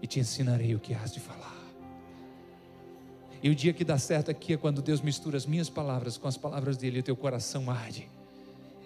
e 0.00 0.06
te 0.06 0.20
ensinarei 0.20 0.74
o 0.74 0.80
que 0.80 0.94
has 0.94 1.12
de 1.12 1.20
falar. 1.20 1.63
E 3.44 3.50
o 3.50 3.54
dia 3.54 3.74
que 3.74 3.84
dá 3.84 3.98
certo 3.98 4.30
aqui 4.30 4.54
é 4.54 4.56
quando 4.56 4.80
Deus 4.80 5.02
mistura 5.02 5.36
as 5.36 5.44
minhas 5.44 5.68
palavras 5.68 6.16
com 6.16 6.26
as 6.26 6.34
palavras 6.34 6.78
dele 6.78 6.96
e 6.96 7.00
o 7.00 7.02
teu 7.02 7.14
coração 7.14 7.70
arde. 7.70 8.08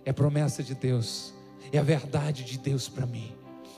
É 0.05 0.13
promessa 0.13 0.65
de 0.65 0.75
Deus, 0.75 1.33
é 1.71 1.79
a 1.79 1.83
verdade 1.85 2.43
de 2.43 2.59
Deus 2.59 2.89
para 2.89 3.07
mim. 3.07 3.33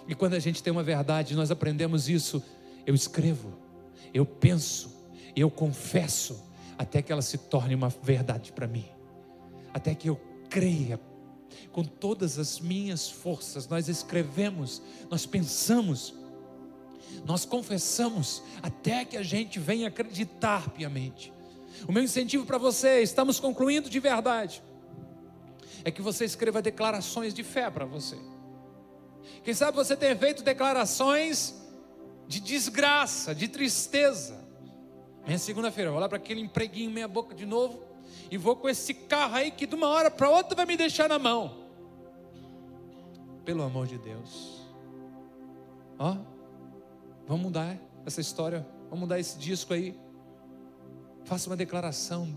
E 0.09 0.15
quando 0.15 0.33
a 0.33 0.39
gente 0.39 0.63
tem 0.63 0.73
uma 0.73 0.83
verdade, 0.83 1.37
nós 1.37 1.51
aprendemos 1.51 2.09
isso. 2.09 2.43
Eu 2.87 2.95
escrevo, 2.95 3.53
eu 4.15 4.25
penso, 4.25 4.91
eu 5.37 5.51
confesso, 5.51 6.43
até 6.79 7.03
que 7.03 7.13
ela 7.13 7.21
se 7.21 7.37
torne 7.37 7.75
uma 7.75 7.91
verdade 7.91 8.51
para 8.51 8.67
mim. 8.67 8.87
Até 9.75 9.95
que 9.95 10.09
eu 10.09 10.19
creia 10.49 10.99
com 11.73 11.85
todas 11.85 12.39
as 12.39 12.59
minhas 12.59 13.07
forças. 13.07 13.69
Nós 13.69 13.87
escrevemos, 13.87 14.81
nós 15.11 15.27
pensamos, 15.27 16.15
nós 17.25 17.45
confessamos 17.45 18.43
até 18.63 19.05
que 19.05 19.17
a 19.17 19.23
gente 19.23 19.59
venha 19.59 19.89
acreditar 19.89 20.71
piamente. 20.71 21.33
O 21.89 21.93
meu 21.93 22.03
incentivo 22.03 22.45
para 22.45 22.59
você, 22.59 23.03
estamos 23.03 23.41
concluindo 23.41 23.89
de 23.89 24.01
verdade, 24.01 24.63
é 25.85 25.91
que 25.91 26.03
você 26.03 26.25
escreva 26.25 26.61
declarações 26.61 27.33
de 27.33 27.43
fé 27.43 27.71
para 27.71 27.85
você. 27.85 28.17
Quem 29.43 29.55
sabe 29.55 29.77
você 29.77 29.97
tem 29.97 30.15
feito 30.17 30.43
declarações 30.43 31.55
de 32.27 32.41
desgraça, 32.41 33.35
de 33.35 33.49
tristeza. 33.49 34.39
Minha 35.27 35.39
segunda-feira, 35.39 35.89
eu 35.89 35.93
vou 35.93 36.01
lá 36.01 36.09
para 36.09 36.19
aquele 36.19 36.41
empreguinho 36.41 36.91
meia 36.91 37.09
boca 37.09 37.35
de 37.35 37.47
novo 37.47 37.83
e 38.31 38.37
vou 38.37 38.57
com 38.57 38.69
esse 38.69 38.95
carro 38.95 39.37
aí 39.37 39.51
que 39.51 39.67
de 39.67 39.75
uma 39.75 39.89
hora 39.89 40.11
para 40.11 40.29
outra 40.31 40.55
vai 40.55 40.67
me 40.67 40.77
deixar 40.77 41.09
na 41.09 41.19
mão. 41.19 41.69
Pelo 43.45 43.63
amor 43.63 43.87
de 43.87 43.99
Deus. 43.99 44.61
Ó, 45.99 46.17
vamos 47.31 47.45
mudar 47.45 47.79
essa 48.05 48.21
história, 48.21 48.67
vamos 48.89 49.03
mudar 49.03 49.21
esse 49.21 49.39
disco 49.39 49.73
aí. 49.73 49.97
Faça 51.23 51.49
uma 51.49 51.57
declaração 51.57 52.29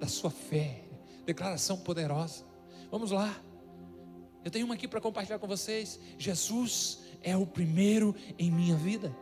da 0.00 0.08
sua 0.08 0.30
fé, 0.30 0.84
declaração 1.26 1.76
poderosa. 1.76 2.42
Vamos 2.90 3.10
lá. 3.10 3.36
Eu 4.42 4.50
tenho 4.50 4.64
uma 4.64 4.72
aqui 4.72 4.88
para 4.88 5.02
compartilhar 5.02 5.38
com 5.38 5.46
vocês. 5.46 6.00
Jesus 6.16 7.00
é 7.22 7.36
o 7.36 7.46
primeiro 7.46 8.16
em 8.38 8.50
minha 8.50 8.74
vida. 8.74 9.14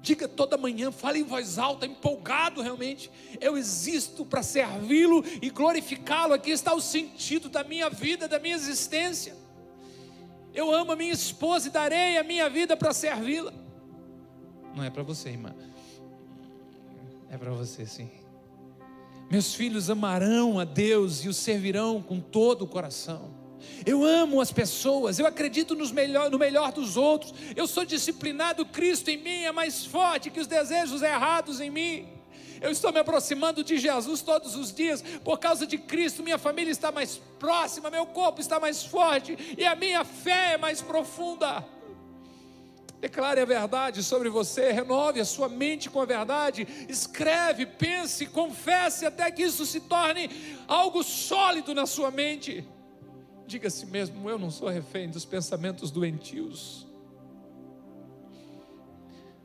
Diga 0.00 0.28
toda 0.28 0.56
manhã, 0.56 0.92
fale 0.92 1.18
em 1.18 1.24
voz 1.24 1.58
alta, 1.58 1.86
empolgado 1.86 2.62
realmente. 2.62 3.10
Eu 3.40 3.58
existo 3.58 4.24
para 4.24 4.44
servi-lo 4.44 5.24
e 5.42 5.50
glorificá-lo. 5.50 6.32
Aqui 6.32 6.52
está 6.52 6.72
o 6.74 6.80
sentido 6.80 7.48
da 7.48 7.64
minha 7.64 7.90
vida, 7.90 8.28
da 8.28 8.38
minha 8.38 8.54
existência. 8.54 9.34
Eu 10.54 10.72
amo 10.72 10.92
a 10.92 10.96
minha 10.96 11.12
esposa 11.12 11.68
e 11.68 11.70
darei 11.70 12.18
a 12.18 12.24
minha 12.24 12.48
vida 12.48 12.76
para 12.76 12.92
servi-la. 12.92 13.52
Não 14.74 14.84
é 14.84 14.90
para 14.90 15.02
você, 15.02 15.30
irmã. 15.30 15.54
É 17.28 17.38
para 17.38 17.50
você, 17.50 17.86
sim. 17.86 18.10
Meus 19.30 19.54
filhos 19.54 19.88
amarão 19.88 20.58
a 20.58 20.64
Deus 20.64 21.24
e 21.24 21.28
o 21.28 21.32
servirão 21.32 22.02
com 22.02 22.18
todo 22.18 22.62
o 22.62 22.66
coração. 22.66 23.38
Eu 23.86 24.04
amo 24.04 24.40
as 24.40 24.50
pessoas, 24.50 25.18
eu 25.18 25.26
acredito 25.26 25.76
melhor, 25.92 26.30
no 26.30 26.38
melhor 26.38 26.72
dos 26.72 26.96
outros. 26.96 27.32
Eu 27.54 27.66
sou 27.66 27.84
disciplinado, 27.84 28.64
Cristo 28.64 29.08
em 29.08 29.18
mim 29.18 29.42
é 29.44 29.52
mais 29.52 29.84
forte 29.84 30.30
que 30.30 30.40
os 30.40 30.46
desejos 30.46 31.02
errados 31.02 31.60
em 31.60 31.70
mim. 31.70 32.19
Eu 32.60 32.70
estou 32.70 32.92
me 32.92 32.98
aproximando 32.98 33.64
de 33.64 33.78
Jesus 33.78 34.20
todos 34.20 34.54
os 34.54 34.72
dias, 34.72 35.02
por 35.24 35.38
causa 35.38 35.66
de 35.66 35.78
Cristo, 35.78 36.22
minha 36.22 36.38
família 36.38 36.70
está 36.70 36.92
mais 36.92 37.20
próxima, 37.38 37.90
meu 37.90 38.04
corpo 38.06 38.40
está 38.40 38.60
mais 38.60 38.84
forte 38.84 39.36
e 39.56 39.64
a 39.64 39.74
minha 39.74 40.04
fé 40.04 40.54
é 40.54 40.58
mais 40.58 40.82
profunda. 40.82 41.64
Declare 43.00 43.40
a 43.40 43.46
verdade 43.46 44.02
sobre 44.02 44.28
você, 44.28 44.72
renove 44.72 45.20
a 45.20 45.24
sua 45.24 45.48
mente 45.48 45.88
com 45.88 46.02
a 46.02 46.04
verdade, 46.04 46.68
escreve, 46.86 47.64
pense, 47.64 48.26
confesse 48.26 49.06
até 49.06 49.30
que 49.30 49.42
isso 49.42 49.64
se 49.64 49.80
torne 49.80 50.28
algo 50.68 51.02
sólido 51.02 51.74
na 51.74 51.86
sua 51.86 52.10
mente. 52.10 52.62
Diga 53.46 53.68
a 53.68 53.70
si 53.70 53.86
mesmo: 53.86 54.28
eu 54.28 54.38
não 54.38 54.50
sou 54.50 54.68
refém 54.68 55.08
dos 55.08 55.24
pensamentos 55.24 55.90
doentios. 55.90 56.86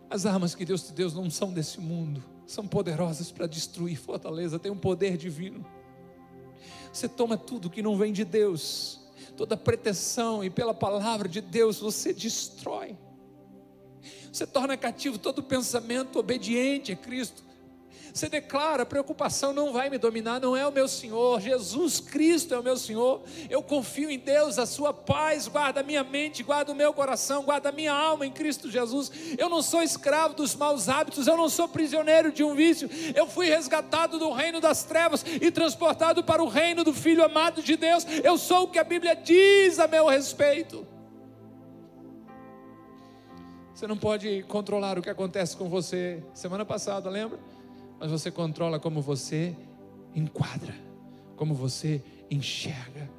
As 0.10 0.26
armas 0.26 0.54
que 0.54 0.66
Deus 0.66 0.84
te 0.84 0.92
deu 0.92 1.10
não 1.12 1.30
são 1.30 1.54
desse 1.54 1.80
mundo, 1.80 2.22
são 2.46 2.68
poderosas 2.68 3.32
para 3.32 3.48
destruir 3.48 3.98
fortaleza, 3.98 4.60
tem 4.60 4.72
um 4.72 4.78
poder 4.78 5.18
divino. 5.18 5.66
Você 6.92 7.08
toma 7.08 7.38
tudo 7.38 7.70
que 7.70 7.82
não 7.82 7.98
vem 7.98 8.14
de 8.14 8.24
Deus, 8.24 9.02
toda 9.36 9.58
pretensão, 9.58 10.44
e 10.44 10.50
pela 10.50 10.74
palavra 10.74 11.28
de 11.28 11.42
Deus 11.42 11.80
você 11.80 12.14
destrói. 12.14 12.98
Você 14.32 14.46
torna 14.46 14.76
cativo 14.76 15.18
todo 15.18 15.42
pensamento 15.42 16.20
obediente 16.20 16.92
a 16.92 16.96
Cristo. 16.96 17.45
Você 18.16 18.30
declara: 18.30 18.86
preocupação 18.86 19.52
não 19.52 19.74
vai 19.74 19.90
me 19.90 19.98
dominar, 19.98 20.40
não 20.40 20.56
é 20.56 20.66
o 20.66 20.72
meu 20.72 20.88
Senhor, 20.88 21.42
Jesus 21.42 22.00
Cristo 22.00 22.54
é 22.54 22.58
o 22.58 22.64
meu 22.64 22.78
Senhor. 22.78 23.22
Eu 23.50 23.62
confio 23.62 24.10
em 24.10 24.18
Deus, 24.18 24.58
a 24.58 24.66
sua 24.66 24.94
paz 24.94 25.50
guarda 25.50 25.82
a 25.82 25.84
minha 25.84 26.02
mente, 26.02 26.42
guarda 26.42 26.72
o 26.72 26.76
meu 26.76 26.94
coração, 26.94 27.44
guarda 27.44 27.68
a 27.68 27.72
minha 27.74 27.92
alma 27.92 28.26
em 28.26 28.32
Cristo 28.32 28.72
Jesus. 28.72 29.12
Eu 29.38 29.50
não 29.50 29.62
sou 29.62 29.84
escravo 29.84 30.34
dos 30.34 30.56
maus 30.56 30.88
hábitos, 30.88 31.28
eu 31.28 31.36
não 31.36 31.50
sou 31.50 31.68
prisioneiro 31.68 32.32
de 32.32 32.42
um 32.42 32.56
vício. 32.56 32.90
Eu 33.14 33.28
fui 33.28 33.50
resgatado 33.50 34.18
do 34.18 34.32
reino 34.32 34.62
das 34.62 34.86
trevas 34.86 35.26
e 35.42 35.52
transportado 35.52 36.24
para 36.24 36.42
o 36.42 36.48
reino 36.48 36.86
do 36.86 36.94
Filho 36.94 37.22
amado 37.22 37.62
de 37.62 37.76
Deus. 37.76 38.08
Eu 38.24 38.38
sou 38.38 38.64
o 38.64 38.68
que 38.70 38.80
a 38.80 38.84
Bíblia 38.86 39.14
diz 39.14 39.78
a 39.78 39.90
meu 39.90 40.08
respeito. 40.08 40.88
Você 43.74 43.86
não 43.86 43.98
pode 43.98 44.44
controlar 44.44 44.98
o 44.98 45.02
que 45.02 45.10
acontece 45.10 45.58
com 45.58 45.68
você. 45.68 46.24
Semana 46.34 46.64
passada, 46.64 47.10
lembra? 47.10 47.38
Mas 48.00 48.12
você 48.12 48.30
controla 48.30 48.80
como 48.80 49.02
você 49.02 49.56
enquadra, 50.14 50.76
como 51.36 51.54
você 51.54 52.04
enxerga. 52.30 53.10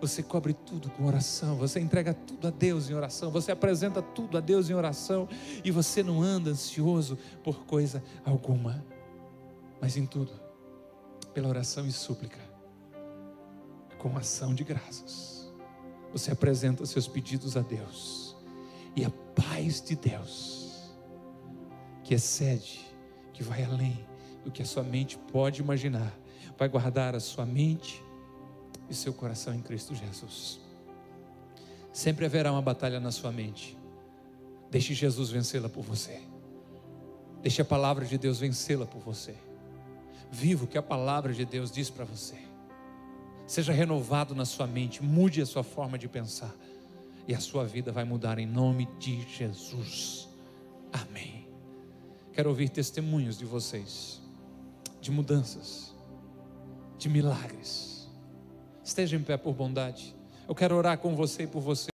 Você 0.00 0.22
cobre 0.22 0.52
tudo 0.52 0.90
com 0.90 1.06
oração, 1.06 1.56
você 1.56 1.80
entrega 1.80 2.12
tudo 2.12 2.48
a 2.48 2.50
Deus 2.50 2.90
em 2.90 2.94
oração, 2.94 3.30
você 3.30 3.50
apresenta 3.50 4.02
tudo 4.02 4.36
a 4.36 4.40
Deus 4.40 4.68
em 4.68 4.74
oração 4.74 5.26
e 5.64 5.70
você 5.70 6.02
não 6.02 6.22
anda 6.22 6.50
ansioso 6.50 7.16
por 7.42 7.64
coisa 7.64 8.04
alguma, 8.22 8.84
mas 9.80 9.96
em 9.96 10.04
tudo, 10.04 10.32
pela 11.32 11.48
oração 11.48 11.86
e 11.86 11.92
súplica, 11.92 12.38
com 13.96 14.16
ação 14.18 14.54
de 14.54 14.64
graças. 14.64 15.50
Você 16.12 16.30
apresenta 16.30 16.84
seus 16.84 17.08
pedidos 17.08 17.56
a 17.56 17.62
Deus 17.62 18.36
e 18.94 19.02
a 19.02 19.10
paz 19.34 19.80
de 19.80 19.96
Deus, 19.96 20.92
que 22.04 22.12
excede, 22.12 22.86
que 23.32 23.42
vai 23.42 23.64
além 23.64 24.06
do 24.46 24.52
que 24.52 24.62
a 24.62 24.64
sua 24.64 24.84
mente 24.84 25.18
pode 25.18 25.60
imaginar. 25.60 26.16
Vai 26.56 26.68
guardar 26.68 27.16
a 27.16 27.20
sua 27.20 27.44
mente 27.44 28.00
e 28.88 28.94
seu 28.94 29.12
coração 29.12 29.52
em 29.52 29.60
Cristo 29.60 29.92
Jesus. 29.92 30.60
Sempre 31.92 32.26
haverá 32.26 32.52
uma 32.52 32.62
batalha 32.62 33.00
na 33.00 33.10
sua 33.10 33.32
mente. 33.32 33.76
Deixe 34.70 34.94
Jesus 34.94 35.30
vencê-la 35.30 35.68
por 35.68 35.82
você. 35.82 36.22
Deixe 37.42 37.60
a 37.60 37.64
palavra 37.64 38.04
de 38.04 38.16
Deus 38.16 38.38
vencê-la 38.38 38.86
por 38.86 39.00
você. 39.00 39.34
Viva 40.30 40.64
o 40.64 40.68
que 40.68 40.78
a 40.78 40.82
palavra 40.82 41.32
de 41.32 41.44
Deus 41.44 41.72
diz 41.72 41.90
para 41.90 42.04
você. 42.04 42.36
Seja 43.48 43.72
renovado 43.72 44.32
na 44.32 44.44
sua 44.44 44.68
mente, 44.68 45.02
mude 45.02 45.42
a 45.42 45.46
sua 45.46 45.64
forma 45.64 45.98
de 45.98 46.06
pensar. 46.06 46.54
E 47.26 47.34
a 47.34 47.40
sua 47.40 47.64
vida 47.64 47.90
vai 47.90 48.04
mudar 48.04 48.38
em 48.38 48.46
nome 48.46 48.88
de 49.00 49.22
Jesus. 49.22 50.28
Amém. 50.92 51.48
Quero 52.32 52.48
ouvir 52.48 52.68
testemunhos 52.68 53.36
de 53.36 53.44
vocês 53.44 54.24
de 55.06 55.12
mudanças, 55.12 55.94
de 56.98 57.08
milagres. 57.08 58.10
Esteja 58.82 59.14
em 59.14 59.22
pé 59.22 59.36
por 59.36 59.54
bondade. 59.54 60.16
Eu 60.48 60.54
quero 60.54 60.74
orar 60.74 60.98
com 60.98 61.14
você 61.14 61.44
e 61.44 61.46
por 61.46 61.60
você. 61.60 61.84